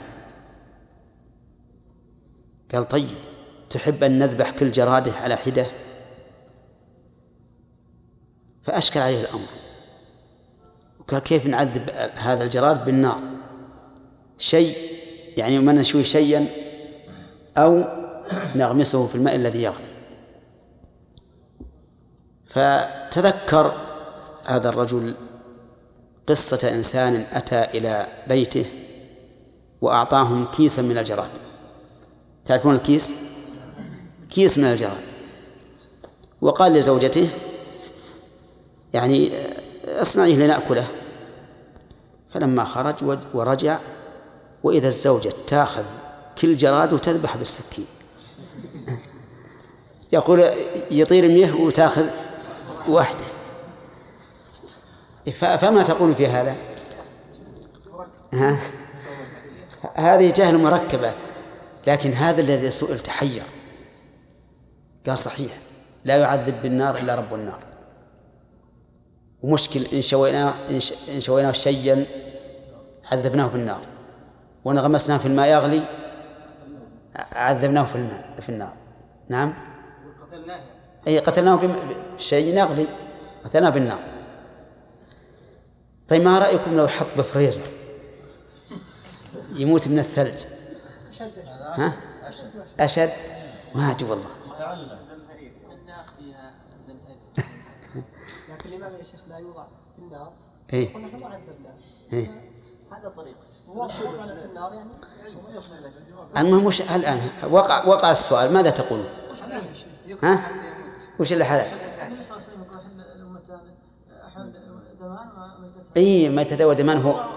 [2.73, 3.17] قال طيب
[3.69, 5.65] تحب أن نذبح كل جراده على حدة؟
[8.61, 9.47] فأشكل عليه الأمر.
[10.99, 13.19] وقال كيف نعذب هذا الجراد بالنار؟
[14.37, 14.77] شيء
[15.37, 16.47] يعني ما نشوي شيئا
[17.57, 17.83] أو
[18.55, 19.87] نغمسه في الماء الذي يغلي.
[22.45, 23.73] فتذكر
[24.45, 25.15] هذا الرجل
[26.27, 28.65] قصة إنسان أتى إلى بيته
[29.81, 31.29] وأعطاهم كيسا من الجراد.
[32.45, 33.13] تعرفون الكيس؟
[34.29, 35.03] كيس من الجراد.
[36.41, 37.29] وقال لزوجته
[38.93, 39.31] يعني
[39.85, 40.87] اصنعيه لنأكله.
[42.29, 43.79] فلما خرج ورجع
[44.63, 45.83] وإذا الزوجة تاخذ
[46.41, 47.85] كل جراد وتذبح بالسكين.
[50.11, 50.49] يقول
[50.91, 52.07] يطير ميه وتاخذ
[52.87, 53.25] واحدة.
[55.31, 56.55] فما تقول في هذا؟
[58.33, 58.57] ها؟
[59.95, 61.13] هذه جهل مركبة
[61.87, 63.43] لكن هذا الذي سئل تحير.
[65.07, 65.51] قال صحيح
[66.05, 67.59] لا يعذب بالنار إلا رب النار.
[69.43, 70.53] ومشكل إن شويناه
[71.09, 72.05] إن شويناه شيئا
[73.11, 73.79] عذبناه بالنار.
[74.65, 75.83] وإن غمسناه في الماء يغلي
[77.35, 78.73] عذبناه في الماء في النار.
[79.29, 79.53] نعم؟
[80.21, 80.59] قتلناه.
[81.07, 81.59] أي قتلناه
[82.17, 82.87] بشيء يغلي
[83.45, 83.99] قتلناه بالنار.
[86.07, 87.63] طيب ما رأيكم لو حط بفريزر
[89.53, 90.43] يموت من الثلج
[91.75, 91.93] ها؟
[92.79, 93.11] أشد
[93.75, 94.27] ما أدري والله
[98.49, 99.63] لكن الإمام يا شيخ لا يوضع
[99.95, 100.31] في النار
[100.73, 100.95] إيه
[102.13, 102.27] إيه
[102.91, 103.35] هذا طريق
[103.67, 104.91] وضع في النار يعني
[106.37, 109.03] المهم وش الآن وقع وقع السؤال ماذا تقول؟
[110.23, 110.47] ها؟
[111.19, 111.73] وش اللي حدث؟
[112.07, 113.59] النبي صلى الله عليه وسلم يقول أحل الأمتان
[114.27, 114.53] أحل
[114.99, 115.29] دمان
[115.97, 117.29] اي ميتة ودمان هو؟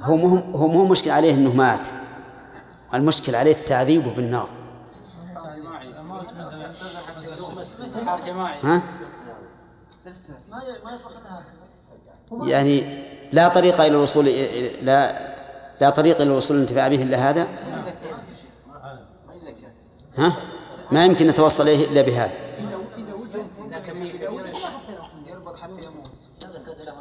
[0.00, 1.88] هو مو هو مو مشكل عليه إنه مات.
[2.94, 4.48] المشكل عليه التعذيب بالنار.
[8.62, 8.82] ها؟
[10.50, 14.26] ما ما يعني لا طريق إلى الوصول
[14.82, 15.34] لا
[15.80, 17.48] لا طريق إلى الوصول للانتفاع به إلا هذا؟
[20.18, 20.36] ها؟
[20.92, 22.34] ما يمكن نتوصل إليه إلا بهذا.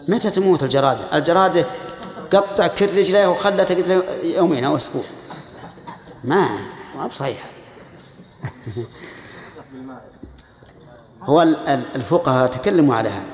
[0.07, 1.65] متى تموت الجرادة؟ الجرادة
[2.33, 3.37] قطع كل رجليه
[3.71, 5.03] له يومين أو أسبوع.
[6.23, 6.49] ما
[6.97, 7.43] ما بصحيح.
[11.23, 13.25] هو ال- ال- الفقهاء تكلموا على هذا.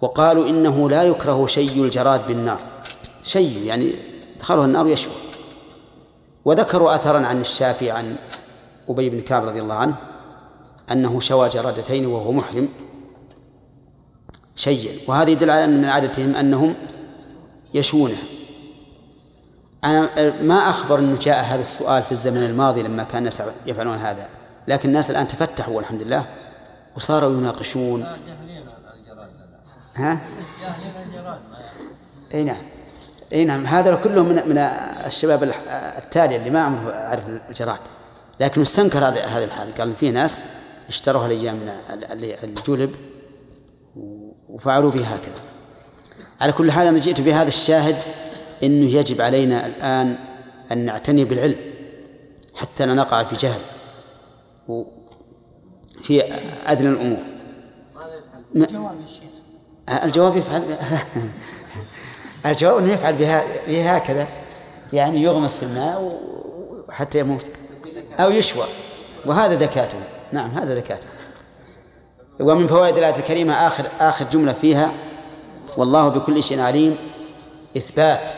[0.00, 2.60] وقالوا إنه لا يكره شيء الجراد بالنار.
[3.22, 3.92] شيء يعني
[4.40, 5.12] دخله النار يشوى
[6.44, 8.16] وذكروا أثرا عن الشافعي عن
[8.88, 9.96] أبي بن كعب رضي الله عنه
[10.92, 12.68] أنه شوى جرادتين وهو محرم.
[14.56, 16.74] شيئا وهذا يدل على أن من عادتهم أنهم
[17.74, 18.16] يشونه.
[19.84, 20.10] أنا
[20.42, 24.28] ما أخبر أنه جاء هذا السؤال في الزمن الماضي لما كان الناس يفعلون هذا.
[24.68, 26.26] لكن الناس الآن تفتحوا والحمد لله
[26.96, 28.06] وصاروا يناقشون.
[29.96, 30.20] ها؟
[32.34, 32.62] إي نعم.
[33.32, 33.66] إي نعم.
[33.66, 34.58] هذا كله من من
[35.06, 35.52] الشباب
[35.98, 37.78] التالي اللي ما عمره عرف الجراد
[38.40, 39.74] لكن استنكر هذا هذا الحال.
[39.74, 40.44] قال في ناس
[40.88, 41.60] اشتروها الأيام
[42.44, 42.94] الجلب
[44.56, 45.42] وفعلوا به هكذا.
[46.40, 47.96] على كل حال أنا جئت بهذا الشاهد
[48.62, 50.18] إنه يجب علينا الآن
[50.72, 51.56] أن نعتني بالعلم
[52.54, 53.60] حتى لا نقع في جهل
[56.02, 56.22] في
[56.66, 57.18] أدنى الأمور.
[58.54, 60.02] م- جواب يا شيخ.
[60.04, 60.62] الجواب يفعل
[62.46, 64.28] الجواب إنه يفعل بها بها هكذا
[64.92, 66.20] يعني يغمس في الماء
[66.88, 67.50] وحتى يموت.
[68.20, 68.64] أو يشوى.
[69.26, 69.98] وهذا ذكاته.
[70.32, 71.06] نعم هذا ذكاته.
[72.40, 74.92] ومن فوائد الآية الكريمة آخر آخر جملة فيها
[75.76, 76.96] والله بكل شيء عليم
[77.76, 78.32] إثبات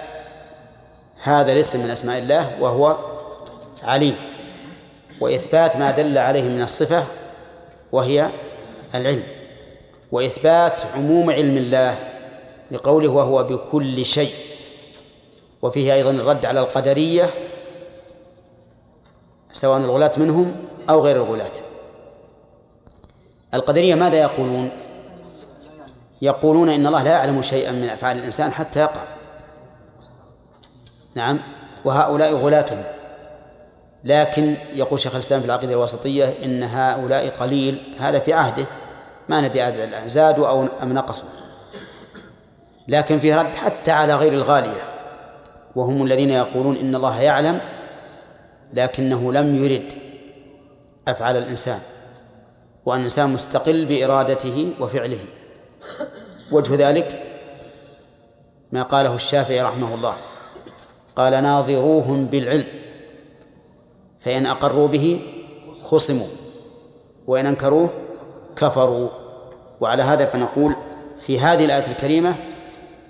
[1.23, 2.97] هذا الاسم من أسماء الله وهو
[3.83, 4.17] عليم
[5.21, 7.05] وإثبات ما دل عليه من الصفة
[7.93, 8.31] وهي
[8.95, 9.23] العلم
[10.13, 11.99] وإثبات عموم علم الله
[12.71, 14.33] لقوله وهو بكل شيء
[15.63, 17.31] وفيه أيضا الرد على القدرية
[19.53, 20.57] سواء الغلاة منهم
[20.91, 21.53] أو غير الغلاة.
[23.55, 24.71] القدرية ماذا يقولون؟
[26.23, 29.03] يقولون إن الله لا يعلم شيئا من أفعال الإنسان حتى يقع
[31.15, 31.41] نعم.
[31.85, 32.85] وهؤلاء غلاتهم.
[34.05, 37.95] لكن يقول شيخ الإسلام في العقيدة الوسطية إن هؤلاء قليل.
[38.01, 38.65] هذا في عهده.
[39.29, 41.29] ما ندري عدد زادوا أو أم نقصوا.
[42.89, 44.83] لكن في رد حتى على غير الغالية.
[45.77, 47.61] وهم الذين يقولون إن الله يعلم
[48.75, 49.93] لكنه لم يرد
[51.09, 51.79] أفعال الإنسان.
[52.89, 55.19] وأن الإنسان مستقل بإرادته وفعله.
[56.53, 57.23] وجه ذلك
[58.73, 60.15] ما قاله الشافعي رحمه الله.
[61.17, 62.65] قال ناظروهم بالعلم
[64.21, 65.21] فإن أقروا به
[65.85, 66.27] خصموا
[67.27, 67.91] وإن أنكروه
[68.57, 69.09] كفروا.
[69.81, 70.77] وعلى هذا فنقول
[71.21, 72.37] في هذه الآية الكريمة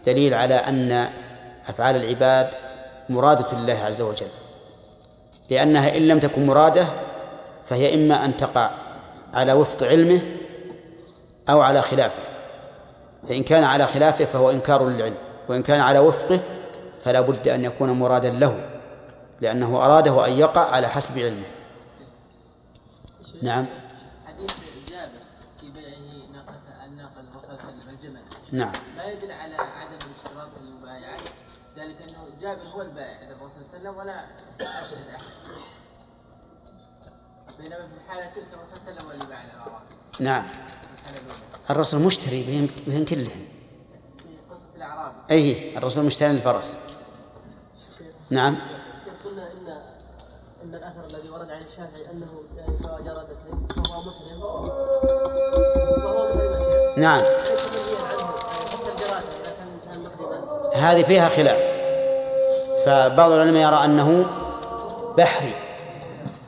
[0.07, 1.09] دليل على أن
[1.68, 2.51] أفعال العباد
[3.09, 4.26] مرادة لله عز وجل.
[5.51, 6.87] لأنها إن لم تكن مرادة
[7.66, 8.70] فهي إما أن تقع
[9.35, 10.20] على وفق علمه
[11.51, 12.22] أو على خلافه.
[13.29, 15.16] فإن كان على خلافه فهو إنكار للعلم
[15.49, 16.41] وإن كان على وفقه
[17.01, 18.61] فلا بد أن يكون مرادا له
[19.41, 21.47] لأنه أراده أن يقع على حسب علمه.
[23.43, 23.66] نعم.
[24.26, 24.55] حديث
[24.89, 25.09] جابر
[25.61, 28.22] في بيعه ناقة الناقة للرسول صلى الله عليه وسلم الجمل
[28.53, 28.72] نعم.
[28.97, 31.16] لا يدل على عدم الاشتراط في المبايعة؟
[31.76, 34.24] ذلك أنه جابر هو البائع للرسول صلى الله عليه وسلم ولا
[34.61, 35.22] أشهد أحد.
[37.59, 40.44] بينما في الحالة تلك الرسول صلى الله عليه وسلم نعم.
[41.70, 43.26] الرسول مشتري بهم, بهم كلهن.
[43.28, 43.44] في
[44.50, 46.76] قصة أي الرسول مشتري للفرس
[48.30, 48.56] نعم.
[49.24, 49.82] قلنا ان
[50.64, 54.42] إن الأثر الذي ورد عن الشافعي أنه يعني سواء جردتين فهو محرم.
[54.42, 55.09] وهو محرم
[56.96, 57.20] نعم.
[60.74, 61.78] هذه فيها خلاف.
[62.86, 64.26] فبعض العلماء يرى أنه
[65.18, 65.68] بحري.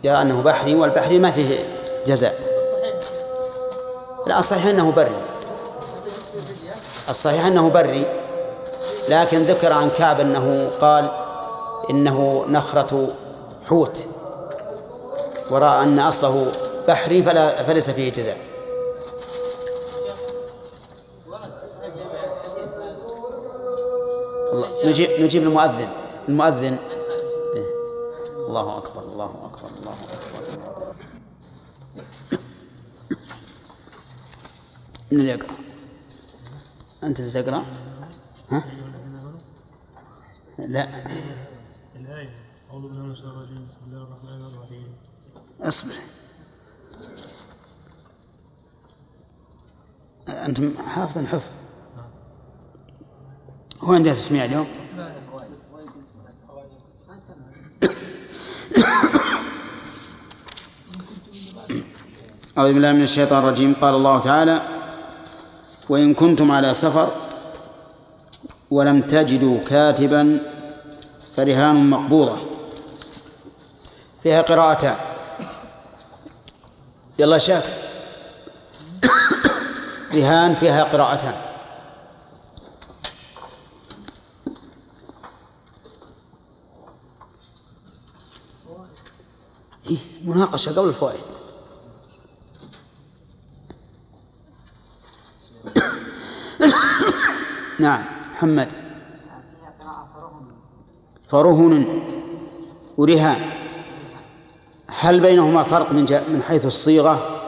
[0.05, 1.59] يرى أنه بحري والبحري ما فيه
[2.07, 2.35] جزاء
[4.27, 5.17] لا الصحيح أنه بري
[7.09, 8.07] الصحيح أنه بري
[9.09, 11.11] لكن ذكر عن كعب أنه قال
[11.91, 13.09] إنه نخرة
[13.69, 14.07] حوت
[15.51, 16.47] ورأى أن أصله
[16.89, 18.37] بحري فلا فليس فيه جزاء
[24.85, 25.89] نجيب نجيب المؤذن
[26.29, 26.79] المؤذن.
[28.51, 30.95] الله أكبر الله أكبر الله أكبر.
[35.13, 35.57] من اللي يقرأ.
[37.05, 37.65] أنت اللي تقرأ؟
[38.51, 38.65] ها؟
[40.59, 41.03] لا.
[41.97, 42.35] الآية.
[42.71, 43.65] أعوذ بالله من الشيطان الرجيم.
[43.65, 44.95] بسم الله الرحمن الرحيم.
[45.61, 45.95] اصبر.
[50.29, 51.53] أنتم حافظ حفظ
[53.81, 54.67] هو عندها تسميع اليوم؟
[62.59, 63.75] أعوذ بالله من الشيطان الرجيم.
[63.81, 64.63] قال الله تعالى
[65.89, 67.09] وإن كنتم على سفر
[68.71, 70.39] ولم تجدوا كاتبا
[71.37, 72.37] فرهان مقبوضة
[74.23, 74.97] فيها قراءتان
[77.19, 77.69] يلا شاكر
[80.15, 81.50] رهان فيها قراءتان.
[90.25, 91.21] مناقشة قبل الفوائد.
[97.81, 98.73] نعم محمد.
[101.29, 102.03] فرهن
[102.99, 103.41] ورهان
[105.01, 107.41] هل بينهما فرق من من حيث الصيغة؟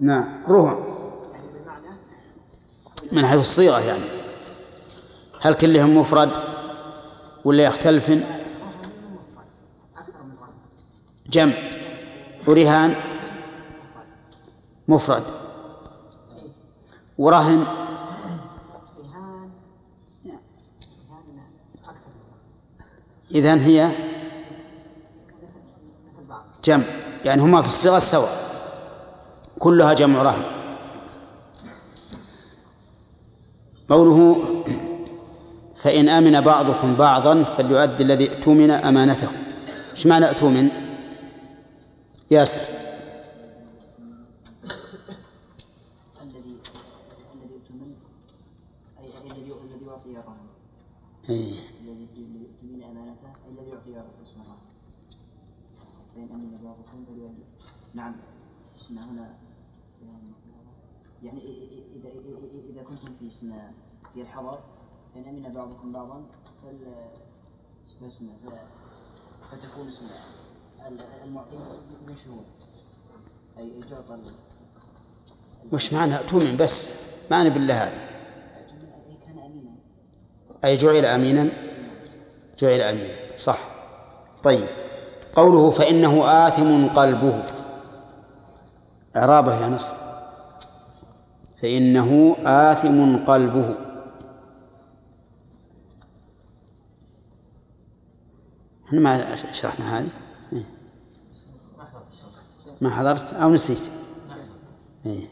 [0.00, 0.84] نعم رهن
[3.12, 4.04] من حيث الصيغة يعني.
[5.40, 6.55] هل كلهم مفرد؟
[7.46, 8.24] ولا يختلفن؟
[11.26, 11.52] جمع.
[12.46, 12.94] ورهان
[14.88, 15.22] مفرد.
[17.18, 17.66] ورهن
[23.30, 23.90] إذن هي
[26.64, 26.84] جمع.
[27.24, 28.30] يعني هما في الصيغة سواء.
[29.58, 30.44] كلها جمع رهن
[33.88, 34.46] قوله
[35.78, 39.28] فإن آمن بعضكم بعضا فليؤدي الذي اؤتمن أمانته
[39.92, 40.68] إيش معنى اؤتمن؟
[42.30, 42.60] ياسر
[46.22, 46.60] الذي
[47.34, 47.94] الذي يؤتمن
[48.98, 50.46] أي أي الذي الذي يعطي الرهن
[51.30, 51.52] إيه.
[51.80, 54.58] الذي يؤتمن أمانته أي الذي يعطي الرهن
[56.14, 57.44] فإن أمن بعضكم فليولي
[57.94, 58.14] نعم
[58.76, 59.34] اسم هنا
[61.22, 63.52] يعني إ- إذا كنتم في اسم
[64.14, 64.58] في الحضر
[65.24, 66.22] فإن أمن بعضكم بعضا
[66.62, 66.78] فال
[68.00, 68.50] فاسم ف-
[69.54, 70.04] فتكون اسم
[70.88, 71.56] ال- المعطي
[72.08, 72.44] من شهود
[73.58, 74.18] أي تعطى
[75.72, 78.06] وش معنى اؤتمن بس؟ أنا بالله أمينا.
[80.64, 81.48] أي جعل أمينا؟
[82.58, 83.58] جعل أمينا صح.
[84.42, 84.66] طيب.
[85.36, 87.42] قوله فإنه آثم قلبه.
[89.16, 89.96] إعرابه يا نصر.
[91.62, 93.74] فإنه آثم قلبه.
[98.86, 100.08] إحنا ما شرحنا هذه
[100.52, 100.64] إيه.
[102.80, 103.90] ما حضرت أو نسيت
[105.06, 105.28] إيه.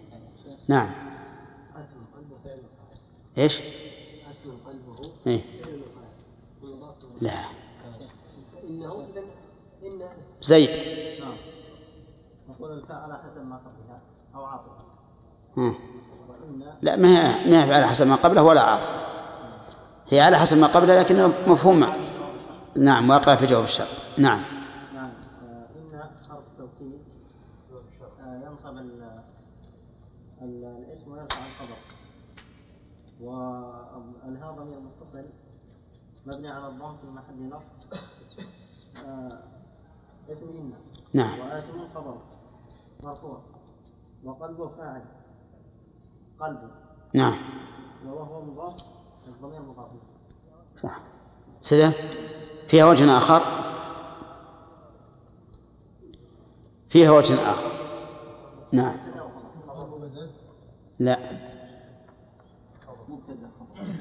[0.69, 0.91] نعم
[3.39, 3.61] إيش؟
[5.27, 5.45] إيه؟
[7.21, 7.33] لا
[10.41, 10.71] زيد
[12.49, 14.01] نقول الفاء على حسب ما قبلها
[14.35, 14.85] أو عاطفة
[16.83, 18.93] لا ما هي ما هي على حسب ما قبله ولا عاطفة
[20.09, 21.93] هي على حسب ما قبله لكن مفهومة
[22.79, 23.89] نعم واقع في جواب الشرط.
[24.19, 24.41] نعم.
[24.95, 25.11] نعم
[25.43, 27.03] آه، إن حرف توكيد
[28.21, 29.23] آه، ينصب ال-
[30.43, 31.77] ال- الاسم ويرفع الخبر
[33.21, 35.25] والها ضمير متصل
[36.27, 37.71] مبني على الضم في محل نصب
[39.07, 39.29] آه،
[40.33, 40.73] اسم إن.
[41.15, 41.39] نعم.
[41.41, 42.19] وآثم خبر
[43.05, 43.43] مرفوع.
[44.25, 45.05] وقلبه فاعل.
[46.41, 46.71] قلبه
[47.15, 47.35] نعم.
[48.07, 48.75] وهو مضاف
[49.29, 49.91] الضمير مضاف.
[50.77, 51.01] صح.
[51.61, 51.91] سدى
[52.67, 53.43] فيها وجه آخر؟
[56.89, 57.71] فيها وجه آخر.
[58.73, 58.97] نعم.
[60.99, 61.19] لا.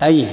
[0.03, 0.25] أي؟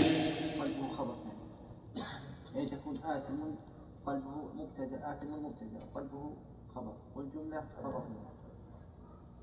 [4.07, 6.33] قلبه مبتدا آثم مبتدا قلبه
[6.75, 8.03] خبر والجملة خبر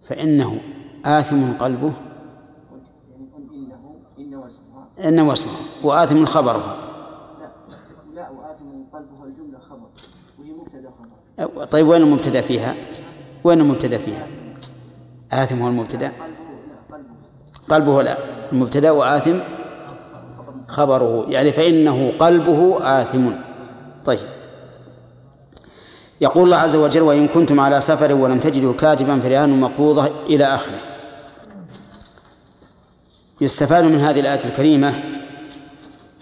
[0.02, 0.62] فإنه
[1.06, 1.94] آثم قلبه.
[4.18, 5.52] يعني إن واسمها إنه اسمه
[5.84, 6.76] وآثم خبرها
[7.40, 7.52] لا
[8.14, 9.90] لا وآثم قلبه الجملة خبر
[10.40, 11.27] وهي مبتدا خبر
[11.72, 12.76] طيب وين المبتدأ فيها؟
[13.44, 14.28] وين المبتدأ فيها؟
[15.32, 16.12] آثم هو المبتدأ.
[17.70, 18.18] قلبه لا
[18.52, 19.38] المبتدأ وآثم
[20.68, 23.30] خبره يعني فإنه قلبه آثم.
[24.06, 24.20] طيب.
[26.22, 30.80] يقول الله عز وجل وإن كنتم على سفر ولم تجدوا كاتبا فرهان مقبوضة إلى آخره.
[33.42, 34.94] يستفاد من هذه الآية الكريمة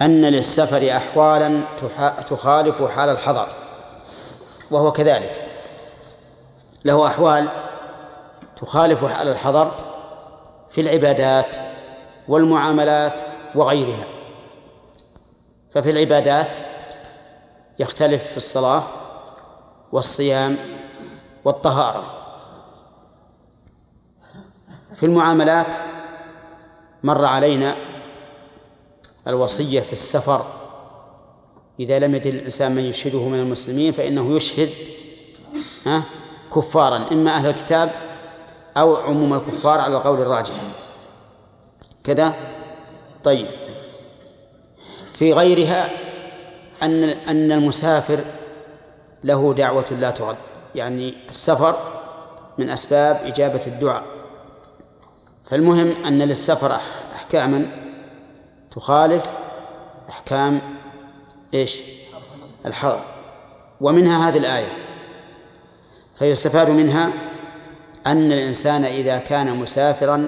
[0.01, 1.61] أن للسفر أحوالا
[2.27, 3.47] تخالف حال الحضر.
[4.71, 5.45] وهو كذلك.
[6.85, 7.49] له أحوال
[8.57, 9.71] تخالف حال الحضر
[10.67, 11.57] في العبادات
[12.27, 13.23] والمعاملات
[13.55, 14.05] وغيرها.
[15.69, 16.57] ففي العبادات
[17.79, 18.83] يختلف في الصلاة
[19.91, 20.57] والصيام
[21.45, 22.11] والطهارة.
[24.95, 25.75] في المعاملات
[27.03, 27.75] مر علينا
[29.27, 30.45] الوصية في السفر
[31.79, 34.69] إذا لم يجد الإنسان من يشهده من المسلمين فإنه يشهد
[36.55, 37.91] كفارا إما أهل الكتاب
[38.77, 40.53] أو عموم الكفار على القول الراجح.
[42.03, 42.33] كذا؟
[43.23, 43.47] طيب.
[45.13, 45.89] في غيرها
[46.83, 48.19] أن أن المسافر
[49.23, 50.35] له دعوة لا ترد
[50.75, 51.75] يعني السفر
[52.57, 54.03] من أسباب إجابة الدعاء.
[55.45, 57.65] فالمهم أن للسفر أح- أحكاما
[58.71, 59.25] تخالف
[60.09, 60.61] أحكام
[61.55, 61.81] إيش؟
[62.65, 63.01] الحضر
[63.81, 64.73] ومنها هذه الآية.
[66.15, 67.11] فيستفاد منها
[68.07, 70.27] أن الإنسان إذا كان مسافرا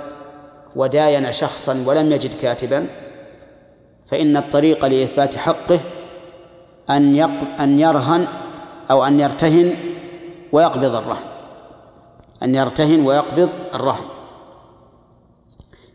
[0.75, 2.87] وداين شخصا ولم يجد كاتبا
[4.05, 5.79] فإن الطريق لإثبات حقه
[6.89, 7.19] أن.
[7.59, 8.27] أن يرهن
[8.91, 9.75] أو أن يرتهن
[10.51, 11.27] ويقبض الرهن.
[12.43, 14.05] أن يرتهن ويقبض الرهن.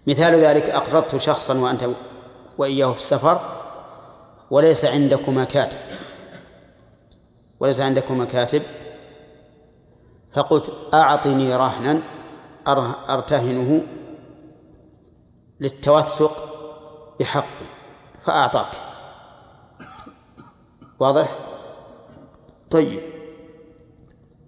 [0.07, 1.89] مثال ذلك أقرضت شخصا وأنت
[2.59, 3.62] وإياه في السفر
[4.53, 5.81] وليس عندكما كاتب.
[7.61, 8.63] وليس عندكما كاتب.
[10.33, 12.03] فقلت أعطني رهنا
[13.11, 13.83] أرتهنه
[15.61, 16.49] للتوثق
[17.21, 17.67] بحقي
[18.21, 18.71] فأعطاك.
[21.01, 21.39] واضح؟
[22.71, 23.01] طيب.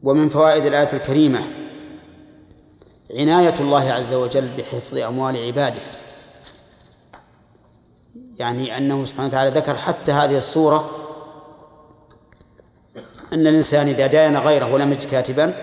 [0.03, 1.41] ومن فوائد الآية الكريمة
[3.19, 5.83] عناية الله عز وجل بحفظ أموال عباده.
[8.39, 10.91] يعني أنه سبحانه وتعالى ذكر حتى هذه الصورة
[13.33, 15.55] أن الإنسان إذا داين غيره ولم يجد كاتبا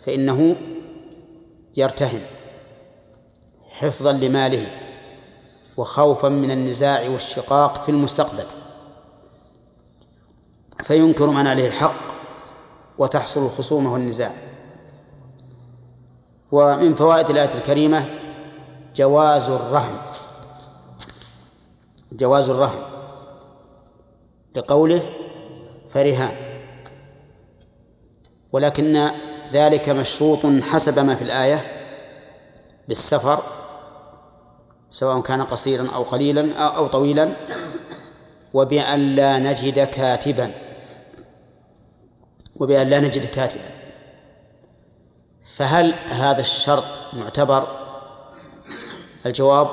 [0.00, 0.56] فإنه
[1.76, 2.20] يرتهن
[3.70, 4.66] حفظا لماله
[5.76, 8.44] وخوفا من النزاع والشقاق في المستقبل.
[10.84, 12.14] فينكر من عليه الحق
[12.98, 14.32] وتحصل الخصومة والنزاع.
[16.52, 18.06] ومن فوائد الآية الكريمة
[18.96, 19.96] جواز الرهن.
[22.14, 22.82] جواز الرهن
[24.56, 25.02] لقوله
[25.90, 26.36] فرهان
[28.52, 29.10] ولكن
[29.52, 31.60] ذلك مشروط حسب ما في الآية
[32.88, 33.38] بالسفر
[34.90, 37.36] سواء كان قصيرا أو قليلا أو طويلا
[38.54, 40.54] وبأن لا نجد كاتبا
[42.56, 43.70] وبأن لا نجد كاتبا.
[45.56, 47.66] فهل هذا الشرط معتبر؟
[49.26, 49.68] الجواب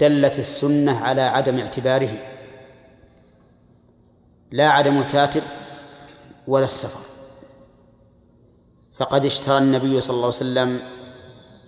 [0.00, 2.18] دلت السنة على عدم اعتباره.
[4.50, 5.42] لا عدم الكاتب
[6.46, 7.08] ولا السفر.
[8.92, 10.80] فقد اشترى النبي صلى الله عليه وسلم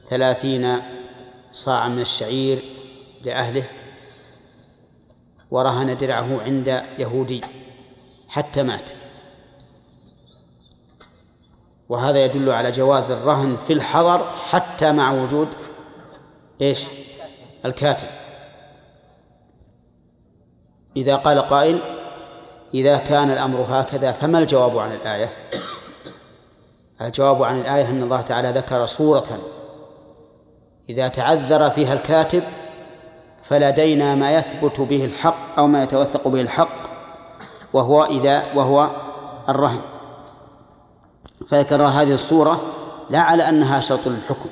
[0.04, 0.76] ثلاثين
[1.52, 2.62] صاعا من الشعير
[3.24, 3.64] لأهله
[5.50, 7.40] ورهن درعه عند يهودي
[8.28, 8.90] حتى مات.
[11.88, 15.48] وهذا يدل على جواز الرهن في الحضر حتى مع وجود
[16.60, 16.84] إيش؟
[17.64, 18.08] الكاتب.
[20.96, 21.78] إذا قال قائل
[22.74, 25.32] إذا كان الأمر هكذا فما الجواب عن الآية؟
[27.00, 29.38] الجواب عن الآية أن الله تعالى ذكر صورة
[30.88, 32.42] إذا تعذر فيها الكاتب
[33.42, 36.90] فلدينا ما يثبت به الحق أو ما يتوثق به الحق
[37.72, 38.90] وهو إذا وهو
[39.48, 39.80] الرهن.
[41.48, 42.60] فذكر هذه الصورة
[43.10, 44.48] لا على أنها شرط للحكم.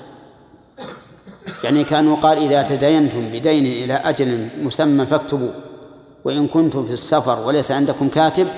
[1.64, 5.54] يعني كأنه قال إذا تدينتم بدين إلى أجل مسمى فاكتبوه
[6.24, 8.48] وإن كنتم في السفر وليس عندكم كاتب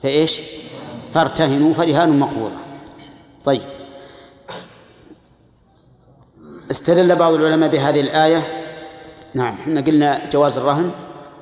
[0.00, 0.40] فإيش؟
[1.14, 2.56] فارتهنوا فرهان مقبوضة
[3.44, 3.62] طيب.
[6.70, 8.42] استدل بعض العلماء بهذه الآية.
[9.34, 10.90] نعم إحنا قلنا جواز الرهن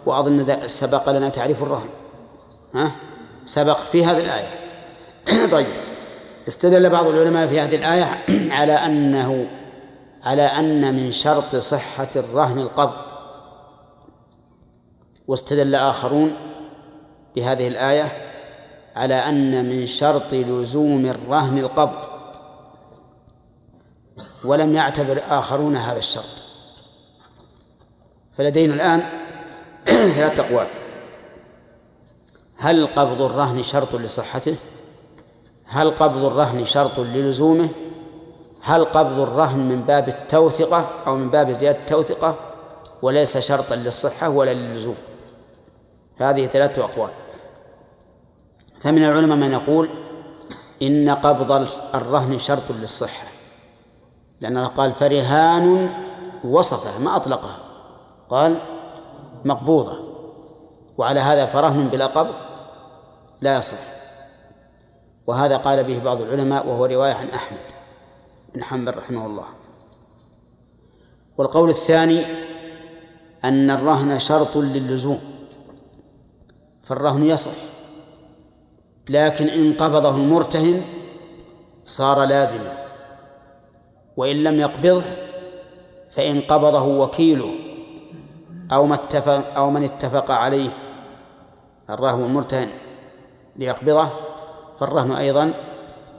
[0.07, 1.89] وأظن سبق لنا تعريف الرهن.
[2.75, 2.93] ها؟
[3.45, 4.49] سبق في هذه الآية.
[5.57, 5.67] طيب.
[6.49, 8.19] استدل بعض العلماء في هذه الآية
[8.51, 9.47] على أنه
[10.25, 13.13] على أن من شرط صحة الرهن القبض.
[15.29, 16.37] واستدل آخرون
[17.37, 18.13] بهذه الآية
[18.97, 22.13] على أن من شرط لزوم الرهن القبض.
[24.45, 26.43] ولم يعتبر آخرون هذا الشرط.
[28.33, 29.01] فلدينا الآن
[30.17, 30.67] ثلاث أقوال.
[32.57, 34.57] هل قبض الرهن شرط لصحته؟
[35.65, 37.69] هل قبض الرهن شرط للزومه؟
[38.63, 42.37] هل قبض الرهن من باب التوثقة أو من باب زيادة التوثقة؟
[43.03, 44.97] وليس شرطا للصحة ولا للزوم
[46.19, 47.11] هذه ثلاثة أقوال.
[48.81, 49.91] فمن العلماء من يقول
[50.83, 53.27] إن قبض الرهن شرط للصحة
[54.41, 55.95] لأن الله قال فرهان
[56.45, 57.59] وصفه ما أطلقها.
[58.31, 58.61] قال
[59.45, 59.99] مقبوضة.
[60.99, 62.35] وعلى هذا فرهن بلا قبض
[63.41, 63.79] لا يصح.
[65.27, 67.72] وهذا قال به بعض العلماء وهو رواية عن أحمد.
[68.55, 69.45] بن حنبل رحمه الله.
[71.39, 72.25] والقول الثاني
[73.45, 75.21] أن الرهن شرط للزوم
[76.83, 77.51] فالرهن يصح
[79.11, 80.83] لكن إن قبضه المرتهن
[81.85, 82.73] صار لازما
[84.17, 85.03] وإن لم يقبضه
[86.11, 87.55] فإن قبضه وكيله
[88.73, 90.71] أو ما اتفق أو من اتفق عليه
[91.91, 92.69] الرهن المرتهن
[93.57, 94.09] ليقبضه
[94.79, 95.55] فالرهن أيضا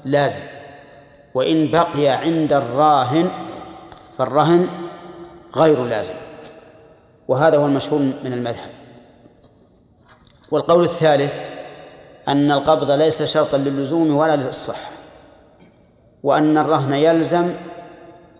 [0.05, 0.41] لازم.
[1.33, 3.31] وإن بقي عند الراهن
[4.17, 4.67] فالرهن
[5.55, 6.13] غير لازم.
[7.27, 8.69] وهذا هو المشهور من المذهب.
[10.51, 11.41] والقول الثالث
[12.27, 14.91] أن القبض ليس شرطا للزوم ولا للصحة
[16.23, 17.53] وأن الرهن يلزم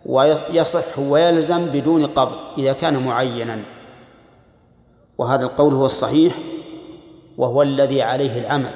[0.05, 3.65] ويصح ويلزم بدون قبض إذا كان معينا.
[5.17, 6.35] وهذا القول هو الصحيح
[7.37, 8.73] وهو الذي عليه العمل.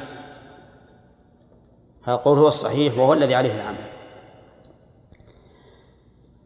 [2.03, 3.96] هذا القول هو الصحيح وهو الذي عليه العمل.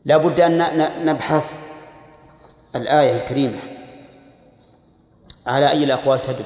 [0.05, 1.57] لا بد أن نبحث
[2.75, 3.59] الآية الكريمة
[5.47, 6.45] على أي الأقوال تدل.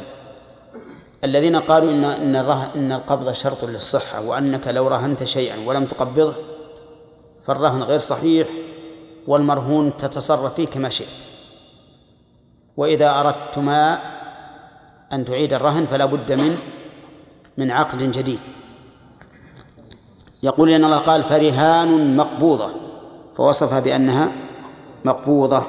[1.24, 2.36] الذين قالوا إن إن
[2.76, 6.34] إن القبض شرط للصحة وأنك لو رهنت شيئا ولم تقبضه
[7.46, 8.48] فالرهن غير صحيح
[9.28, 11.26] والمرهون تتصرف فيه كما شئت.
[12.78, 14.00] وإذا أردتما
[15.14, 16.58] أن تعيد الرهن فلا بد من
[17.58, 18.40] من عقد جديد.
[20.44, 22.85] يقول لأن الله قال فرهان مقبوضة.
[23.36, 24.32] فوصفها بأنها
[25.06, 25.64] مقبوضة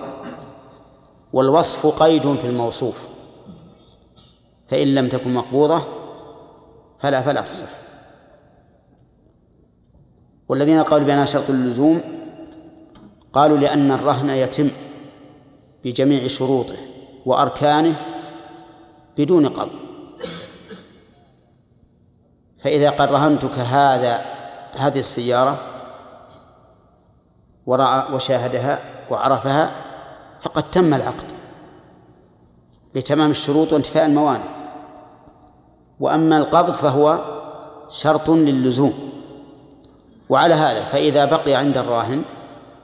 [1.33, 3.09] والوصف قيد في الموصوف.
[4.67, 5.83] فإن لم تكن مقبوضة
[6.99, 7.69] فلا فلا تصح.
[10.49, 12.01] والذين قالوا بأنها شرط اللزوم
[13.33, 14.71] قالوا لأن الرهن يتم
[15.85, 16.77] بجميع شروطه
[17.27, 17.97] وأركانه
[19.19, 19.71] بدون قبض.
[22.59, 24.25] فإذا قد رهنتك هذا
[24.77, 25.76] هذه السيارة
[27.67, 28.79] ورأى وشاهدها
[29.11, 29.71] وعرفها
[30.41, 31.25] فقد تم العقد
[32.95, 34.57] لتمام الشروط وانتفاء الموانع.
[36.01, 37.21] وأما القبض فهو
[37.89, 39.11] شرط للزوم.
[40.29, 42.23] وعلى هذا فإذا بقي عند الراهن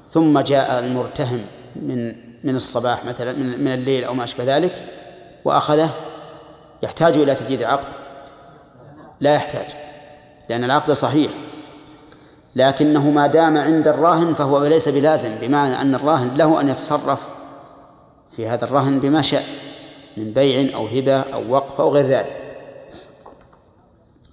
[0.09, 1.45] ثم جاء المرتهن
[1.77, 2.15] من
[2.45, 4.87] من الصباح مثلا من الليل أو ما أشبه ذلك
[5.45, 5.91] وأخذه
[6.83, 7.89] يحتاج إلى تجديد عقد؟
[9.21, 9.67] لا يحتاج
[10.49, 11.31] لأن العقد صحيح.
[12.57, 17.29] لكنه ما دام عند الراهن فهو ليس بلازم بمعنى أن الراهن له أن يتصرف
[18.37, 19.45] في هذا الرهن بما شاء
[20.17, 22.37] من بيع أو هبة أو وقف أو غير ذلك.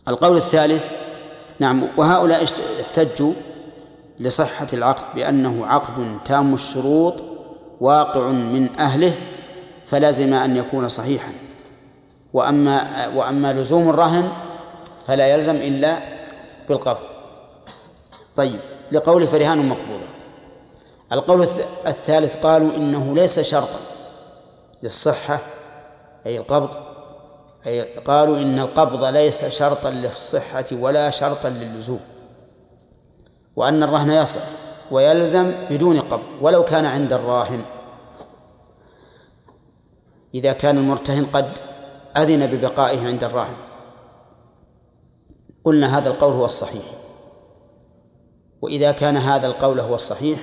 [0.07, 0.89] القول الثالث
[1.59, 2.45] نعم وهؤلاء
[2.81, 3.33] احتجوا
[4.19, 7.13] لصحة العقد بأنه عقد تام الشروط
[7.81, 9.15] واقع من أهله
[9.85, 11.31] فلازم أن يكون صحيحا.
[12.33, 14.29] وأما وأما لزوم الرهن
[15.07, 15.97] فلا يلزم إلا
[16.69, 17.08] بالقبض
[18.39, 18.59] طيب
[18.91, 20.07] لقول فرهان مقبولة.
[21.11, 21.41] القول
[21.87, 23.79] الثالث قالوا إنه ليس شرطا
[24.83, 25.39] للصحة
[26.25, 26.69] أي القبض
[27.67, 31.99] أي قالوا إن القبض ليس شرطا للصحة ولا شرطا للزوم
[33.55, 34.41] وأن الرهن يصح
[34.91, 37.61] ويلزم بدون قبض ولو كان عند الراهن.
[40.33, 41.51] إذا كان المرتهن قد
[42.17, 43.57] أذن ببقائه عند الراهن.
[45.63, 46.98] قلنا هذا القول هو الصحيح.
[48.61, 50.39] وإذا كان هذا القول هو الصحيح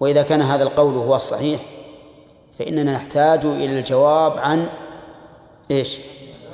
[0.00, 1.60] وإذا كان هذا القول هو الصحيح
[2.58, 4.68] فإننا نحتاج إلى الجواب عن
[5.70, 5.98] إيش؟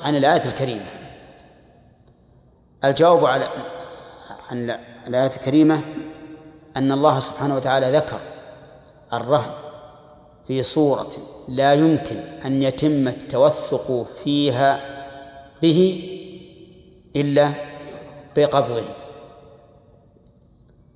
[0.03, 0.87] عن الآية الكريمة.
[2.85, 3.49] الجواب على
[4.51, 4.77] عن
[5.07, 5.81] الآية الكريمة
[6.77, 8.19] أن الله سبحانه وتعالى ذكر
[9.13, 9.51] الرهن
[10.47, 11.11] في صورة
[11.49, 14.81] لا يمكن أن يتم التوثق فيها
[15.63, 16.11] به
[17.17, 17.53] إلا
[18.37, 19.06] بقبضه.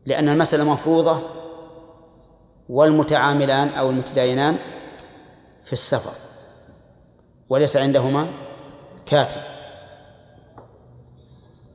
[0.06, 1.20] لأن المسألة مفروضة
[2.68, 4.56] والمتعاملان أو المتداينان
[5.64, 6.12] في السفر
[7.48, 8.26] وليس عندهما
[9.06, 9.40] كاتب.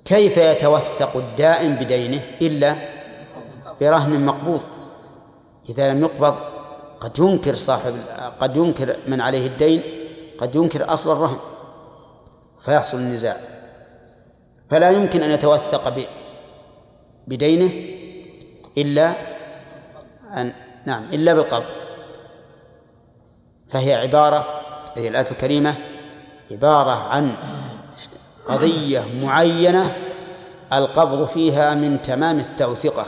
[0.06, 2.76] كيف يتوثق الدائن بدينه إلا
[3.82, 4.62] برهن مقبوض؟
[5.70, 6.36] إذا لم يقبض
[7.00, 7.94] قد ينكر صاحب
[8.40, 9.84] قد ينكر من عليه الدين
[10.38, 11.38] قد ينكر أصل الرهن
[12.60, 13.38] فيحصل النزاع.
[14.72, 15.94] فلا يمكن أن يتوثق
[17.28, 17.72] بدينه
[18.78, 19.14] إلا
[20.32, 20.54] أن
[20.86, 21.66] نعم إلا بالقبض
[23.68, 24.62] فهي عبارة
[24.96, 25.76] هي الآية الكريمة
[26.52, 27.38] عبارة عن
[28.46, 29.96] قضية معينة
[30.74, 33.06] القبض فيها من تمام التوثقة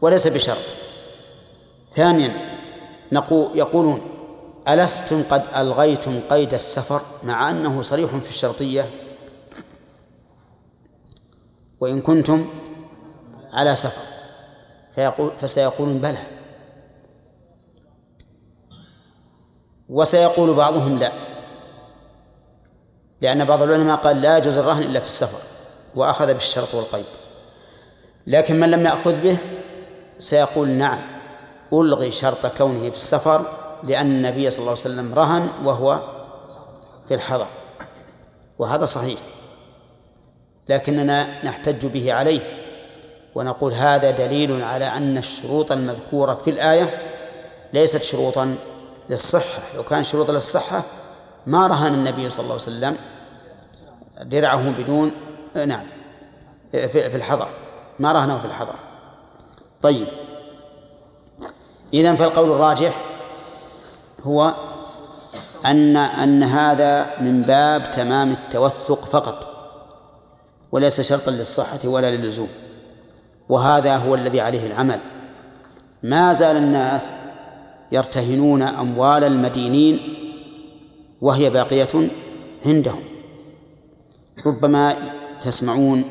[0.00, 0.58] وليس بشرط.
[1.90, 2.36] ثانيا
[3.12, 4.00] نقول يقولون
[4.68, 8.90] ألستم قد ألغيتم قيد السفر؟ مع أنه صريح في الشرطية.
[11.80, 12.48] وإن كنتم
[13.52, 14.02] على سفر.
[14.94, 16.18] فيقول فسيقولون بلى.
[19.88, 21.12] وسيقول بعضهم لا.
[23.20, 25.38] لأن بعض العلماء قال لا يجوز الرهن إلا في السفر
[25.96, 27.04] وأخذ بالشرط والقيد.
[28.26, 29.38] لكن من لم يأخذ به
[30.18, 31.00] سيقول نعم
[31.72, 33.44] ألغي شرط كونه في السفر
[33.82, 36.00] لأن النبي صلى الله عليه وسلم رهن وهو
[37.08, 37.46] في الحضر.
[38.58, 39.18] وهذا صحيح.
[40.68, 42.59] لكننا نحتج به عليه.
[43.34, 46.94] ونقول هذا دليل على أن الشروط المذكورة في الآية
[47.72, 48.56] ليست شروطا
[49.10, 49.76] للصحة.
[49.76, 50.82] لو كان شروطا للصحة
[51.46, 52.96] ما رهن النبي صلى الله عليه وسلم
[54.22, 55.12] درعه بدون
[55.66, 55.86] نعم
[56.72, 57.48] في الحضر
[57.98, 58.74] ما رهنه في الحضر
[59.82, 60.08] طيب.
[61.94, 63.00] إذن فالقول الراجح
[64.24, 64.54] هو
[65.66, 69.46] أن أن هذا من باب تمام التوثق فقط
[70.72, 72.48] وليس شرطا للصحة ولا للزوم
[73.50, 75.00] وهذا هو الذي عليه العمل.
[76.02, 77.10] ما زال الناس
[77.92, 80.00] يرتهنون أموال المدينين
[81.20, 82.10] وهي باقية
[82.66, 83.02] عندهم.
[84.46, 84.96] ربما
[85.40, 86.04] تسمعون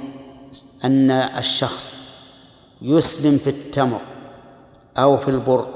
[0.84, 1.98] أن الشخص
[2.82, 4.02] يسلم في التمر
[4.98, 5.68] أو في البر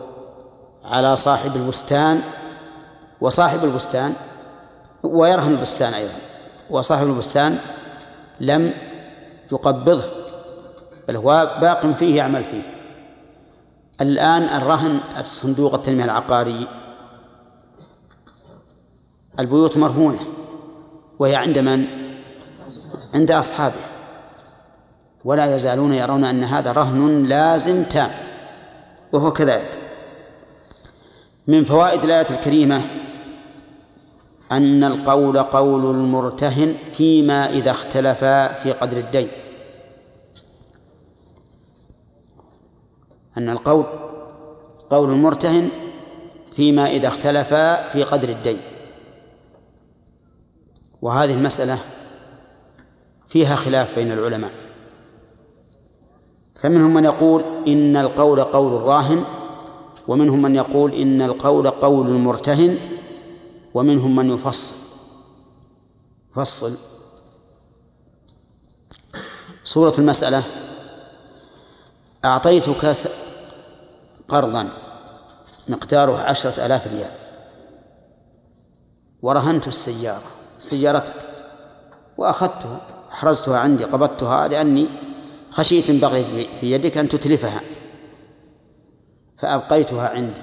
[0.85, 2.22] على صاحب البستان
[3.22, 4.14] وصاحب البستان
[5.03, 6.14] ويرهن البستان أيضا
[6.69, 7.57] وصاحب البستان
[8.40, 8.73] لم
[9.52, 10.23] يقبضه.
[11.07, 12.73] بل هو باق فيه يعمل فيه.
[14.01, 16.67] الآن الرهن الصندوق التنمية العقاري
[19.39, 20.19] البيوت مرهونة
[21.19, 21.88] وهي عند من؟
[23.15, 23.75] عند أصحابه
[25.25, 28.11] ولا يزالون يرون أن هذا رهن لازم تام
[29.13, 29.80] وهو كذلك.
[31.47, 32.81] من فوائد الآية الكريمة
[34.51, 39.43] أن القول قول المرتهن فيما إذا اختلفا في قدر الدين.
[43.38, 43.85] أن القول
[44.89, 45.69] قول المرتهن
[46.53, 48.61] فيما إذا اختلفا في قدر الدين.
[51.01, 51.80] وهذه المسألة
[53.27, 54.51] فيها خلاف بين العلماء.
[56.55, 59.23] فمنهم من يقول إن القول قول الراهن
[60.07, 62.77] ومنهم من يقول إن القول قول المرتهن
[63.73, 64.76] ومنهم من يفصل.
[66.35, 66.73] فصل.
[69.64, 70.43] صورة المسألة
[72.26, 72.98] أعطيتك
[74.28, 74.70] قرضا
[75.70, 77.12] مقداره عشرة آلاف ريال.
[79.22, 80.22] ورهنت السيارة
[80.58, 81.14] سيارتك.
[82.18, 82.82] وأخذتها
[83.12, 84.90] أحرزتها عندي قبضتها لأني
[85.52, 87.62] خشيت إن بغيت في يدك أن تتلفها.
[89.38, 90.41] فأبقيتها عندي.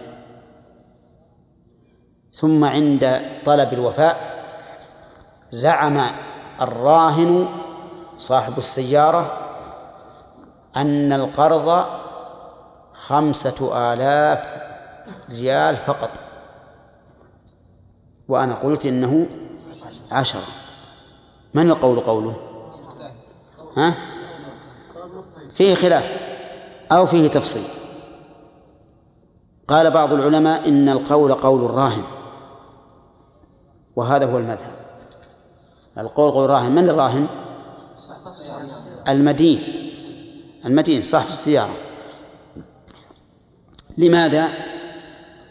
[2.35, 4.45] ثم عند طلب الوفاء
[5.51, 6.01] زعم
[6.61, 7.49] الراهن
[8.19, 9.50] صاحب السيارة
[10.77, 11.85] أن القرض
[12.95, 14.63] خمسة آلاف
[15.31, 16.11] ريال فقط.
[18.29, 19.27] وأنا قلت إنه
[20.13, 20.43] عشرة.
[21.55, 22.37] من القول قوله؟
[23.77, 23.95] ها؟
[25.53, 26.19] فيه خلاف
[26.93, 27.65] أو فيه تفصيل.
[29.69, 32.05] قال بعض العلماء إن القول قول الراهن.
[33.97, 34.75] وهذا هو المذهب.
[35.99, 36.73] القول قول الراهن.
[36.73, 37.27] من الراهن؟
[39.09, 39.80] المدين.
[40.67, 41.75] المدين صاحب السيارة.
[43.99, 44.49] لماذا؟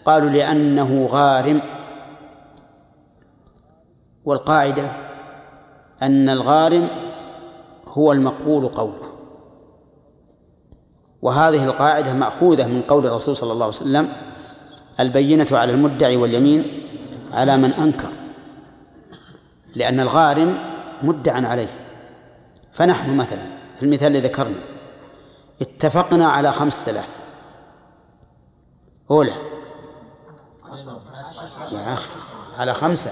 [0.05, 1.61] قالوا لأنه غارم.
[4.25, 4.91] والقاعدة
[6.01, 6.87] أن الغارم
[7.87, 9.09] هو المقبول قوله.
[11.21, 14.09] وهذه القاعدة مأخوذة من قول الرسول صلى الله عليه وسلم
[14.99, 16.63] البينة على المدعي واليمين
[17.33, 18.09] على من أنكر.
[19.75, 20.57] لأن الغارم
[21.01, 21.69] مدعى عليه.
[22.71, 24.78] فنحن مثلا في المثال الذي ذكرنا.
[25.61, 27.15] اتفقنا على خمسة آلاف.
[29.11, 29.33] أولى.
[31.71, 32.09] يا أخي
[32.57, 33.11] على خمسة.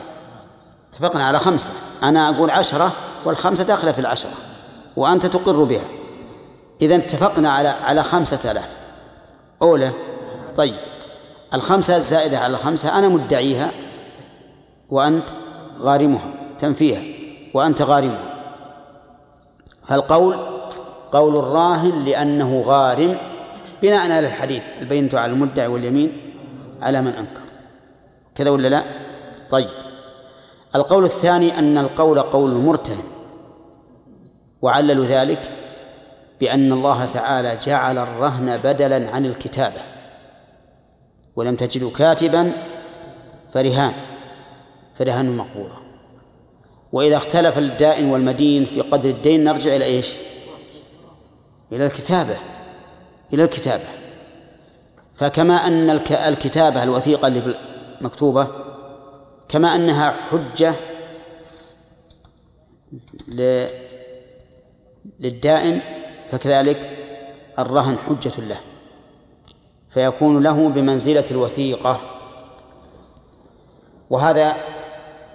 [0.91, 1.71] اتفقنا على خمسة.
[2.03, 2.91] أنا أقول عشرة
[3.25, 4.31] والخمسة داخلة في العشرة
[4.95, 5.85] وأنت تقر بها.
[6.81, 8.77] إذا اتفقنا على على خمسة آلاف.
[9.61, 9.91] أولى.
[10.55, 10.75] طيب.
[11.53, 13.71] الخمسة الزائدة على الخمسة أنا مدعيها
[14.89, 15.29] وأنت
[15.79, 17.03] غارمها تنفيها
[17.53, 18.33] وأنت غارمها.
[19.83, 20.46] فالقول
[21.11, 23.17] قول الراهن لأنه غارم
[23.81, 26.34] بناء على الحديث البينة على المدعي واليمين
[26.81, 27.41] على من أنكر.
[28.35, 28.84] كذا ولا لا؟
[29.49, 29.69] طيب.
[30.75, 33.03] القول الثاني أن القول قول المرتهن
[34.61, 35.51] وعللوا ذلك
[36.39, 39.81] بأن الله تعالى جعل الرهن بدلا عن الكتابة.
[41.35, 42.51] ولم تجدوا كاتبا
[43.53, 43.93] فرهان.
[44.95, 45.75] فرهان مقبولة.
[46.91, 50.15] وإذا اختلف الدائن والمدين في قدر الدين نرجع إلى إيش؟
[51.72, 52.38] إلى الكتابة
[53.34, 53.84] إلى الكتابة.
[55.15, 57.56] فكما أن الكتابة الوثيقة اللي
[58.02, 58.48] مكتوبة
[59.49, 60.73] كما أنها حجة
[65.19, 65.81] للدائن
[66.31, 66.98] فكذلك
[67.60, 68.60] الرهن حجة له.
[69.89, 72.02] فيكون له بمنزلة الوثيقة.
[74.10, 74.56] وهذا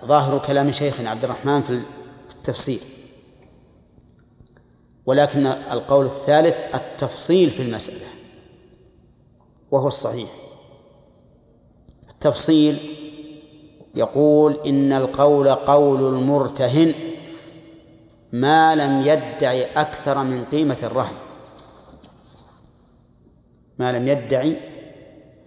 [0.05, 1.83] ظاهر كلام شيخنا عبد الرحمن في
[2.31, 2.81] التفسير.
[5.07, 8.07] ولكن القول الثالث التفصيل في المسألة
[9.71, 10.31] وهو الصحيح
[12.11, 12.79] التفصيل
[13.95, 16.95] يقول إن القول قول المرتهن
[18.33, 21.15] ما لم يدعي أكثر من قيمة الرهن
[23.79, 24.57] ما لم يدعي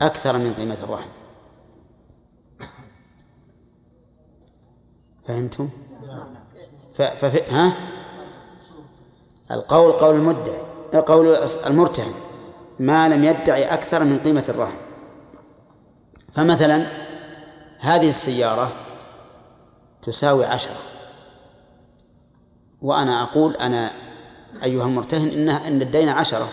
[0.01, 1.11] أكثر من قيمة الرهن
[5.25, 5.69] فهمتم؟
[6.93, 7.51] فف...
[7.53, 7.94] ها؟
[9.51, 10.65] القول قول المدعي
[11.07, 11.35] قول
[11.67, 12.13] المرتهن
[12.79, 14.77] ما لم يدعي أكثر من قيمة الرهن.
[16.33, 16.87] فمثلا
[17.79, 18.71] هذه السيارة
[20.01, 20.75] تساوي عشرة
[22.81, 23.91] وأنا أقول أنا
[24.63, 26.47] أيها المرتهن إنها إن الدين عشرة.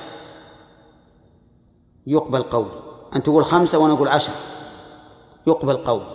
[2.07, 2.71] يقبل قولي
[3.17, 4.35] أن تقول خمسة وأنا أقول عشرة
[5.47, 6.07] يقبل قولي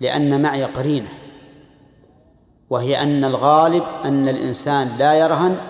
[0.00, 1.10] لأن معي قرينة.
[2.70, 5.60] وهي أن الغالب أن الإنسان لا يرهن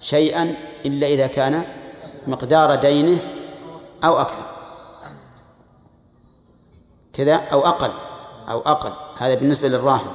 [0.00, 0.54] شيئا
[0.86, 1.62] إلا إذا كان
[2.26, 3.18] مقدار دينه
[4.04, 4.42] أو أكثر.
[7.12, 7.90] كذا أو أقل
[8.48, 8.92] أو أقل.
[9.18, 10.10] هذا بالنسبة للراهن.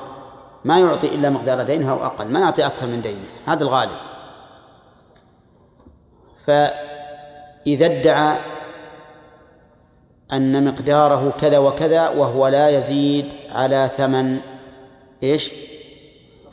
[0.65, 3.25] ما يعطي إلا مقدار دينه أو أقل ما يعطي أكثر من دينه.
[3.45, 3.97] هذا الغالب.
[6.45, 8.39] فإذا ادعى
[10.33, 14.39] أن مقداره كذا وكذا وهو لا يزيد على ثمن
[15.23, 15.53] إيش؟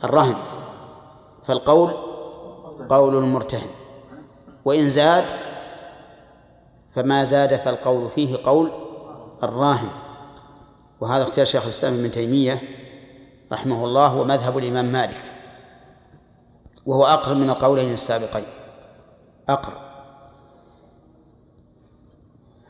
[0.03, 0.35] الرهن.
[1.43, 1.91] فالقول
[2.89, 3.69] قول المرتهن.
[4.65, 5.25] وإن زاد
[6.89, 8.71] فما زاد فالقول فيه قول
[9.43, 9.89] الراهن.
[11.01, 12.61] وهذا اختيار شيخ الإسلام ابن تيمية
[13.51, 15.33] رحمه الله ومذهب الإمام مالك.
[16.85, 18.45] وهو أقرب من القولين السابقين.
[19.49, 19.77] أقرب.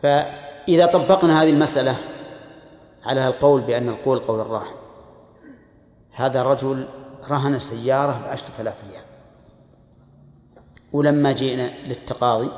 [0.04, 1.96] فإذا طبقنا هذه المسألة
[3.06, 4.76] على القول بأن القول قول الراهن.
[6.12, 6.88] هذا الرجل
[7.30, 9.04] رهن سيارة بعشرة آلاف ريال.
[10.94, 12.50] ولما جئنا للتقاضي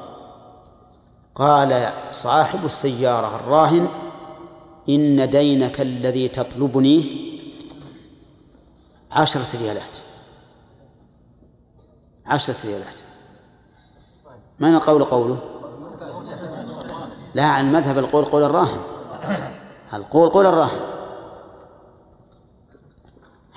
[1.35, 3.87] قال صاحب السيارة الراهن
[4.89, 7.33] إن دينك الذي تطلبنيه
[9.11, 9.97] عشرة ريالات.
[12.25, 12.99] عشرة ريالات.
[14.59, 15.37] من القول قوله؟
[17.33, 18.81] لا عن مذهب القول قول الراهن.
[19.93, 20.92] القول قول الراهن.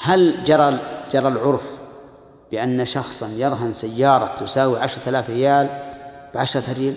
[0.07, 0.79] هل جرى
[1.13, 1.63] جرى العرف
[2.53, 5.69] بأن شخصا يرهن سيارة تساوي عشرة آلاف ريال
[6.35, 6.95] بعشرة ريال؟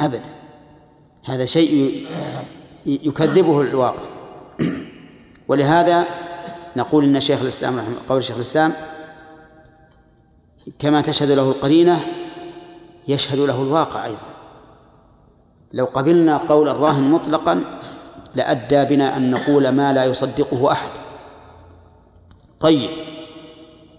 [0.00, 0.30] أبدا.
[1.24, 2.06] هذا شيء
[2.86, 4.04] يكذبه الواقع.
[5.48, 6.04] ولهذا
[6.76, 8.72] نقول إن شيخ الإسلام رحمه قول شيخ الإسلام
[10.78, 12.00] كما تشهد له القرينة
[13.08, 14.30] يشهد له الواقع أيضا.
[15.72, 17.64] لو قبلنا قول الراهن مطلقا
[18.34, 20.90] لأدى بنا أن نقول ما لا يصدقه أحد.
[22.60, 22.90] طيب.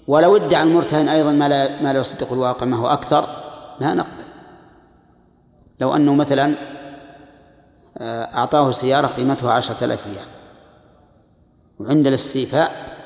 [0.08, 3.26] ولو ادعى المرتهن أيضا ما لا ما لا يصدق الواقع ما هو أكثر
[3.82, 4.24] ما نقبل.
[5.80, 6.56] لو أنه مثلا
[7.98, 10.26] آه، أعطاه سيارة قيمتها عشرة آلاف ريال.
[11.80, 12.98] وعند الاستيفاء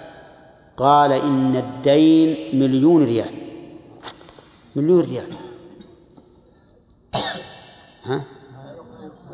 [0.77, 3.31] قال إن الدين مليون ريال.
[4.75, 5.27] مليون ريال.
[8.05, 8.23] ها؟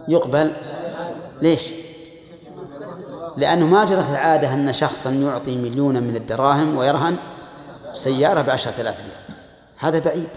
[0.08, 0.54] يقبل؟
[1.42, 1.74] ليش؟
[3.38, 7.18] لأنه ما جرت العادة أن شخصا يعطي مليونا من الدراهم ويرهن
[7.94, 9.38] سيارة بعشرة آلاف ريال.
[9.78, 10.30] هذا بعيد.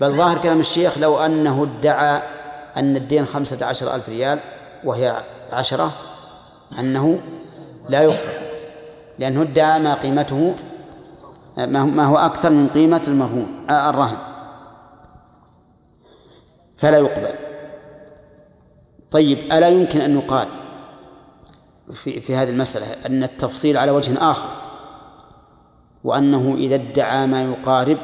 [0.00, 2.22] بل ظاهر كلام الشيخ لو أنه ادعى
[2.76, 4.38] أن الدين خمسة عشر ألف ريال
[4.84, 5.22] وهي
[5.52, 5.92] عشرة
[6.78, 7.20] أنه
[7.88, 8.44] لا يقبل.
[9.18, 10.54] لأنه ادعى ما قيمته
[11.56, 14.16] ما هو أكثر من قيمة المرهون آه، الرهن.
[16.76, 17.34] فلا يقبل.
[19.10, 20.48] طيب ألا يمكن أن يقال
[21.92, 24.48] في, في هذه المسألة أن التفصيل على وجه آخر
[26.04, 27.98] وأنه إذا ادعى ما يقارب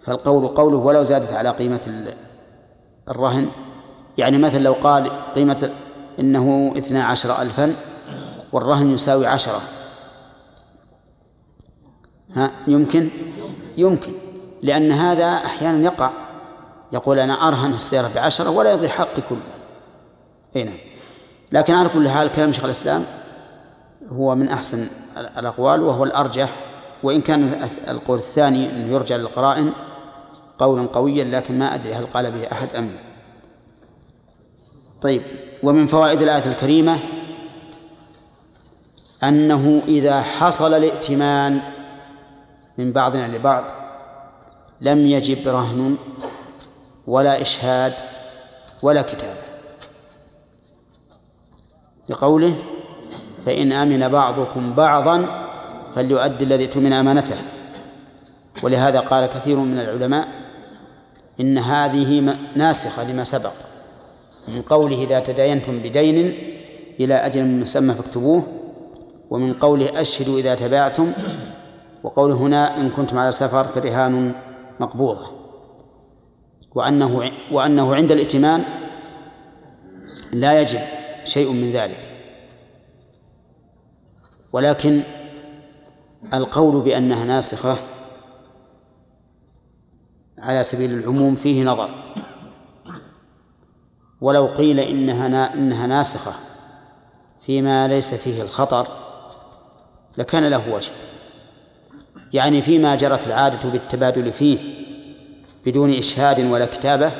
[0.00, 2.14] فالقول قوله ولو زادت على قيمة
[3.08, 3.48] الرهن.
[4.18, 5.70] يعني مثلا لو قال قيمة
[6.20, 7.76] إنه اثنا عشر ألفا
[8.52, 9.60] والرهن يساوي عشرة.
[12.34, 13.08] ها يمكن؟
[13.76, 14.12] يمكن.
[14.62, 16.10] لأن هذا أحيانا يقع.
[16.92, 19.38] يقول أنا أرهن السيارة بعشرة ولا يضيع حقي كله.
[20.56, 20.89] أي نعم.
[21.52, 23.04] لكن على كل حال كلام شيخ الإسلام
[24.08, 24.86] هو من أحسن
[25.38, 26.56] الأقوال وهو الأرجح
[27.02, 29.72] وإن كان القول الثاني أنه يرجع للقرائن
[30.58, 33.00] قولا قويا لكن ما أدري هل قال به أحد أم لا.
[35.00, 35.22] طيب
[35.62, 36.98] ومن فوائد الآية الكريمة
[39.22, 41.60] أنه إذا حصل الائتمان
[42.78, 43.64] من بعضنا لبعض
[44.80, 45.96] لم يجب رهن
[47.06, 47.94] ولا إشهاد
[48.82, 49.49] ولا كتابة.
[52.10, 52.54] لقوله
[53.46, 55.46] فإن أمن بعضكم بعضا
[55.94, 57.36] فليؤدي الذي اؤتمن أمانته.
[58.62, 60.28] ولهذا قال كثير من العلماء
[61.40, 63.52] إن هذه ناسخة لما سبق
[64.48, 66.34] من قوله إذا تداينتم بدين
[67.00, 68.42] إلى أجل مسمى فاكتبوه
[69.30, 71.12] ومن قوله أشهدوا إذا تبعتم
[72.02, 74.32] وقوله هنا إن كنتم على سفر فرهان
[74.80, 75.26] مقبوضة.
[76.74, 78.64] وأنه وأنه عند الائتمان
[80.32, 80.80] لا يجب
[81.30, 82.00] شيء من ذلك.
[84.52, 85.02] ولكن
[86.34, 87.76] القول بأنها ناسخة
[90.38, 92.14] على سبيل العموم فيه نظر.
[94.20, 96.32] ولو قيل إنها إنها ناسخة
[97.40, 98.88] فيما ليس فيه الخطر
[100.18, 100.92] لكان له وجه.
[102.32, 104.58] يعني فيما جرت العادة بالتبادل فيه
[105.66, 107.12] بدون إشهاد ولا كتابة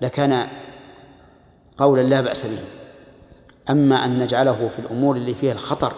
[0.00, 0.48] لكان
[1.78, 2.79] قولا لا بأس به.
[3.70, 5.92] أما أن نجعله في الأمور اللي فيها الخطر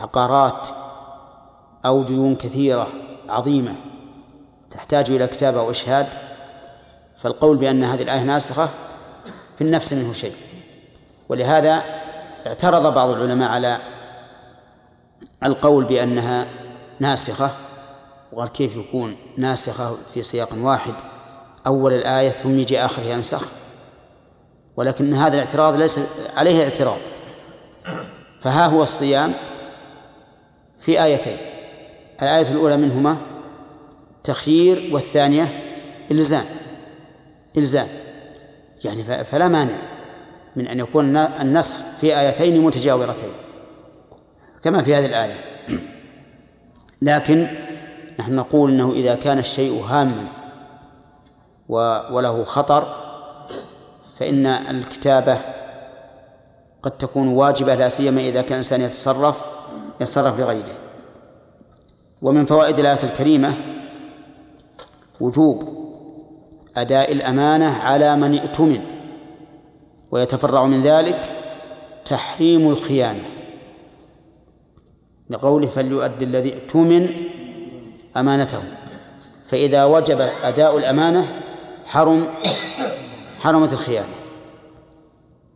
[0.00, 0.68] عقارات
[1.86, 2.88] أو ديون كثيرة
[3.28, 3.76] عظيمة
[4.70, 6.06] تحتاج إلى كتابة وإشهاد
[7.18, 8.68] فالقول بأن هذه الآية ناسخة
[9.56, 10.34] في النفس منه شيء.
[11.28, 11.82] ولهذا
[12.46, 13.78] اعترض بعض العلماء على
[15.44, 16.46] القول بأنها
[17.00, 17.50] ناسخة
[18.32, 20.94] وقال كيف يكون ناسخة في سياق واحد؟
[21.66, 23.48] أول الآية ثم يجي آخرها ينسخ.
[24.76, 26.00] ولكن هذا الاعتراض ليس
[26.36, 26.98] عليه اعتراض.
[28.40, 29.32] فها هو الصيام
[30.78, 31.36] في آيتين.
[32.22, 33.16] الآية الأولى منهما
[34.24, 35.48] تخيير والثانية
[36.10, 36.44] إلزام.
[37.56, 37.86] إلزام.
[38.84, 39.76] يعني فلا مانع
[40.56, 43.32] من أن يكون النسخ في آيتين متجاورتين
[44.62, 45.38] كما في هذه الآية.
[47.02, 47.48] لكن
[48.18, 50.28] نحن نقول أنه إذا كان الشيء هاما
[52.10, 53.03] وله خطر
[54.18, 55.38] فإن الكتابة
[56.82, 59.44] قد تكون واجبة لا سيما إذا كان الإنسان يتصرف
[60.00, 60.78] يتصرف لغيره.
[62.22, 63.54] ومن فوائد الآية الكريمة
[65.20, 65.68] وجوب
[66.76, 68.80] أداء الأمانة على من ائتمن
[70.10, 71.34] ويتفرع من ذلك
[72.04, 73.24] تحريم الخيانة.
[75.30, 77.10] لقوله فليؤدي الذي ائتمن
[78.16, 78.62] أمانته.
[79.46, 81.26] فإذا وجب أداء الأمانة
[81.86, 82.26] حرم
[83.44, 84.14] حرمت الخيانة.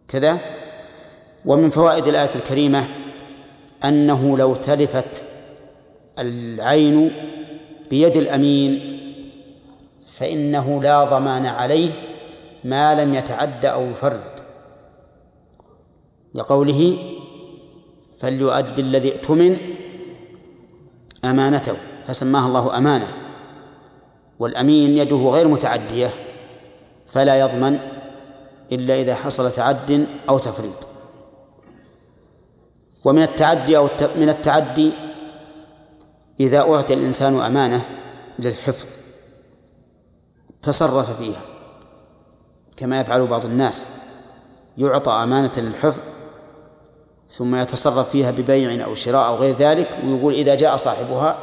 [0.09, 0.39] كذا.
[1.47, 2.89] ومن فوائد الآية الكريمة
[3.85, 5.27] أنه لو تلفت
[6.19, 7.13] العين
[7.91, 8.99] بيد الأمين
[10.03, 11.91] فإنه لا ضمان عليه
[12.65, 14.41] ما لم يتعد أو يفرد
[16.35, 16.99] لقوله
[18.19, 19.57] فليؤدي الذي ائتمن
[21.25, 23.09] أمانته فسماها الله أمانة.
[24.39, 26.11] والأمين يده غير متعدية.
[27.13, 27.81] فلا يضمن
[28.73, 30.89] إلا إذا حصل تعد أو تفريط.
[33.05, 34.93] ومن التعدي أو من التعدي
[36.41, 37.85] إذا أعطي الإنسان أمانة
[38.39, 38.87] للحفظ
[40.63, 41.41] تصرف فيها.
[42.77, 43.89] كما يفعل بعض الناس
[44.79, 46.03] يعطى أمانة للحفظ
[47.31, 51.37] ثم يتصرف فيها ببيع أو شراء أو غير ذلك ويقول إذا جاء صاحبها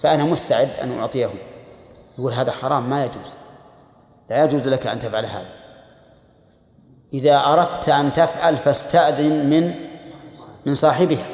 [0.00, 1.30] فأنا مستعد أن أعطيه.
[2.18, 3.26] يقول هذا حرام ما يجوز.
[4.30, 5.52] لا يجوز لك أن تفعل هذا.
[7.12, 9.74] إذا أردت أن تفعل فاستأذن من
[10.66, 11.26] من صاحبها.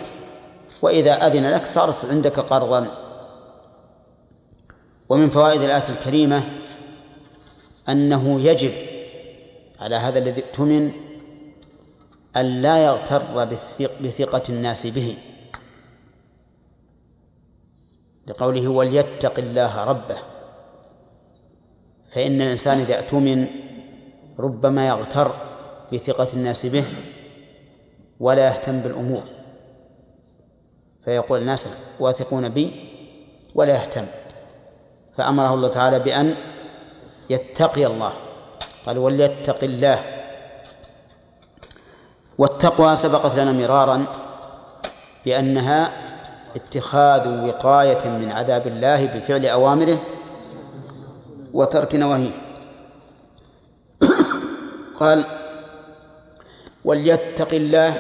[0.82, 2.96] وإذا أذن لك صارت عندك قرضا.
[5.08, 6.42] ومن فوائد الآية الكريمة
[7.88, 8.72] أنه يجب
[9.80, 10.92] على هذا الذي اؤتمن
[12.36, 13.22] أن لا يغتر
[14.00, 15.16] بثقة الناس به.
[18.26, 20.18] لقوله وليتق الله ربه
[22.10, 23.46] فإن الإنسان إذا اؤتمن
[24.38, 25.34] ربما يغتر
[25.92, 26.84] بثقة الناس به
[28.20, 29.22] ولا يهتم بالأمور.
[31.00, 31.66] فيقول الناس
[32.00, 32.72] واثقون بي
[33.54, 34.06] ولا يهتم.
[35.12, 36.34] فأمره الله تعالى بأن
[37.30, 38.12] يتقي الله.
[38.86, 40.04] قال وليتق الله
[42.38, 44.06] والتقوى سبقت لنا مرارا
[45.24, 45.90] بأنها
[46.56, 49.98] اتخاذ وقاية من عذاب الله بفعل أوامره
[51.52, 52.30] وترك نواهيه.
[55.00, 55.24] قال
[56.84, 57.94] وليتق الله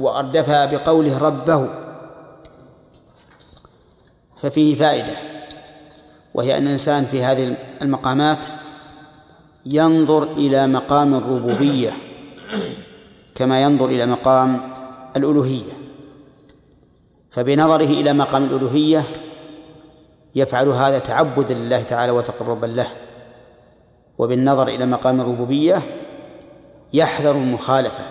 [0.00, 1.68] وأردفها بقوله ربه
[4.36, 5.12] ففيه فائدة
[6.34, 8.46] وهي أن الإنسان في هذه المقامات
[9.66, 11.92] ينظر إلى مقام الربوبية
[13.34, 14.74] كما ينظر إلى مقام
[15.16, 15.72] الألوهية
[17.30, 19.02] فبنظره إلى مقام الألوهية
[20.34, 22.86] يفعل هذا تعبدا لله تعالى وتقربا له.
[24.18, 25.82] وبالنظر إلى مقام الربوبية
[26.92, 28.04] يحذر المخالفة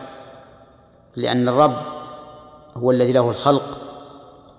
[1.15, 1.75] لأن الرب
[2.77, 3.77] هو الذي له الخلق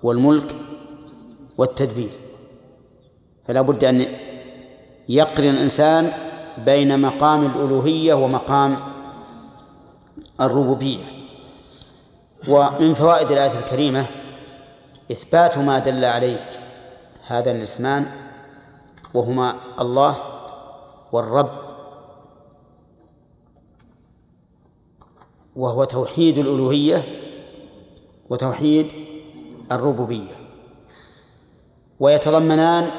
[0.03, 0.55] والملك
[1.57, 2.11] والتدبير.
[3.47, 4.05] فلا بد أن
[5.09, 6.11] يقرن الإنسان
[6.65, 8.77] بين مقام الألوهية ومقام
[10.41, 11.03] الربوبية.
[12.47, 14.05] ومن فوائد الآية الكريمة
[15.11, 16.45] إثبات ما دل عليه
[17.27, 18.05] هذا الاسمان
[19.13, 20.15] وهما الله
[21.11, 21.51] والرب
[25.55, 27.03] وهو توحيد الألوهية
[28.29, 28.91] وتوحيد
[29.71, 30.31] الربوبية.
[31.99, 32.91] ويتضمنان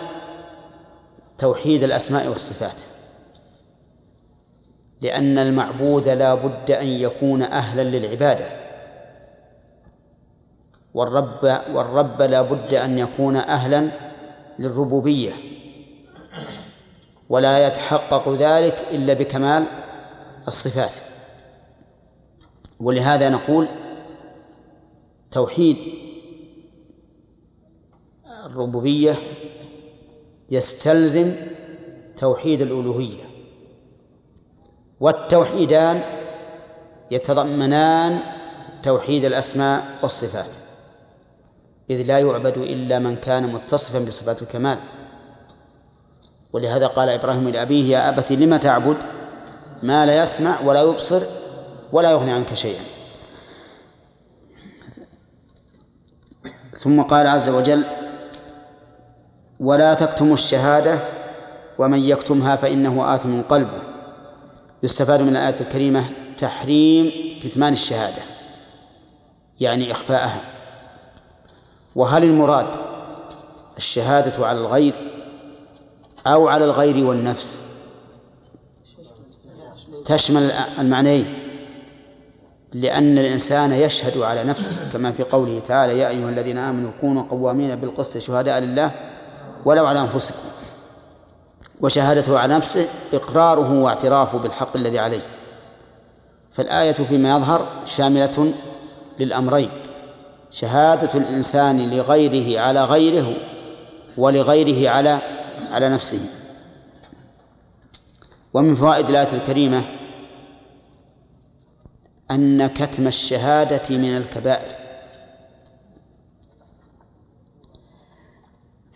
[1.38, 2.82] توحيد الأسماء والصفات
[5.00, 8.50] لأن المعبود لا بد أن يكون أهلا للعبادة
[10.94, 14.05] والرب والرب لا بد أن يكون أهلا
[14.58, 15.32] للربوبية.
[17.28, 19.66] ولا يتحقق ذلك إلا بكمال
[20.48, 20.92] الصفات.
[22.80, 23.68] ولهذا نقول
[25.30, 25.76] توحيد
[28.46, 29.14] الربوبية
[30.50, 31.34] يستلزم
[32.16, 33.24] توحيد الألوهية.
[35.00, 36.02] والتوحيدان
[37.10, 38.20] يتضمنان
[38.82, 40.65] توحيد الأسماء والصفات.
[41.90, 44.78] إذ لا يعبد إلا من كان متصفا بصفات الكمال.
[46.52, 48.96] ولهذا قال إبراهيم لأبيه يا أبت لم تعبد؟
[49.82, 51.22] ما لا يسمع ولا يبصر
[51.92, 52.82] ولا يغني عنك شيئا.
[56.76, 57.84] ثم قال عز وجل
[59.60, 60.98] ولا تكتموا الشهادة
[61.78, 63.82] ومن يكتمها فإنه آثم قلبه.
[64.82, 66.04] يستفاد من الآية الكريمة
[66.36, 68.22] تحريم كتمان الشهادة
[69.60, 70.55] يعني إخفاءها.
[71.96, 72.66] وهل المراد
[73.76, 74.94] الشهادة على الغير
[76.26, 77.62] أو على الغير والنفس؟
[80.04, 81.34] تشمل المعنيين.
[82.72, 87.76] لأن الإنسان يشهد على نفسه كما في قوله تعالى يا أيها الذين آمنوا كونوا قوامين
[87.76, 88.90] بالقسط شهداء لله
[89.64, 90.38] ولو على أنفسكم.
[91.80, 95.22] وشهادته على نفسه إقراره واعترافه بالحق الذي عليه.
[96.52, 98.52] فالآية فيما يظهر شاملة
[99.18, 99.70] للأمرين.
[100.50, 103.34] شهادة الإنسان لغيره على غيره
[104.16, 105.20] ولغيره على
[105.70, 106.20] على نفسه.
[108.54, 109.84] ومن فوائد الآية الكريمة
[112.30, 114.72] أن كتم الشهادة من الكبائر.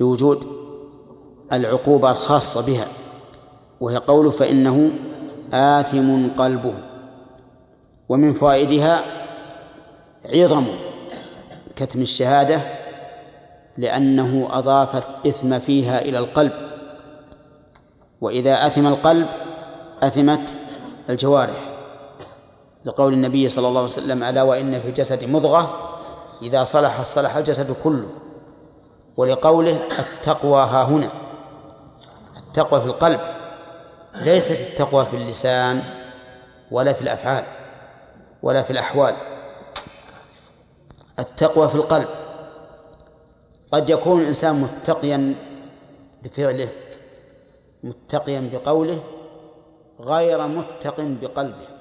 [0.00, 0.46] لوجود
[1.52, 2.86] العقوبة الخاصة بها
[3.80, 4.90] وهي قوله فإنه
[5.52, 6.74] آثم قلبه.
[8.08, 9.04] ومن فوائدها
[10.34, 10.89] عظم
[11.80, 12.60] كتم الشهادة
[13.78, 16.52] لأنه أضاف الإثم فيها إلى القلب.
[18.20, 19.26] وإذا أثم القلب
[20.02, 20.56] أثمت
[21.10, 21.70] الجوارح.
[22.84, 25.90] لقول النبي صلى الله عليه وسلم ألا وإن في الجسد مضغة
[26.42, 28.08] إذا صلح صلح الجسد كله.
[29.16, 31.10] ولقوله التقوى ها هنا.
[32.36, 33.20] التقوى في القلب
[34.14, 35.82] ليست التقوى في اللسان
[36.70, 37.44] ولا في الأفعال
[38.42, 39.14] ولا في الأحوال.
[41.20, 42.08] التقوى في القلب.
[43.72, 45.34] قد يكون الإنسان متقيا
[46.22, 46.68] بفعله
[47.84, 49.00] متقيا بقوله
[50.00, 51.79] غير متق بقلبه.